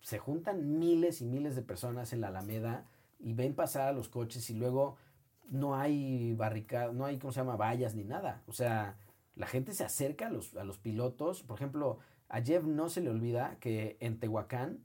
se 0.00 0.18
juntan 0.18 0.78
miles 0.78 1.22
y 1.22 1.24
miles 1.24 1.56
de 1.56 1.62
personas 1.62 2.12
en 2.12 2.20
la 2.20 2.28
Alameda 2.28 2.86
y 3.18 3.32
ven 3.32 3.54
pasar 3.54 3.88
a 3.88 3.92
los 3.92 4.08
coches 4.08 4.50
y 4.50 4.54
luego 4.54 4.96
no 5.48 5.76
hay 5.76 6.34
barricadas, 6.34 6.92
no 6.92 7.06
hay, 7.06 7.18
¿cómo 7.18 7.32
se 7.32 7.40
llama?, 7.40 7.56
vallas 7.56 7.94
ni 7.94 8.04
nada. 8.04 8.42
O 8.46 8.52
sea, 8.52 8.96
la 9.36 9.46
gente 9.46 9.72
se 9.74 9.84
acerca 9.84 10.26
a 10.26 10.30
los, 10.30 10.56
a 10.56 10.64
los 10.64 10.78
pilotos. 10.78 11.42
Por 11.42 11.56
ejemplo, 11.56 11.98
a 12.28 12.40
Jeff 12.40 12.64
no 12.64 12.88
se 12.88 13.02
le 13.02 13.10
olvida 13.10 13.58
que 13.60 13.98
en 14.00 14.18
Tehuacán, 14.18 14.80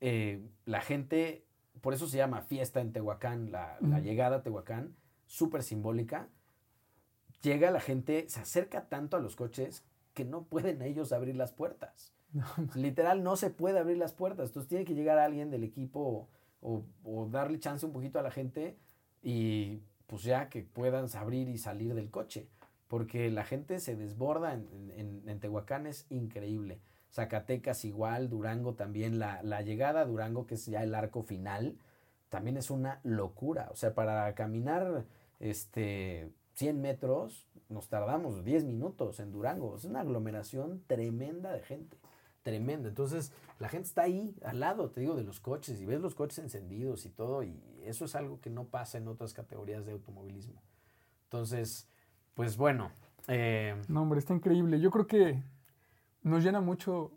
eh, 0.00 0.46
la 0.66 0.80
gente, 0.82 1.46
por 1.80 1.94
eso 1.94 2.06
se 2.06 2.18
llama 2.18 2.42
fiesta 2.42 2.80
en 2.80 2.92
Tehuacán, 2.92 3.50
la, 3.50 3.78
llegada 4.00 4.36
a 4.36 4.42
Tehuacán, 4.42 4.94
súper 5.26 5.62
simbólica. 5.62 6.28
Llega 7.42 7.70
la 7.70 7.80
gente, 7.80 8.28
se 8.28 8.40
acerca 8.40 8.88
tanto 8.88 9.16
a 9.16 9.20
los 9.20 9.36
coches 9.36 9.84
que 10.12 10.24
no 10.24 10.44
pueden 10.44 10.82
ellos 10.82 11.12
abrir 11.12 11.36
las 11.36 11.52
puertas. 11.52 12.12
No, 12.30 12.44
Literal, 12.74 13.22
no 13.22 13.36
se 13.36 13.48
puede 13.48 13.78
abrir 13.78 13.96
las 13.96 14.12
puertas. 14.12 14.48
Entonces 14.50 14.68
tiene 14.68 14.84
que 14.84 14.94
llegar 14.94 15.18
alguien 15.18 15.50
del 15.50 15.64
equipo 15.64 16.28
o, 16.60 16.84
o 17.02 17.26
darle 17.26 17.58
chance 17.58 17.86
un 17.86 17.92
poquito 17.92 18.18
a 18.18 18.22
la 18.22 18.30
gente 18.30 18.76
y 19.22 19.80
pues 20.06 20.24
ya 20.24 20.50
que 20.50 20.62
puedan 20.62 21.06
abrir 21.16 21.48
y 21.48 21.56
salir 21.56 21.94
del 21.94 22.10
coche. 22.10 22.50
Porque 22.88 23.30
la 23.30 23.44
gente 23.44 23.80
se 23.80 23.96
desborda 23.96 24.54
en, 24.54 25.22
en- 25.26 25.40
Tehuacán, 25.40 25.86
es 25.86 26.06
increíble. 26.10 26.80
Zacatecas 27.12 27.84
igual, 27.84 28.28
Durango 28.28 28.74
también. 28.74 29.18
La, 29.18 29.42
la 29.42 29.62
llegada 29.62 30.00
a 30.00 30.04
Durango, 30.06 30.46
que 30.46 30.54
es 30.56 30.66
ya 30.66 30.82
el 30.82 30.94
arco 30.94 31.22
final, 31.22 31.76
también 32.30 32.56
es 32.56 32.70
una 32.70 33.00
locura. 33.04 33.68
O 33.72 33.76
sea, 33.76 33.94
para 33.94 34.34
caminar 34.34 35.04
este, 35.38 36.30
100 36.54 36.80
metros 36.80 37.46
nos 37.68 37.88
tardamos 37.88 38.44
10 38.44 38.64
minutos 38.64 39.20
en 39.20 39.30
Durango. 39.32 39.76
Es 39.76 39.84
una 39.84 40.00
aglomeración 40.00 40.82
tremenda 40.86 41.52
de 41.52 41.60
gente. 41.60 41.96
Tremenda. 42.42 42.88
Entonces, 42.88 43.32
la 43.58 43.68
gente 43.68 43.88
está 43.88 44.02
ahí, 44.02 44.34
al 44.42 44.60
lado, 44.60 44.90
te 44.90 45.00
digo, 45.00 45.14
de 45.16 45.24
los 45.24 45.40
coches, 45.40 45.80
y 45.80 45.84
ves 45.84 46.00
los 46.00 46.14
coches 46.14 46.38
encendidos 46.38 47.04
y 47.04 47.10
todo, 47.10 47.42
y 47.42 47.60
eso 47.84 48.06
es 48.06 48.14
algo 48.14 48.40
que 48.40 48.48
no 48.48 48.64
pasa 48.64 48.96
en 48.96 49.08
otras 49.08 49.34
categorías 49.34 49.84
de 49.84 49.92
automovilismo. 49.92 50.62
Entonces, 51.24 51.86
pues 52.38 52.56
bueno, 52.56 52.92
eh, 53.26 53.74
No, 53.88 54.02
hombre, 54.02 54.20
está 54.20 54.32
increíble. 54.32 54.78
Yo 54.78 54.92
creo 54.92 55.08
que 55.08 55.42
nos 56.22 56.44
llena 56.44 56.60
mucho 56.60 57.10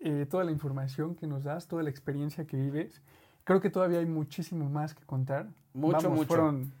eh, 0.00 0.26
toda 0.28 0.42
la 0.42 0.50
información 0.50 1.14
que 1.14 1.28
nos 1.28 1.44
das, 1.44 1.68
toda 1.68 1.84
la 1.84 1.90
experiencia 1.90 2.44
que 2.44 2.56
vives. 2.56 3.00
Creo 3.44 3.60
que 3.60 3.70
todavía 3.70 4.00
hay 4.00 4.06
muchísimo 4.06 4.68
más 4.68 4.92
que 4.92 5.04
contar. 5.06 5.46
Mucho, 5.74 6.10
mucho. 6.10 6.26
Fueron 6.26 6.72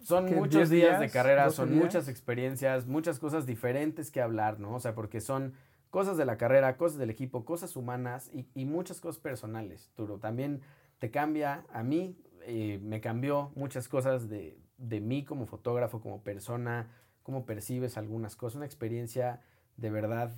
son 0.00 0.24
¿Qué, 0.24 0.34
muchos 0.34 0.70
10 0.70 0.70
días, 0.70 0.98
de 0.98 1.10
carrera, 1.10 1.44
12 1.44 1.56
son 1.56 1.68
días? 1.72 1.82
muchas 1.84 2.08
experiencias, 2.08 2.86
muchas 2.86 3.18
cosas 3.18 3.44
diferentes 3.44 4.10
que 4.10 4.22
hablar, 4.22 4.58
¿no? 4.58 4.74
O 4.74 4.80
sea, 4.80 4.94
porque 4.94 5.20
son 5.20 5.52
cosas 5.90 6.16
de 6.16 6.24
la 6.24 6.38
carrera, 6.38 6.78
cosas 6.78 6.96
del 6.96 7.10
equipo, 7.10 7.44
cosas 7.44 7.76
humanas 7.76 8.30
y, 8.32 8.46
y 8.54 8.64
muchas 8.64 8.98
cosas 8.98 9.20
personales, 9.20 9.90
Turo. 9.94 10.16
También 10.18 10.62
te 11.00 11.10
cambia, 11.10 11.66
a 11.70 11.82
mí 11.82 12.16
eh, 12.46 12.80
me 12.82 13.02
cambió 13.02 13.52
muchas 13.56 13.88
cosas 13.88 14.30
de, 14.30 14.58
de 14.78 15.00
mí 15.02 15.22
como 15.22 15.44
fotógrafo, 15.44 16.00
como 16.00 16.22
persona, 16.22 16.88
cómo 17.26 17.44
percibes 17.44 17.96
algunas 17.96 18.36
cosas, 18.36 18.54
una 18.54 18.66
experiencia 18.66 19.40
de 19.76 19.90
verdad 19.90 20.32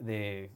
de 0.00 0.50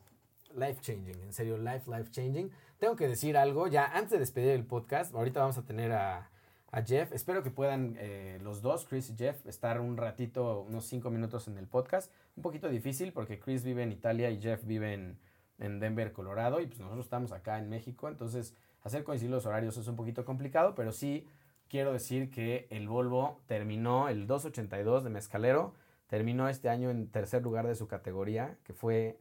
life 0.52 0.80
changing, 0.80 1.22
en 1.22 1.32
serio, 1.32 1.56
life, 1.58 1.88
life 1.88 2.10
changing. 2.10 2.50
Tengo 2.80 2.96
que 2.96 3.06
decir 3.06 3.36
algo, 3.36 3.68
ya 3.68 3.84
antes 3.84 4.10
de 4.10 4.18
despedir 4.18 4.50
el 4.50 4.64
podcast, 4.64 5.14
ahorita 5.14 5.38
vamos 5.38 5.56
a 5.56 5.62
tener 5.62 5.92
a, 5.92 6.28
a 6.72 6.82
Jeff, 6.82 7.12
espero 7.12 7.44
que 7.44 7.52
puedan 7.52 7.94
eh, 8.00 8.40
los 8.42 8.62
dos, 8.62 8.84
Chris 8.84 9.10
y 9.10 9.16
Jeff, 9.16 9.46
estar 9.46 9.80
un 9.80 9.96
ratito, 9.96 10.62
unos 10.62 10.86
cinco 10.86 11.08
minutos 11.08 11.46
en 11.46 11.56
el 11.56 11.68
podcast. 11.68 12.12
Un 12.34 12.42
poquito 12.42 12.68
difícil 12.68 13.12
porque 13.12 13.38
Chris 13.38 13.62
vive 13.62 13.84
en 13.84 13.92
Italia 13.92 14.32
y 14.32 14.40
Jeff 14.40 14.64
vive 14.64 14.92
en, 14.92 15.20
en 15.60 15.78
Denver, 15.78 16.12
Colorado, 16.12 16.60
y 16.60 16.66
pues 16.66 16.80
nosotros 16.80 17.06
estamos 17.06 17.30
acá 17.30 17.60
en 17.60 17.68
México, 17.68 18.08
entonces 18.08 18.56
hacer 18.82 19.04
coincidir 19.04 19.30
los 19.30 19.46
horarios 19.46 19.76
es 19.76 19.86
un 19.86 19.94
poquito 19.94 20.24
complicado, 20.24 20.74
pero 20.74 20.90
sí 20.90 21.28
quiero 21.68 21.92
decir 21.92 22.30
que 22.30 22.66
el 22.70 22.88
Volvo 22.88 23.40
terminó 23.46 24.08
el 24.08 24.26
282 24.26 25.04
de 25.04 25.10
Mezcalero, 25.10 25.74
terminó 26.06 26.48
este 26.48 26.68
año 26.68 26.90
en 26.90 27.08
tercer 27.08 27.42
lugar 27.42 27.66
de 27.66 27.74
su 27.74 27.86
categoría, 27.86 28.56
que 28.64 28.72
fue 28.72 29.18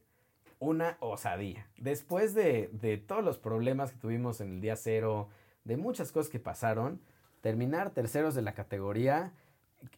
una 0.58 0.96
osadía. 1.00 1.66
Después 1.76 2.34
de, 2.34 2.70
de 2.72 2.96
todos 2.96 3.24
los 3.24 3.38
problemas 3.38 3.92
que 3.92 3.98
tuvimos 3.98 4.40
en 4.40 4.54
el 4.54 4.60
día 4.60 4.76
cero, 4.76 5.28
de 5.64 5.76
muchas 5.76 6.12
cosas 6.12 6.30
que 6.30 6.40
pasaron, 6.40 7.00
terminar 7.40 7.90
terceros 7.90 8.34
de 8.34 8.42
la 8.42 8.54
categoría, 8.54 9.32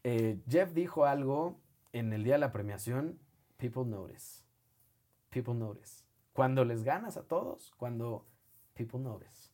eh, 0.04 0.38
Jeff 0.48 0.72
dijo 0.72 1.04
algo 1.04 1.58
en 1.92 2.12
el 2.12 2.24
día 2.24 2.34
de 2.34 2.40
la 2.40 2.52
premiación, 2.52 3.18
people 3.56 3.84
notice. 3.84 4.44
People 5.30 5.54
notice. 5.54 6.04
Cuando 6.32 6.64
les 6.64 6.82
ganas 6.82 7.16
a 7.16 7.22
todos, 7.22 7.72
cuando 7.76 8.26
people 8.74 9.00
notice. 9.00 9.50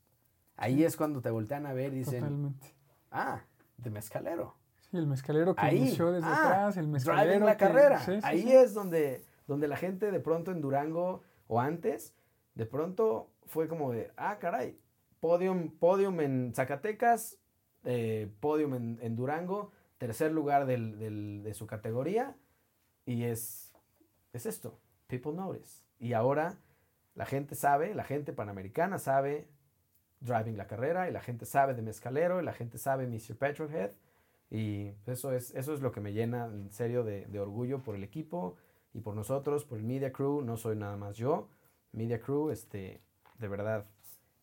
Ahí 0.57 0.85
es 0.85 0.97
cuando 0.97 1.21
te 1.21 1.31
voltean 1.31 1.67
a 1.67 1.73
ver 1.73 1.93
y 1.93 1.99
dicen, 1.99 2.21
totalmente. 2.21 2.76
Ah, 3.11 3.41
de 3.79 3.91
mezcalero. 3.91 4.55
Sí, 4.91 4.97
el 4.97 5.07
mezcalero 5.07 5.55
que 5.55 5.63
Ahí. 5.67 5.79
inició 5.79 6.13
desde 6.13 6.29
Ah, 6.29 6.45
atrás, 6.47 6.77
el 6.77 6.89
mezcalero 6.89 7.45
la 7.45 7.57
que- 7.57 7.65
carrera. 7.67 7.99
sí, 8.01 8.13
sí, 8.15 8.21
Ahí 8.23 8.43
sí. 8.43 8.53
es 8.53 8.73
donde, 8.75 9.25
donde 9.47 9.69
la 9.69 9.77
gente 9.77 10.11
de 10.11 10.21
pronto 10.21 10.51
en 10.53 10.61
Durango 10.61 11.23
o 11.49 11.61
antes, 11.61 12.15
de 12.55 12.67
pronto 12.67 13.31
fue 13.47 13.69
como 13.69 13.93
de, 13.93 14.11
ah, 14.17 14.39
caray, 14.39 14.79
podium, 15.21 15.71
podium 15.71 16.21
en 16.21 16.53
Zacatecas, 16.55 17.39
eh, 17.85 18.31
podium 18.41 18.75
en, 18.75 18.99
en 19.03 19.17
Durango, 19.17 19.73
tercer 19.99 20.33
lugar 20.33 20.67
del- 20.67 20.99
del- 20.99 21.43
de 21.43 21.55
su 21.55 21.67
categoría, 21.67 22.37
y 23.05 23.25
es, 23.25 23.73
es 24.33 24.47
esto, 24.47 24.79
people 25.07 25.33
notice. 25.33 25.85
Y 25.99 26.13
ahora 26.13 26.57
la 27.15 27.25
gente 27.27 27.55
sabe, 27.55 27.95
la 27.95 28.05
gente 28.05 28.33
panamericana 28.33 28.99
sabe 28.99 29.49
driving 30.27 30.57
la 30.57 30.67
carrera, 30.67 31.09
y 31.09 31.13
la 31.13 31.21
gente 31.21 31.47
sabe 31.47 31.75
de 31.75 31.83
Mezcalero, 31.83 32.41
y 32.41 32.45
la 32.45 32.53
gente 32.53 32.77
sabe 32.79 33.07
Mr. 33.07 33.37
Petrolhead, 33.37 33.93
y 34.51 34.93
eso 35.07 35.33
es, 35.33 35.55
eso 35.55 35.73
es 35.75 35.81
lo 35.81 35.91
que 35.93 36.01
me 36.01 36.13
llena 36.13 36.47
en 36.47 36.71
serio 36.71 37.03
de, 37.05 37.27
de 37.27 37.41
orgullo 37.41 37.83
por 37.83 37.95
el 37.97 38.05
equipo 38.05 38.57
y 38.95 39.01
por 39.01 39.15
nosotros, 39.15 39.65
por 39.65 39.79
el 39.79 39.85
Media 39.85 40.13
Crew. 40.13 40.43
No 40.43 40.57
soy 40.57 40.77
nada 40.77 40.97
más 40.97 41.17
yo. 41.17 41.49
Media 41.93 42.21
Crew, 42.21 42.51
este, 42.51 43.01
de 43.39 43.49
verdad, 43.49 43.87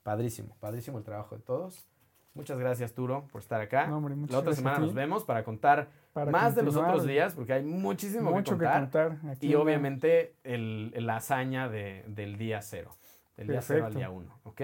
padrísimo, 0.04 0.56
padrísimo 0.60 0.98
el 0.98 1.04
trabajo 1.04 1.36
de 1.38 1.42
todos. 1.42 1.88
Muchas 2.34 2.58
gracias, 2.58 2.94
Turo, 2.94 3.28
por 3.32 3.42
estar 3.42 3.62
acá. 3.62 3.86
No, 3.88 3.98
hombre, 3.98 4.16
la 4.30 4.40
otra 4.40 4.54
semana 4.54 4.80
nos 4.80 4.94
vemos 4.96 5.24
para 5.24 5.44
contar 5.44 5.90
Para 6.14 6.32
más 6.32 6.56
de 6.56 6.64
los 6.64 6.76
otros 6.76 7.06
días, 7.06 7.36
porque 7.36 7.54
hay 7.54 7.64
muchísimo 7.64 8.32
Mucho 8.32 8.58
que 8.58 8.66
que 8.66 8.72
contar. 8.72 9.10
contar. 9.20 9.32
aquí 9.32 9.48
y 9.48 9.56
obviamente 9.56 10.36
el, 10.44 10.92
la 11.06 11.18
hazaña 11.18 11.70
de- 11.70 12.04
del 12.08 12.38
día 12.38 12.62
cero. 12.64 12.96
Del 13.38 13.48
día 13.50 13.62
cero 13.62 13.86
al 13.86 13.94
Perfecto. 13.94 14.00
día 14.00 14.10
uno, 14.10 14.40
¿ok? 14.46 14.62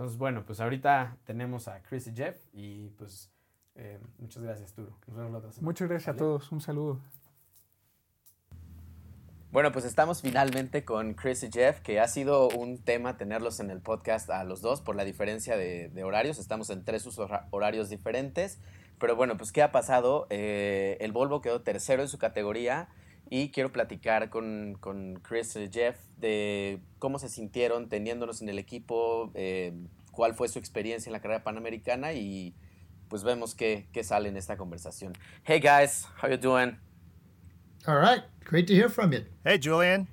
Entonces, 0.00 0.16
bueno, 0.16 0.46
pues 0.46 0.60
ahorita 0.60 1.18
tenemos 1.24 1.68
a 1.68 1.82
Chris 1.82 2.06
y 2.06 2.14
Jeff 2.14 2.38
y 2.54 2.88
pues 2.96 3.30
eh, 3.74 4.00
muchas 4.16 4.42
gracias, 4.42 4.72
Turo. 4.72 4.96
Nos 5.06 5.14
vemos 5.14 5.30
la 5.30 5.38
otra 5.40 5.52
semana. 5.52 5.66
Muchas 5.66 5.90
gracias 5.90 6.14
a 6.14 6.16
todos. 6.16 6.50
Un 6.52 6.62
saludo. 6.62 7.00
Bueno, 9.52 9.72
pues 9.72 9.84
estamos 9.84 10.22
finalmente 10.22 10.86
con 10.86 11.12
Chris 11.12 11.42
y 11.42 11.50
Jeff, 11.52 11.80
que 11.80 12.00
ha 12.00 12.08
sido 12.08 12.48
un 12.48 12.78
tema 12.78 13.18
tenerlos 13.18 13.60
en 13.60 13.70
el 13.70 13.82
podcast 13.82 14.30
a 14.30 14.42
los 14.44 14.62
dos 14.62 14.80
por 14.80 14.96
la 14.96 15.04
diferencia 15.04 15.58
de, 15.58 15.90
de 15.90 16.02
horarios. 16.02 16.38
Estamos 16.38 16.70
en 16.70 16.82
tres 16.82 17.04
usos 17.04 17.30
horarios 17.50 17.90
diferentes. 17.90 18.58
Pero 18.98 19.16
bueno, 19.16 19.36
pues 19.36 19.52
¿qué 19.52 19.60
ha 19.62 19.70
pasado? 19.70 20.26
Eh, 20.30 20.96
el 21.00 21.12
Volvo 21.12 21.42
quedó 21.42 21.60
tercero 21.60 22.00
en 22.00 22.08
su 22.08 22.16
categoría 22.16 22.88
y 23.30 23.50
quiero 23.50 23.72
platicar 23.72 24.28
con, 24.28 24.76
con 24.80 25.14
Chris 25.22 25.54
y 25.54 25.70
Jeff 25.72 25.96
de 26.18 26.80
cómo 26.98 27.20
se 27.20 27.28
sintieron 27.28 27.88
teniéndonos 27.88 28.42
en 28.42 28.48
el 28.48 28.58
equipo, 28.58 29.30
eh, 29.34 29.72
cuál 30.10 30.34
fue 30.34 30.48
su 30.48 30.58
experiencia 30.58 31.08
en 31.08 31.12
la 31.12 31.20
carrera 31.20 31.44
panamericana 31.44 32.12
y 32.12 32.54
pues 33.08 33.22
vemos 33.22 33.54
qué, 33.54 33.88
qué 33.92 34.02
sale 34.02 34.28
en 34.28 34.36
esta 34.36 34.56
conversación. 34.56 35.12
Hey 35.44 35.60
guys, 35.60 36.06
how 36.20 36.28
you 36.28 36.36
doing? 36.36 36.76
All 37.86 37.96
right, 37.96 38.24
great 38.44 38.66
to 38.66 38.74
hear 38.74 38.90
from 38.90 39.12
you. 39.12 39.24
Hey, 39.44 39.58
Julian. 39.58 40.08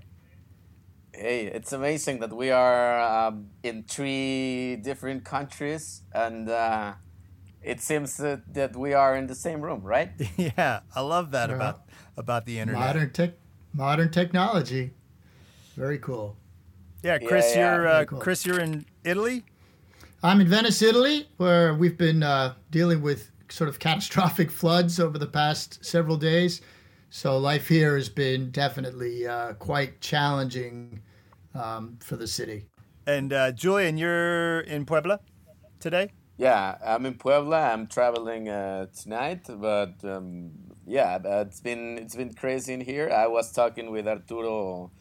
Hey, 1.11 1.47
it's 1.47 1.73
amazing 1.73 2.19
that 2.19 2.31
we 2.31 2.51
are 2.51 3.01
um, 3.01 3.49
in 3.63 3.83
three 3.83 4.77
different 4.77 5.25
countries 5.25 6.03
and 6.13 6.47
uh, 6.47 6.93
it 7.61 7.81
seems 7.81 8.17
that, 8.17 8.53
that 8.53 8.75
we 8.75 8.93
are 8.93 9.15
in 9.15 9.27
the 9.27 9.35
same 9.35 9.61
room, 9.61 9.81
right? 9.83 10.11
Yeah, 10.37 10.81
I 10.95 11.01
love 11.01 11.31
that 11.31 11.49
Yeah. 11.49 11.55
about 11.55 11.81
about 12.15 12.45
the 12.45 12.59
internet. 12.59 12.81
Modern 12.81 13.11
tech, 13.11 13.31
modern 13.73 14.09
technology, 14.11 14.91
very 15.75 15.99
cool. 15.99 16.35
yeah, 17.03 17.17
Chris, 17.19 17.53
Yeah, 17.53 17.59
yeah. 17.59 17.75
you're 17.75 17.87
uh, 17.87 18.05
cool. 18.05 18.19
Chris, 18.19 18.45
you're 18.45 18.59
in 18.59 18.85
Italy. 19.03 19.43
I'm 20.23 20.41
in 20.41 20.47
Venice, 20.47 20.81
Italy, 20.81 21.27
where 21.37 21.75
we've 21.75 21.97
been 21.97 22.23
uh, 22.23 22.55
dealing 22.71 23.01
with 23.03 23.29
sort 23.49 23.69
of 23.69 23.77
catastrophic 23.79 24.49
floods 24.61 24.99
over 24.99 25.17
the 25.19 25.27
past 25.27 25.85
several 25.85 26.17
days. 26.17 26.61
So 27.11 27.37
life 27.37 27.67
here 27.67 27.95
has 27.95 28.09
been 28.09 28.49
definitely 28.51 29.27
uh, 29.27 29.53
quite 29.53 30.01
challenging 30.01 31.01
um, 31.53 31.97
for 32.01 32.15
the 32.17 32.27
city. 32.27 32.65
And 33.05 33.31
uh, 33.31 33.51
Julian, 33.51 33.97
you're 33.97 34.61
in 34.61 34.85
Puebla 34.85 35.19
today. 35.79 36.11
Yeah, 36.37 36.77
I'm 36.85 37.05
in 37.07 37.15
Puebla. 37.15 37.73
I'm 37.73 37.87
traveling 37.87 38.47
uh, 38.47 38.85
tonight, 38.95 39.47
but 39.49 39.95
um, 40.03 40.51
yeah, 40.85 41.17
it's 41.41 41.61
been 41.61 41.97
it's 41.97 42.15
been 42.15 42.33
crazy 42.35 42.73
in 42.75 42.81
here. 42.81 43.09
I 43.09 43.25
was 43.25 43.51
talking 43.51 43.89
with 43.89 44.07
Arturo 44.07 44.91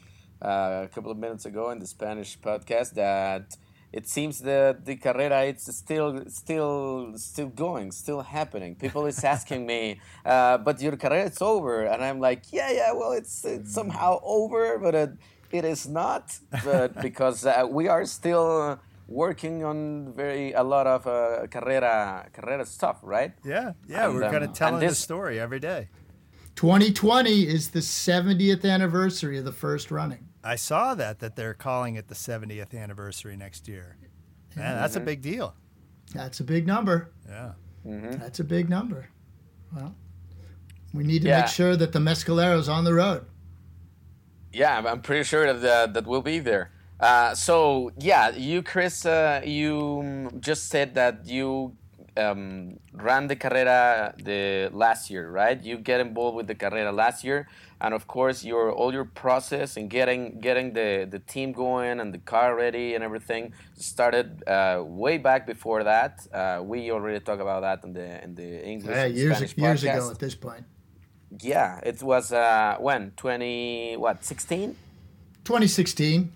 uh, 0.41 0.85
a 0.85 0.89
couple 0.95 1.11
of 1.11 1.19
minutes 1.19 1.45
ago 1.45 1.69
in 1.71 1.79
the 1.79 1.87
Spanish 1.87 2.39
podcast 2.41 2.95
that 2.95 3.55
it 3.93 4.09
seems 4.09 4.39
that 4.41 4.87
the 4.87 4.97
carrera 4.97 5.45
it's 5.45 5.71
still 5.77 6.25
still 6.29 7.13
still 7.17 7.49
going, 7.49 7.93
still 7.93 8.23
happening. 8.23 8.75
People 8.75 9.05
is 9.05 9.23
asking 9.23 9.67
me, 9.67 10.01
uh, 10.25 10.57
but 10.57 10.81
your 10.81 10.97
carrera 10.97 11.27
it's 11.27 11.43
over, 11.43 11.85
and 11.85 12.03
I'm 12.03 12.19
like, 12.19 12.51
yeah, 12.51 12.71
yeah, 12.71 12.93
well, 12.93 13.13
it's 13.13 13.45
it's 13.45 13.75
somehow 13.75 14.21
over, 14.23 14.79
but 14.79 14.95
it, 14.95 15.11
it 15.53 15.67
is 15.67 15.87
not, 15.87 16.35
but 16.65 16.99
because 17.03 17.45
uh, 17.45 17.67
we 17.69 17.89
are 17.89 18.07
still 18.07 18.81
working 19.09 19.65
on 19.65 20.13
very 20.15 20.53
a 20.53 20.63
lot 20.63 20.87
of 20.87 21.07
uh, 21.07 21.47
carrera 21.49 22.29
carrera 22.33 22.65
stuff, 22.67 22.99
right? 23.03 23.33
Yeah, 23.45 23.73
yeah, 23.89 24.07
And, 24.07 24.15
we're 24.17 24.25
um, 24.25 24.33
kind 24.33 24.45
of 24.45 24.53
telling 24.53 24.83
and 24.83 24.91
the 24.91 24.95
story 24.95 25.39
every 25.41 25.61
day. 25.61 25.89
2020 26.57 27.47
is 27.47 27.71
the 27.71 27.81
70th 27.81 28.65
anniversary 28.65 29.39
of 29.39 29.45
the 29.45 29.53
first 29.53 29.91
running. 29.91 30.29
I 30.43 30.57
saw 30.57 30.95
that 30.95 31.19
that 31.19 31.37
they're 31.37 31.55
calling 31.55 31.97
it 31.97 32.09
the 32.09 32.15
70th 32.15 32.75
anniversary 32.75 33.37
next 33.37 33.69
year. 33.69 33.97
Man, 34.57 34.77
that's 34.77 34.97
a 34.97 35.01
big 35.01 35.21
deal. 35.21 35.55
That's 36.15 36.41
a 36.41 36.45
big 36.45 36.67
number. 36.67 37.13
Yeah. 37.29 37.53
That's 37.85 38.41
a 38.41 38.45
big 38.45 38.69
number. 38.71 39.09
Well, 39.75 39.95
we 40.95 41.05
need 41.05 41.23
to 41.23 41.29
Yeah. 41.29 41.41
make 41.41 41.49
sure 41.51 41.77
that 41.77 41.93
the 41.93 41.99
Mescalero's 41.99 42.69
on 42.69 42.85
the 42.85 42.95
road. 42.95 43.27
Yeah, 44.53 44.75
I'm- 44.77 44.87
I'm 44.87 45.03
pretty 45.03 45.25
sure 45.25 45.45
that 45.53 45.61
that, 45.61 45.95
that 45.95 46.07
we'll 46.07 46.23
be 46.23 46.39
there. 46.39 46.71
Uh, 46.99 47.35
so 47.35 47.91
yeah, 47.99 48.31
you 48.35 48.63
Chris, 48.63 49.05
uh, 49.05 49.43
you 49.45 50.31
just 50.41 50.69
said 50.69 50.95
that 50.95 51.27
you 51.27 51.77
um, 52.17 52.79
ran 52.95 53.27
the 53.27 53.37
carrera 53.37 54.15
the 54.17 54.71
last 54.73 55.11
year, 55.11 55.31
right? 55.31 55.63
You 55.63 55.77
get 55.77 56.01
involved 56.01 56.37
with 56.37 56.47
the 56.47 56.55
carrera 56.55 56.91
last 56.93 57.23
year, 57.23 57.49
and 57.83 57.93
of 57.93 58.07
course 58.07 58.43
your 58.45 58.73
all 58.73 58.93
your 58.95 59.05
process 59.05 59.77
and 59.77 59.91
getting 59.91 60.41
getting 60.41 60.73
the 60.73 61.07
the 61.11 61.19
team 61.19 61.53
going 61.53 62.01
and 62.01 62.15
the 62.15 62.19
car 62.19 62.57
ready 62.57 62.95
and 62.95 63.05
everything 63.05 63.53
started 63.75 64.43
uh, 64.49 64.83
way 64.87 65.19
back 65.19 65.47
before 65.47 65.85
that. 65.85 66.27
Uh, 66.33 66.63
we 66.65 66.91
already 66.91 67.21
talked 67.21 67.43
about 67.43 67.61
that 67.61 67.85
in 67.85 67.93
the 67.93 68.25
in 68.25 68.35
the 68.35 68.65
English 68.67 68.97
Yeah, 68.97 69.05
years 69.05 69.37
Spanish 69.37 69.57
years 69.59 69.85
podcast. 69.85 69.97
ago 69.99 70.11
at 70.13 70.19
this 70.19 70.35
point. 70.35 70.65
Yeah, 71.43 71.81
it 71.85 72.03
was 72.03 72.33
uh, 72.33 72.77
when 72.81 73.11
twenty 73.17 73.97
what 73.99 74.25
sixteen. 74.25 74.77
2016. 75.45 76.33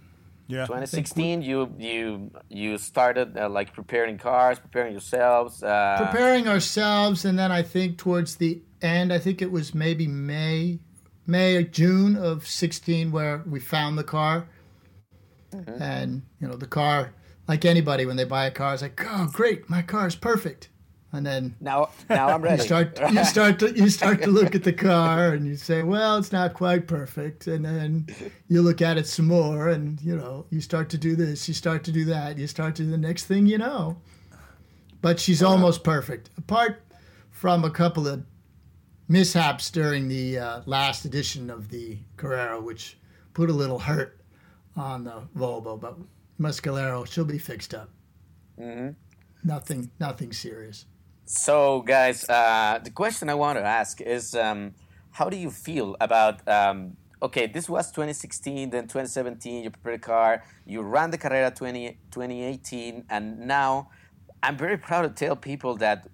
Yeah. 0.50 0.66
2016 0.66 1.42
you 1.42 1.72
you 1.78 2.30
you 2.48 2.78
started 2.78 3.36
uh, 3.36 3.48
like 3.48 3.72
preparing 3.72 4.18
cars 4.18 4.58
preparing 4.58 4.92
yourselves 4.92 5.62
uh, 5.62 5.96
preparing 6.04 6.48
ourselves 6.48 7.24
and 7.24 7.38
then 7.38 7.50
i 7.52 7.62
think 7.62 7.98
towards 7.98 8.36
the 8.36 8.60
end 8.82 9.12
i 9.12 9.18
think 9.18 9.40
it 9.40 9.50
was 9.52 9.74
maybe 9.74 10.06
may 10.08 10.80
may 11.26 11.56
or 11.56 11.62
june 11.62 12.16
of 12.16 12.46
16 12.46 13.12
where 13.12 13.42
we 13.46 13.60
found 13.60 13.96
the 13.96 14.04
car 14.04 14.48
Mm-hmm. 15.52 15.82
and 15.82 16.22
you 16.40 16.46
know 16.46 16.54
the 16.54 16.68
car 16.68 17.12
like 17.48 17.64
anybody 17.64 18.06
when 18.06 18.16
they 18.16 18.22
buy 18.22 18.46
a 18.46 18.52
car 18.52 18.72
is 18.72 18.82
like 18.82 19.04
oh 19.04 19.28
great 19.32 19.68
my 19.68 19.82
car 19.82 20.06
is 20.06 20.14
perfect 20.14 20.68
and 21.12 21.26
then 21.26 21.56
now 21.60 21.90
now 22.08 22.28
i'm 22.28 22.42
ready. 22.48 22.62
you 22.62 22.66
start 22.66 23.12
you 23.12 23.24
start 23.36 23.58
to 23.58 23.72
you 23.76 23.88
start 23.88 24.22
to 24.22 24.30
look 24.30 24.54
at 24.54 24.62
the 24.64 24.72
car 24.72 25.32
and 25.32 25.46
you 25.46 25.56
say 25.56 25.82
well 25.82 26.16
it's 26.16 26.32
not 26.32 26.54
quite 26.54 26.86
perfect. 26.86 27.46
And 27.46 27.64
then 27.64 28.06
you 28.48 28.62
look 28.62 28.80
at 28.80 28.96
it 28.96 29.06
some 29.06 29.26
more 29.26 29.68
and 29.68 30.00
you 30.02 30.16
know 30.16 30.46
you 30.50 30.60
start 30.60 30.88
to 30.90 30.98
do 30.98 31.16
this 31.16 31.48
you 31.48 31.54
start 31.54 31.84
to 31.84 31.92
do 31.92 32.04
that 32.06 32.38
you 32.38 32.46
start 32.46 32.76
to 32.76 32.82
do 32.84 32.90
the 32.90 32.98
next 32.98 33.24
thing 33.24 33.46
you 33.46 33.58
know. 33.58 33.98
But 35.02 35.18
she's 35.18 35.42
almost 35.42 35.82
perfect. 35.82 36.28
Apart 36.36 36.82
from 37.30 37.64
a 37.64 37.70
couple 37.70 38.06
of 38.06 38.22
mishaps 39.08 39.70
during 39.70 40.08
the 40.08 40.38
uh, 40.38 40.62
last 40.66 41.04
edition 41.04 41.50
of 41.50 41.70
the 41.70 41.98
Carrera 42.16 42.60
which 42.60 42.98
put 43.34 43.50
a 43.50 43.54
little 43.54 43.78
hurt 43.78 44.20
on 44.76 45.04
the 45.04 45.22
Volvo 45.36 45.80
but 45.80 45.96
Muscalero 46.38 47.06
she'll 47.06 47.24
be 47.24 47.38
fixed 47.38 47.74
up. 47.74 47.90
Nothing 49.42 49.90
nothing 49.98 50.32
serious 50.32 50.84
so 51.30 51.80
guys 51.82 52.28
uh, 52.28 52.80
the 52.82 52.90
question 52.90 53.28
i 53.28 53.34
want 53.34 53.56
to 53.56 53.62
ask 53.62 54.00
is 54.00 54.34
um, 54.34 54.74
how 55.12 55.28
do 55.28 55.36
you 55.36 55.48
feel 55.48 55.96
about 56.00 56.46
um, 56.48 56.96
okay 57.22 57.46
this 57.46 57.68
was 57.68 57.92
2016 57.92 58.70
then 58.70 58.82
2017 58.82 59.62
you 59.62 59.70
prepared 59.70 60.00
a 60.00 60.02
car 60.02 60.42
you 60.66 60.82
ran 60.82 61.12
the 61.12 61.18
carrera 61.18 61.52
20, 61.52 61.98
2018 62.10 63.04
and 63.08 63.38
now 63.38 63.88
i'm 64.42 64.56
very 64.56 64.76
proud 64.76 65.02
to 65.02 65.08
tell 65.08 65.36
people 65.36 65.76
that 65.76 66.08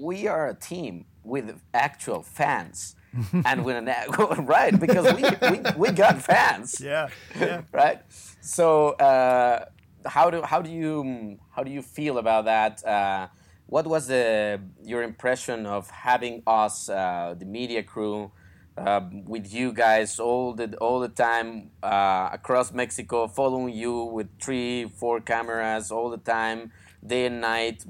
we 0.00 0.28
are 0.28 0.48
a 0.48 0.54
team 0.54 1.04
with 1.24 1.60
actual 1.74 2.22
fans 2.22 2.94
and 3.44 3.64
with 3.64 3.74
an 3.76 3.86
right 4.46 4.78
because 4.78 5.12
we, 5.14 5.50
we, 5.50 5.60
we 5.76 5.90
got 5.90 6.22
fans 6.22 6.80
Yeah. 6.84 7.08
Yeah. 7.36 7.62
right? 7.72 8.02
So 8.40 8.90
uh, 8.90 9.64
how 10.06 10.30
do 10.30 10.42
how 10.42 10.62
do 10.62 10.70
you 10.70 11.38
how 11.50 11.64
do 11.64 11.72
you 11.72 11.82
feel 11.82 12.18
about 12.18 12.44
that? 12.44 12.86
Uh, 12.86 13.26
what 13.70 13.86
was 13.86 14.08
the 14.08 14.60
your 14.82 15.02
impression 15.02 15.64
of 15.66 15.88
having 15.90 16.42
us, 16.46 16.88
uh, 16.88 17.34
the 17.38 17.46
media 17.46 17.82
crew, 17.84 18.32
uh, 18.76 19.00
with 19.26 19.52
you 19.54 19.72
guys 19.72 20.18
all 20.18 20.54
the 20.54 20.76
all 20.78 20.98
the 21.00 21.08
time 21.08 21.70
uh, 21.82 22.30
across 22.32 22.72
Mexico, 22.72 23.28
following 23.28 23.72
you 23.74 24.04
with 24.04 24.28
three, 24.42 24.88
four 24.88 25.20
cameras 25.20 25.90
all 25.92 26.10
the 26.10 26.18
time, 26.18 26.72
day 27.06 27.26
and 27.26 27.40
night, 27.40 27.84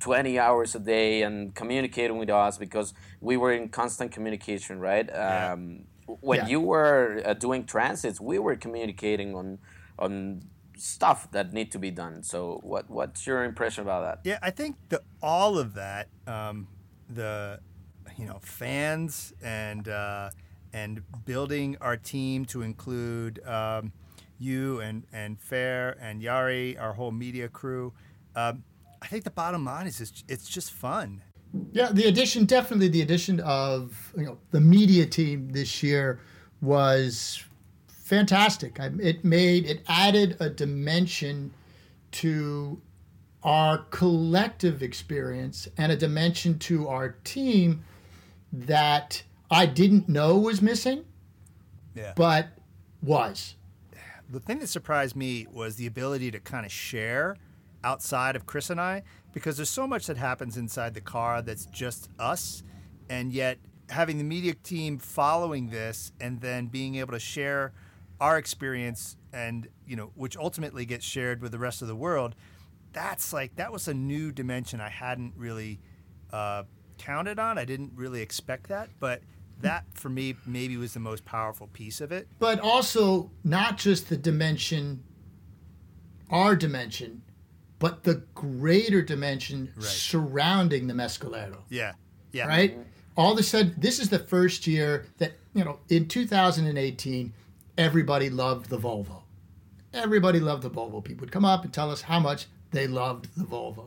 twenty 0.00 0.38
hours 0.38 0.74
a 0.74 0.80
day, 0.80 1.22
and 1.22 1.54
communicating 1.54 2.18
with 2.18 2.30
us 2.30 2.56
because 2.58 2.94
we 3.20 3.36
were 3.36 3.52
in 3.52 3.68
constant 3.68 4.12
communication, 4.12 4.80
right? 4.80 5.08
Um, 5.14 5.84
when 6.06 6.40
Yeah. 6.40 6.48
you 6.48 6.60
were 6.60 7.22
uh, 7.26 7.34
doing 7.34 7.64
transits, 7.66 8.20
we 8.20 8.38
were 8.38 8.56
communicating 8.56 9.34
on 9.34 9.58
on 9.98 10.42
stuff 10.80 11.30
that 11.32 11.52
need 11.52 11.70
to 11.72 11.78
be 11.78 11.90
done. 11.90 12.22
So, 12.22 12.60
what 12.62 12.88
what's 12.90 13.26
your 13.26 13.44
impression 13.44 13.82
about 13.82 14.02
that? 14.02 14.28
Yeah, 14.28 14.38
I 14.42 14.50
think 14.50 14.76
the, 14.88 15.02
all 15.22 15.58
of 15.58 15.74
that, 15.74 16.08
um, 16.26 16.68
the 17.08 17.60
you 18.16 18.26
know 18.26 18.38
fans 18.40 19.32
and 19.42 19.88
uh, 19.88 20.30
and 20.72 21.02
building 21.24 21.76
our 21.80 21.96
team 21.96 22.44
to 22.46 22.62
include 22.62 23.44
um, 23.46 23.92
you 24.38 24.80
and 24.80 25.04
and 25.12 25.40
Fair 25.40 25.96
and 26.00 26.22
Yari, 26.22 26.80
our 26.80 26.92
whole 26.92 27.12
media 27.12 27.48
crew. 27.48 27.92
Um, 28.34 28.64
I 29.00 29.06
think 29.06 29.24
the 29.24 29.30
bottom 29.30 29.64
line 29.64 29.86
is 29.86 30.00
it's, 30.00 30.24
it's 30.28 30.48
just 30.48 30.72
fun. 30.72 31.22
Yeah, 31.72 31.90
the 31.92 32.08
addition, 32.08 32.44
definitely 32.44 32.88
the 32.88 33.02
addition 33.02 33.40
of 33.40 34.12
you 34.16 34.24
know 34.24 34.38
the 34.50 34.60
media 34.60 35.06
team 35.06 35.50
this 35.50 35.82
year 35.82 36.20
was 36.60 37.44
fantastic. 38.08 38.80
I, 38.80 38.90
it 39.00 39.24
made 39.24 39.66
it 39.66 39.82
added 39.86 40.36
a 40.40 40.48
dimension 40.48 41.52
to 42.12 42.80
our 43.42 43.78
collective 43.90 44.82
experience 44.82 45.68
and 45.76 45.92
a 45.92 45.96
dimension 45.96 46.58
to 46.58 46.88
our 46.88 47.10
team 47.22 47.84
that 48.52 49.22
I 49.50 49.66
didn't 49.66 50.08
know 50.08 50.36
was 50.38 50.60
missing, 50.62 51.04
Yeah. 51.94 52.14
but 52.16 52.48
was. 53.02 53.54
the 54.30 54.40
thing 54.40 54.58
that 54.58 54.66
surprised 54.68 55.14
me 55.16 55.46
was 55.52 55.76
the 55.76 55.86
ability 55.86 56.30
to 56.30 56.40
kind 56.40 56.66
of 56.66 56.72
share 56.72 57.36
outside 57.84 58.36
of 58.36 58.44
Chris 58.46 58.70
and 58.70 58.80
I 58.80 59.02
because 59.32 59.56
there's 59.56 59.70
so 59.70 59.86
much 59.86 60.06
that 60.06 60.16
happens 60.16 60.56
inside 60.56 60.94
the 60.94 61.00
car 61.00 61.40
that's 61.42 61.64
just 61.66 62.08
us 62.18 62.62
and 63.08 63.32
yet 63.32 63.58
having 63.90 64.18
the 64.18 64.24
media 64.24 64.52
team 64.54 64.98
following 64.98 65.70
this 65.70 66.12
and 66.20 66.40
then 66.40 66.66
being 66.66 66.96
able 66.96 67.12
to 67.12 67.18
share 67.20 67.72
our 68.20 68.38
experience 68.38 69.16
and 69.32 69.68
you 69.86 69.96
know 69.96 70.10
which 70.14 70.36
ultimately 70.36 70.84
gets 70.84 71.04
shared 71.04 71.40
with 71.40 71.52
the 71.52 71.58
rest 71.58 71.82
of 71.82 71.88
the 71.88 71.96
world 71.96 72.34
that's 72.92 73.32
like 73.32 73.54
that 73.56 73.72
was 73.72 73.86
a 73.88 73.94
new 73.94 74.32
dimension 74.32 74.80
i 74.80 74.88
hadn't 74.88 75.32
really 75.36 75.78
uh, 76.32 76.62
counted 76.98 77.38
on. 77.38 77.56
I 77.58 77.64
didn't 77.64 77.92
really 77.94 78.20
expect 78.20 78.68
that 78.68 78.90
but 79.00 79.22
that 79.60 79.84
for 79.94 80.08
me 80.08 80.36
maybe 80.46 80.76
was 80.76 80.94
the 80.94 81.00
most 81.00 81.24
powerful 81.24 81.68
piece 81.68 82.00
of 82.00 82.12
it. 82.12 82.28
But 82.38 82.60
also 82.60 83.30
not 83.44 83.78
just 83.78 84.08
the 84.08 84.16
dimension 84.16 85.02
our 86.30 86.54
dimension 86.54 87.22
but 87.78 88.02
the 88.02 88.16
greater 88.34 89.00
dimension 89.00 89.72
Right. 89.76 89.84
surrounding 89.84 90.88
the 90.88 90.94
mescalero. 90.94 91.58
Yeah. 91.70 91.92
Yeah. 92.32 92.48
Right? 92.48 92.76
All 93.16 93.32
of 93.32 93.38
a 93.38 93.42
sudden, 93.42 93.74
this 93.78 94.00
is 94.00 94.10
the 94.10 94.18
first 94.18 94.66
year 94.66 95.06
that, 95.18 95.32
you 95.54 95.64
know, 95.64 95.78
in 95.88 96.08
2018, 96.08 97.32
everybody 97.78 98.28
loved 98.28 98.68
the 98.68 98.76
Volvo. 98.78 99.22
Everybody 99.94 100.40
loved 100.40 100.64
the 100.64 100.70
Volvo. 100.70 101.02
People 101.02 101.22
would 101.22 101.32
come 101.32 101.44
up 101.44 101.64
and 101.64 101.72
tell 101.72 101.90
us 101.90 102.02
how 102.02 102.18
much 102.20 102.46
they 102.72 102.86
loved 102.86 103.28
the 103.36 103.44
Volvo. 103.44 103.86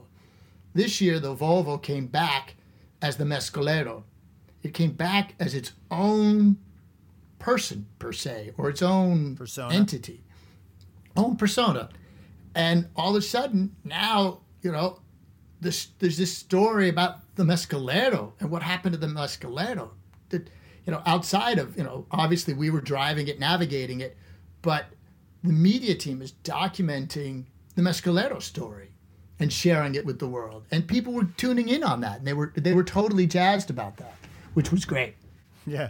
This 0.73 1.01
year, 1.01 1.19
the 1.19 1.35
Volvo 1.35 1.79
came 1.79 2.07
back 2.07 2.55
as 3.01 3.17
the 3.17 3.25
Mescalero. 3.25 4.03
It 4.63 4.73
came 4.73 4.91
back 4.93 5.35
as 5.39 5.53
its 5.53 5.73
own 5.91 6.57
person, 7.37 7.87
per 7.99 8.13
se, 8.13 8.53
or 8.57 8.69
its 8.69 8.81
own 8.81 9.35
Persona. 9.35 9.75
entity, 9.75 10.23
own 11.17 11.35
persona. 11.35 11.89
And 12.55 12.87
all 12.95 13.11
of 13.11 13.15
a 13.17 13.21
sudden, 13.21 13.75
now, 13.83 14.41
you 14.61 14.71
know, 14.71 14.99
this, 15.59 15.87
there's 15.99 16.17
this 16.17 16.35
story 16.35 16.89
about 16.89 17.35
the 17.35 17.43
Mescalero 17.43 18.33
and 18.39 18.49
what 18.49 18.63
happened 18.63 18.93
to 18.93 18.99
the 18.99 19.07
Mescalero. 19.07 19.89
You 20.85 20.91
know, 20.93 21.01
outside 21.05 21.59
of 21.59 21.77
you 21.77 21.83
know, 21.83 22.05
obviously 22.11 22.53
we 22.53 22.69
were 22.69 22.81
driving 22.81 23.27
it, 23.27 23.39
navigating 23.39 24.01
it, 24.01 24.17
but 24.61 24.85
the 25.43 25.53
media 25.53 25.95
team 25.95 26.21
is 26.21 26.33
documenting 26.43 27.45
the 27.75 27.81
Mescalero 27.81 28.41
story 28.41 28.89
and 29.39 29.51
sharing 29.51 29.95
it 29.95 30.05
with 30.05 30.19
the 30.19 30.27
world, 30.27 30.65
and 30.71 30.87
people 30.87 31.13
were 31.13 31.25
tuning 31.37 31.69
in 31.69 31.83
on 31.83 32.01
that, 32.01 32.19
and 32.19 32.27
they 32.27 32.33
were 32.33 32.51
they 32.55 32.73
were 32.73 32.83
totally 32.83 33.25
jazzed 33.27 33.69
about 33.69 33.97
that, 33.97 34.15
which 34.53 34.71
was 34.71 34.85
great. 34.85 35.15
yeah 35.65 35.89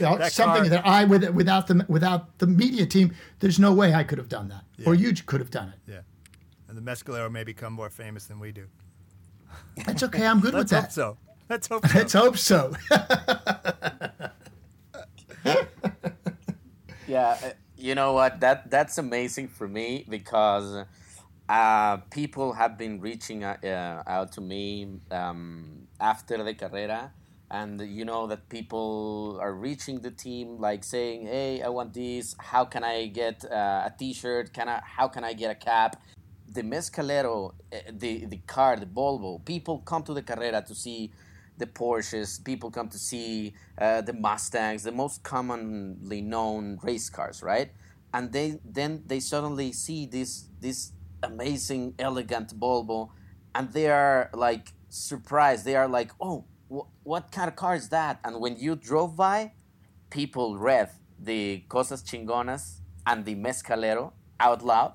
You 0.00 0.06
know, 0.06 0.18
That 0.18 0.32
something 0.32 0.62
car- 0.62 0.70
that 0.70 0.86
I 0.86 1.04
with 1.04 1.28
without 1.30 1.66
the 1.66 1.84
without 1.88 2.38
the 2.38 2.46
media 2.46 2.86
team, 2.86 3.14
there's 3.40 3.58
no 3.58 3.72
way 3.72 3.94
I 3.94 4.02
could 4.04 4.18
have 4.18 4.28
done 4.28 4.48
that, 4.48 4.64
or 4.86 4.94
you 4.94 5.12
could 5.14 5.40
have 5.40 5.50
done 5.50 5.68
it. 5.68 5.92
yeah 5.92 6.00
and 6.68 6.76
the 6.78 6.82
mescalero 6.90 7.30
may 7.30 7.44
become 7.44 7.72
more 7.72 7.90
famous 7.90 8.24
than 8.26 8.38
we 8.40 8.50
do 8.50 8.66
That's 9.86 10.02
okay. 10.02 10.26
I'm 10.26 10.40
good 10.40 10.54
with 10.60 10.70
that. 10.70 10.92
so 10.92 11.16
let's 11.48 11.68
hope 11.68 11.86
so 11.86 11.98
Let's 11.98 12.12
hope 12.12 12.38
so. 12.38 12.74
Yeah, 17.06 17.36
uh, 17.42 17.50
you 17.76 17.94
know 17.94 18.12
what? 18.12 18.40
That 18.40 18.70
that's 18.70 18.98
amazing 18.98 19.48
for 19.48 19.68
me 19.68 20.06
because 20.08 20.84
uh, 21.48 21.96
people 22.10 22.54
have 22.54 22.78
been 22.78 23.00
reaching 23.00 23.44
uh, 23.44 23.56
uh, 23.62 24.02
out 24.10 24.32
to 24.32 24.40
me 24.40 25.00
um, 25.10 25.86
after 26.00 26.42
the 26.42 26.54
carrera, 26.54 27.12
and 27.50 27.80
you 27.80 28.04
know 28.04 28.26
that 28.28 28.48
people 28.48 29.38
are 29.40 29.52
reaching 29.52 30.00
the 30.00 30.10
team 30.10 30.58
like 30.58 30.82
saying, 30.84 31.26
"Hey, 31.26 31.62
I 31.62 31.68
want 31.68 31.92
this. 31.92 32.34
How 32.38 32.64
can 32.64 32.84
I 32.84 33.06
get 33.08 33.44
uh, 33.44 33.88
a 33.88 33.92
T-shirt? 33.98 34.52
Can 34.52 34.68
I? 34.68 34.80
How 34.82 35.08
can 35.08 35.24
I 35.24 35.34
get 35.34 35.50
a 35.50 35.54
cap?" 35.54 36.02
The 36.48 36.62
Mescalero, 36.62 37.52
uh, 37.72 37.76
the 37.90 38.24
the 38.26 38.38
car, 38.46 38.76
the 38.76 38.86
Volvo. 38.86 39.44
People 39.44 39.78
come 39.80 40.02
to 40.04 40.14
the 40.14 40.22
carrera 40.22 40.62
to 40.62 40.74
see 40.74 41.10
the 41.58 41.66
Porsches. 41.66 42.42
People 42.44 42.70
come 42.70 42.88
to 42.88 42.98
see 42.98 43.54
uh, 43.78 44.00
the 44.00 44.12
Mustangs, 44.12 44.82
the 44.84 44.92
most 44.92 45.22
commonly 45.22 46.20
known 46.20 46.78
race 46.82 47.08
cars, 47.10 47.42
right? 47.42 47.70
And 48.12 48.32
they 48.32 48.60
then 48.64 49.02
they 49.06 49.20
suddenly 49.20 49.72
see 49.72 50.06
this 50.06 50.48
this 50.60 50.92
amazing, 51.22 51.94
elegant 51.98 52.58
Volvo, 52.58 53.10
and 53.54 53.72
they 53.72 53.88
are 53.88 54.30
like 54.34 54.72
surprised. 54.88 55.64
They 55.64 55.76
are 55.76 55.88
like, 55.88 56.12
"Oh, 56.20 56.44
wh- 56.68 56.88
what 57.04 57.32
kind 57.32 57.48
of 57.48 57.56
car 57.56 57.74
is 57.74 57.88
that?" 57.88 58.20
And 58.24 58.40
when 58.40 58.56
you 58.56 58.76
drove 58.76 59.16
by, 59.16 59.52
people 60.10 60.58
read 60.58 60.90
the 61.18 61.64
Cosas 61.68 62.02
Chingonas 62.02 62.80
and 63.06 63.24
the 63.24 63.34
Mescalero 63.34 64.12
out 64.40 64.62
loud 64.62 64.94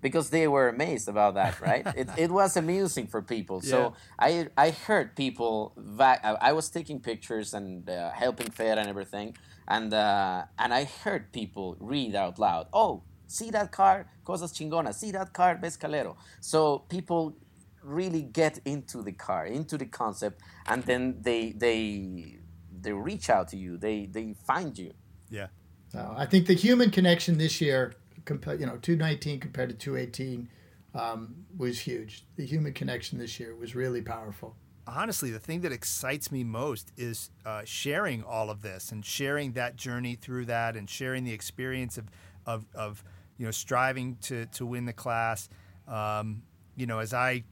because 0.00 0.30
they 0.30 0.46
were 0.46 0.68
amazed 0.68 1.08
about 1.08 1.34
that, 1.34 1.60
right? 1.60 1.86
it, 1.96 2.08
it 2.16 2.30
was 2.30 2.56
amusing 2.56 3.06
for 3.06 3.22
people. 3.22 3.60
So 3.60 3.94
I 4.18 4.48
I 4.56 4.70
heard 4.70 5.16
people. 5.16 5.72
Va- 5.76 6.20
I 6.22 6.50
I 6.50 6.52
was 6.52 6.68
taking 6.70 7.00
pictures 7.00 7.54
and 7.54 7.88
uh, 7.88 8.10
helping 8.10 8.50
Fer 8.50 8.74
and 8.78 8.88
everything, 8.88 9.36
and 9.68 9.92
uh, 9.92 10.44
and 10.58 10.72
I 10.74 10.84
heard 11.04 11.32
people 11.32 11.76
read 11.80 12.14
out 12.14 12.38
loud. 12.38 12.66
Oh, 12.72 13.02
see 13.26 13.50
that 13.50 13.72
car, 13.72 14.06
Cosas 14.24 14.52
Chingonas. 14.52 14.94
See 14.94 15.12
that 15.12 15.32
car, 15.32 15.58
Mescalero. 15.62 16.16
So 16.40 16.84
people 16.88 17.36
really 17.82 18.22
get 18.22 18.58
into 18.64 19.02
the 19.02 19.12
car, 19.12 19.46
into 19.46 19.78
the 19.78 19.86
concept, 19.86 20.40
and 20.66 20.82
then 20.84 21.16
they 21.22 21.52
they 21.52 22.38
they 22.82 22.92
reach 22.92 23.30
out 23.30 23.48
to 23.48 23.56
you. 23.56 23.76
They 23.78 24.06
they 24.06 24.34
find 24.46 24.76
you. 24.78 24.92
yeah 25.30 25.48
So 25.92 26.00
I 26.16 26.26
think 26.26 26.46
the 26.46 26.54
human 26.54 26.90
connection 26.90 27.38
this 27.38 27.60
year, 27.60 27.94
compa- 28.26 28.60
you 28.60 28.66
know, 28.66 28.76
219 28.76 29.40
compared 29.40 29.70
to 29.70 29.74
218, 29.74 30.48
um, 30.94 31.34
was 31.56 31.78
huge. 31.80 32.24
The 32.36 32.44
human 32.44 32.72
connection 32.72 33.18
this 33.18 33.40
year 33.40 33.54
was 33.54 33.74
really 33.74 34.02
powerful. 34.02 34.56
honestly, 34.88 35.30
the 35.30 35.40
thing 35.40 35.62
that 35.62 35.72
excites 35.72 36.30
me 36.30 36.44
most 36.44 36.92
is 36.96 37.30
uh, 37.44 37.62
sharing 37.64 38.22
all 38.22 38.50
of 38.50 38.62
this 38.62 38.92
and 38.92 39.04
sharing 39.04 39.52
that 39.52 39.76
journey 39.76 40.14
through 40.14 40.44
that 40.46 40.76
and 40.76 40.88
sharing 40.88 41.24
the 41.24 41.32
experience 41.32 41.98
of, 41.98 42.06
of, 42.46 42.66
of 42.74 43.02
you 43.36 43.44
know, 43.44 43.50
striving 43.50 44.16
to, 44.22 44.46
to 44.46 44.64
win 44.64 44.84
the 44.84 44.92
class. 44.92 45.48
Um, 45.88 46.42
you 46.76 46.86
know, 46.86 47.00
as 47.00 47.12
I 47.12 47.44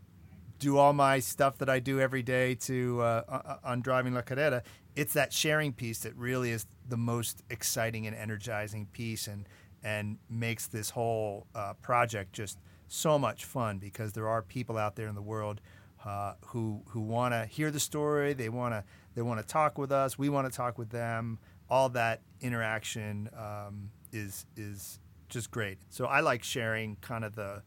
do 0.59 0.79
all 0.79 0.93
my 0.93 1.19
stuff 1.19 1.59
that 1.59 1.69
I 1.69 1.81
do 1.81 2.01
every 2.01 2.23
day 2.23 2.55
to 2.55 3.03
uh, 3.03 3.59
on 3.65 3.81
driving 3.81 4.15
La 4.15 4.23
Carrera, 4.23 4.63
it's 4.95 5.13
that 5.15 5.33
sharing 5.33 5.73
piece 5.73 6.01
that 6.01 6.15
really 6.17 6.51
is 6.51 6.67
the 6.89 6.97
most 6.97 7.43
exciting 7.51 8.07
and 8.07 8.15
energizing 8.15 8.87
piece 8.87 9.27
and 9.27 9.49
and 9.85 10.19
makes 10.29 10.67
this 10.67 10.91
whole 10.91 11.47
uh, 11.55 11.75
project 11.75 12.33
just 12.33 12.59
so 12.89 13.19
much 13.19 13.45
fun 13.45 13.79
because 13.79 14.13
there 14.15 14.27
are 14.27 14.43
people 14.43 14.77
out 14.79 14.97
there 14.97 15.07
in 15.07 15.15
the 15.15 15.23
world 15.23 15.61
uh, 16.05 16.35
who 16.47 16.83
who 16.89 17.01
want 17.01 17.33
to 17.33 17.47
hear 17.47 17.71
the 17.71 17.81
story. 17.81 18.33
They 18.33 18.49
want 18.49 18.75
to 18.75 18.85
they 19.15 19.23
want 19.23 19.41
to 19.41 19.47
talk 19.47 19.79
with 19.79 19.93
us. 19.93 20.19
We 20.19 20.29
want 20.29 20.51
to 20.51 20.57
talk 20.57 20.79
with 20.79 20.91
them. 20.91 21.39
All 21.71 21.89
that 21.91 22.23
interaction 22.41 23.31
um, 23.37 23.91
is 24.13 24.47
is 24.57 24.99
just 25.29 25.51
great. 25.51 25.79
So 25.91 26.07
I 26.07 26.21
like 26.21 26.43
sharing 26.43 26.97
kind 26.97 27.25
of 27.25 27.35
the 27.35 27.63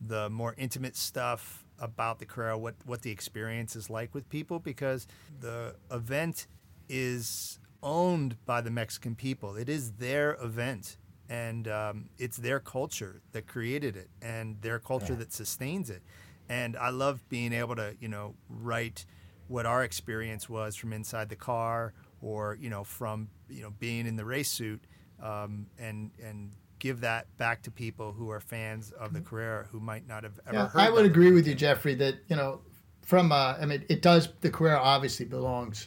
the 0.00 0.28
more 0.30 0.54
intimate 0.58 0.96
stuff 0.96 1.64
about 1.78 2.18
the 2.18 2.26
Carrera, 2.26 2.56
what 2.58 2.74
what 2.84 3.02
the 3.02 3.10
experience 3.10 3.76
is 3.76 3.90
like 3.90 4.14
with 4.14 4.28
people, 4.28 4.58
because 4.58 5.06
the 5.40 5.74
event 5.90 6.46
is 6.88 7.58
owned 7.82 8.36
by 8.46 8.60
the 8.60 8.70
Mexican 8.70 9.14
people. 9.14 9.56
It 9.56 9.68
is 9.68 9.92
their 9.92 10.36
event, 10.40 10.96
and 11.32 11.66
um, 11.66 12.10
it's 12.18 12.36
their 12.36 12.60
culture 12.60 13.22
that 13.32 13.46
created 13.46 13.96
it, 13.96 14.10
and 14.20 14.60
their 14.60 14.78
culture 14.78 15.14
that 15.16 15.32
sustains 15.32 15.88
it. 15.88 16.02
And 16.48 16.76
I 16.76 16.90
love 16.90 17.26
being 17.30 17.54
able 17.54 17.74
to, 17.76 17.94
you 18.00 18.08
know, 18.08 18.34
write 18.50 19.06
what 19.48 19.64
our 19.64 19.82
experience 19.82 20.50
was 20.50 20.76
from 20.76 20.92
inside 20.92 21.30
the 21.30 21.36
car, 21.36 21.94
or 22.20 22.58
you 22.60 22.68
know, 22.68 22.84
from 22.84 23.28
you 23.48 23.62
know 23.62 23.70
being 23.70 24.06
in 24.06 24.16
the 24.16 24.26
race 24.26 24.50
suit, 24.50 24.84
um, 25.22 25.66
and 25.78 26.10
and 26.22 26.50
give 26.78 27.00
that 27.00 27.26
back 27.38 27.62
to 27.62 27.70
people 27.70 28.12
who 28.12 28.28
are 28.28 28.40
fans 28.40 28.90
of 28.90 29.14
the 29.14 29.20
Carrera 29.20 29.66
who 29.70 29.80
might 29.80 30.06
not 30.06 30.24
have 30.24 30.38
ever 30.48 30.56
Yeah, 30.56 30.68
heard. 30.68 30.80
I 30.80 30.90
would 30.90 31.06
agree 31.06 31.30
with 31.30 31.46
you, 31.46 31.54
Jeffrey, 31.54 31.94
that, 31.94 32.16
you 32.26 32.34
know, 32.34 32.60
from, 33.06 33.30
uh, 33.30 33.54
I 33.60 33.66
mean, 33.66 33.84
it 33.88 34.02
does, 34.02 34.30
the 34.40 34.50
Carrera 34.50 34.80
obviously 34.80 35.24
belongs 35.24 35.86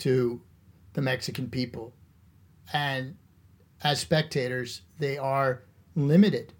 to 0.00 0.38
the 0.92 1.00
Mexican 1.00 1.48
people. 1.48 1.94
And 2.74 3.16
as 3.82 4.00
spectators, 4.00 4.82
they 4.98 5.18
are 5.18 5.62
limited. 5.94 6.52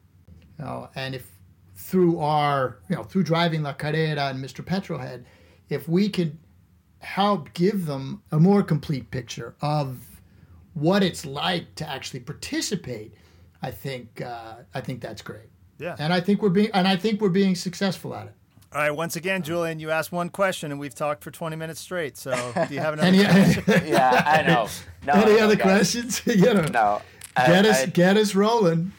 You 0.58 0.64
know, 0.64 0.88
and 0.94 1.14
if 1.14 1.30
through 1.76 2.18
our, 2.20 2.78
you 2.88 2.96
know, 2.96 3.02
through 3.02 3.22
driving 3.22 3.62
La 3.62 3.72
Carrera 3.72 4.28
and 4.28 4.42
Mr. 4.42 4.64
Petrolhead, 4.64 5.24
if 5.68 5.88
we 5.88 6.08
could 6.08 6.38
help 7.00 7.52
give 7.52 7.86
them 7.86 8.22
a 8.32 8.38
more 8.38 8.62
complete 8.62 9.10
picture 9.10 9.54
of 9.60 9.98
what 10.74 11.02
it's 11.02 11.24
like 11.24 11.74
to 11.76 11.88
actually 11.88 12.20
participate, 12.20 13.14
I 13.62 13.70
think 13.70 14.20
uh, 14.20 14.56
I 14.74 14.80
think 14.80 15.00
that's 15.00 15.22
great. 15.22 15.48
Yeah. 15.78 15.96
And 15.98 16.12
I 16.12 16.20
think 16.20 16.42
we're 16.42 16.48
being 16.50 16.70
and 16.72 16.88
I 16.88 16.96
think 16.96 17.20
we're 17.20 17.28
being 17.28 17.54
successful 17.54 18.14
at 18.14 18.26
it. 18.28 18.34
All 18.76 18.82
right. 18.82 18.90
Once 18.90 19.16
again, 19.16 19.42
Julian, 19.42 19.78
you 19.80 19.90
asked 19.90 20.12
one 20.12 20.28
question, 20.28 20.70
and 20.70 20.78
we've 20.78 20.94
talked 20.94 21.24
for 21.24 21.30
20 21.30 21.56
minutes 21.56 21.80
straight. 21.80 22.18
So, 22.18 22.32
do 22.68 22.74
you 22.74 22.80
have 22.80 22.92
another? 22.92 23.08
Any, 23.08 23.24
question? 23.24 23.64
Yeah, 23.86 24.22
I 24.26 24.42
know. 24.42 24.68
No, 25.06 25.14
any 25.14 25.36
no, 25.38 25.44
other 25.44 25.56
guys. 25.56 25.64
questions? 25.64 26.20
you 26.26 26.52
know, 26.52 26.60
No. 26.66 27.00
I- 27.34 27.46
get 27.46 27.64
us 27.64 27.82
I- 27.84 27.86
get 27.86 28.18
us 28.18 28.34
rolling. 28.34 28.92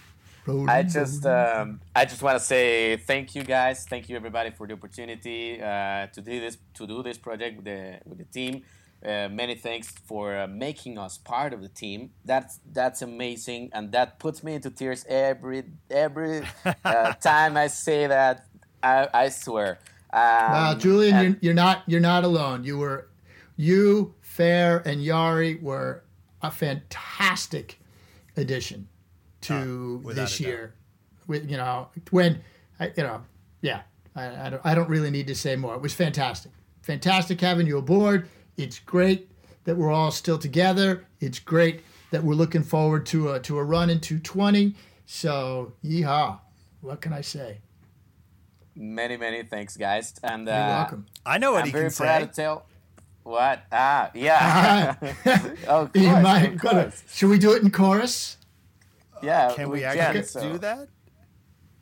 rolling 0.47 0.67
I 0.67 0.81
just 0.81 1.27
um, 1.27 1.79
I 1.95 2.05
just 2.05 2.23
want 2.23 2.39
to 2.39 2.43
say 2.43 2.97
thank 2.97 3.35
you 3.35 3.43
guys, 3.43 3.85
thank 3.85 4.09
you 4.09 4.15
everybody 4.15 4.49
for 4.49 4.65
the 4.65 4.73
opportunity 4.73 5.61
uh, 5.61 6.07
to 6.07 6.21
do 6.21 6.39
this 6.39 6.57
to 6.73 6.87
do 6.87 7.03
this 7.03 7.19
project 7.19 7.57
with 7.57 7.65
the 7.65 7.99
with 8.03 8.17
the 8.17 8.25
team. 8.25 8.63
Uh, 9.05 9.29
many 9.29 9.53
thanks 9.53 9.89
for 10.07 10.35
uh, 10.35 10.47
making 10.47 10.97
us 10.97 11.19
part 11.19 11.53
of 11.53 11.61
the 11.61 11.69
team. 11.69 12.09
That's 12.25 12.59
that's 12.73 13.03
amazing, 13.03 13.69
and 13.73 13.91
that 13.91 14.17
puts 14.17 14.43
me 14.43 14.55
into 14.55 14.71
tears 14.71 15.05
every 15.07 15.65
every 15.91 16.41
uh, 16.83 17.13
time 17.21 17.57
I 17.57 17.67
say 17.67 18.07
that. 18.07 18.46
I, 18.83 19.07
I 19.13 19.29
swear. 19.29 19.79
Um, 20.13 20.21
Wow, 20.21 20.75
Julian, 20.75 21.15
and- 21.15 21.25
you're, 21.25 21.37
you're 21.41 21.53
not 21.53 21.83
you're 21.87 21.99
not 21.99 22.23
alone. 22.23 22.63
You 22.63 22.77
were, 22.77 23.07
you, 23.55 24.13
Fair, 24.21 24.79
and 24.85 25.01
Yari 25.01 25.61
were 25.61 26.03
a 26.41 26.51
fantastic 26.51 27.79
addition 28.35 28.87
to 29.41 29.99
without 30.03 30.23
this 30.23 30.39
year. 30.39 30.73
With 31.27 31.49
you 31.49 31.57
know 31.57 31.89
when, 32.11 32.41
I, 32.79 32.91
you 32.95 33.03
know, 33.03 33.23
yeah, 33.61 33.81
I, 34.15 34.47
I 34.47 34.49
don't 34.49 34.61
I 34.63 34.75
don't 34.75 34.89
really 34.89 35.09
need 35.11 35.27
to 35.27 35.35
say 35.35 35.55
more. 35.55 35.75
It 35.75 35.81
was 35.81 35.93
fantastic, 35.93 36.51
fantastic 36.81 37.41
having 37.41 37.67
you 37.67 37.77
aboard. 37.77 38.29
It's 38.55 38.79
great 38.79 39.29
that 39.65 39.75
we're 39.75 39.91
all 39.91 40.11
still 40.11 40.37
together. 40.37 41.05
It's 41.19 41.39
great 41.39 41.81
that 42.11 42.23
we're 42.23 42.35
looking 42.35 42.63
forward 42.63 43.05
to 43.07 43.31
a 43.33 43.39
to 43.41 43.57
a 43.57 43.63
run 43.63 43.89
in 43.89 43.99
220. 43.99 44.73
So 45.05 45.73
yeehaw! 45.83 46.39
What 46.81 47.01
can 47.01 47.11
I 47.11 47.21
say? 47.21 47.57
Many, 48.79 49.17
many 49.17 49.41
thanks, 49.43 49.75
guys. 49.75 50.13
And 50.23 50.47
uh, 50.47 50.51
You're 50.51 50.67
welcome. 50.67 51.05
I 51.25 51.37
know 51.39 51.51
what 51.53 51.61
I'm 51.61 51.65
he 51.65 51.71
very 51.71 51.89
can 51.89 51.95
proud 51.97 52.21
say. 52.21 52.27
to 52.27 52.33
tell. 52.33 52.65
What? 53.23 53.63
Ah, 53.71 54.11
yeah. 54.13 54.95
of 55.67 55.89
You 55.95 56.09
course, 56.09 56.23
might 56.23 56.53
of 56.53 56.61
course. 56.61 57.03
should 57.11 57.29
we 57.29 57.39
do 57.39 57.53
it 57.53 57.63
in 57.63 57.71
chorus? 57.71 58.37
Yeah, 59.23 59.51
Can 59.55 59.69
we 59.69 59.79
can, 59.79 59.97
actually 59.97 60.23
so- 60.23 60.51
do 60.53 60.57
that? 60.59 60.87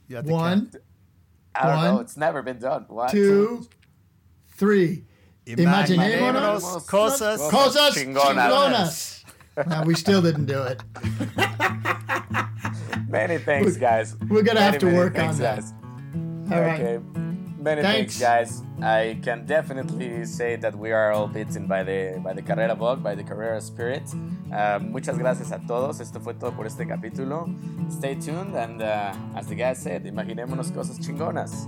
You 0.07 0.15
have 0.17 0.25
One, 0.25 0.69
count. 0.71 0.75
I 1.53 1.67
don't 1.67 1.83
know. 1.83 1.93
One, 1.95 2.01
It's 2.03 2.15
never 2.17 2.41
been 2.41 2.59
done. 2.59 2.85
One, 2.87 3.09
two, 3.09 3.67
three. 4.55 5.03
Imaginémonos 5.45 6.63
Imaginémonos 6.63 6.87
cosas. 6.87 7.41
Cosas 7.51 7.95
Chingonas. 7.95 8.49
chingonas. 8.49 9.23
No, 9.67 9.83
we 9.85 9.95
still 9.95 10.21
didn't 10.21 10.45
do 10.45 10.61
it. 10.63 10.81
Many 13.09 13.37
thanks, 13.37 13.77
guys. 13.77 14.15
we're 14.29 14.43
gonna 14.43 14.61
have 14.61 14.77
to 14.79 14.87
work 14.93 15.15
thanks, 15.15 15.35
on 15.35 15.41
that. 15.41 15.63
Guys. 16.49 16.57
All 16.57 16.61
right. 16.61 16.81
Okay. 16.81 16.99
Many 17.57 17.81
Thanks. 17.81 18.19
thanks. 18.19 18.61
guys. 18.61 18.63
I 18.81 19.17
can 19.23 19.45
definitely 19.45 20.25
say 20.25 20.55
that 20.57 20.75
we 20.77 20.91
are 20.91 21.11
all 21.11 21.27
bitten 21.27 21.65
by 21.65 21.83
the 21.83 22.19
by 22.23 22.33
the 22.33 22.41
carrera 22.43 22.75
bug, 22.75 23.01
by 23.01 23.15
the 23.15 23.23
carrera 23.23 23.59
spirit. 23.59 24.03
Uh, 24.53 24.79
muchas 24.79 25.17
gracias 25.17 25.51
a 25.51 25.59
todos. 25.65 25.99
Esto 25.99 26.19
fue 26.19 26.35
todo 26.35 26.51
por 26.51 26.67
este 26.67 26.85
capítulo. 26.85 27.47
Stay 27.89 28.15
tuned 28.15 28.55
and 28.55 28.81
uh, 28.81 29.13
as 29.35 29.47
the 29.47 29.55
guy 29.55 29.73
said, 29.73 30.05
imaginémonos 30.05 30.71
cosas 30.71 30.99
chingonas. 30.99 31.67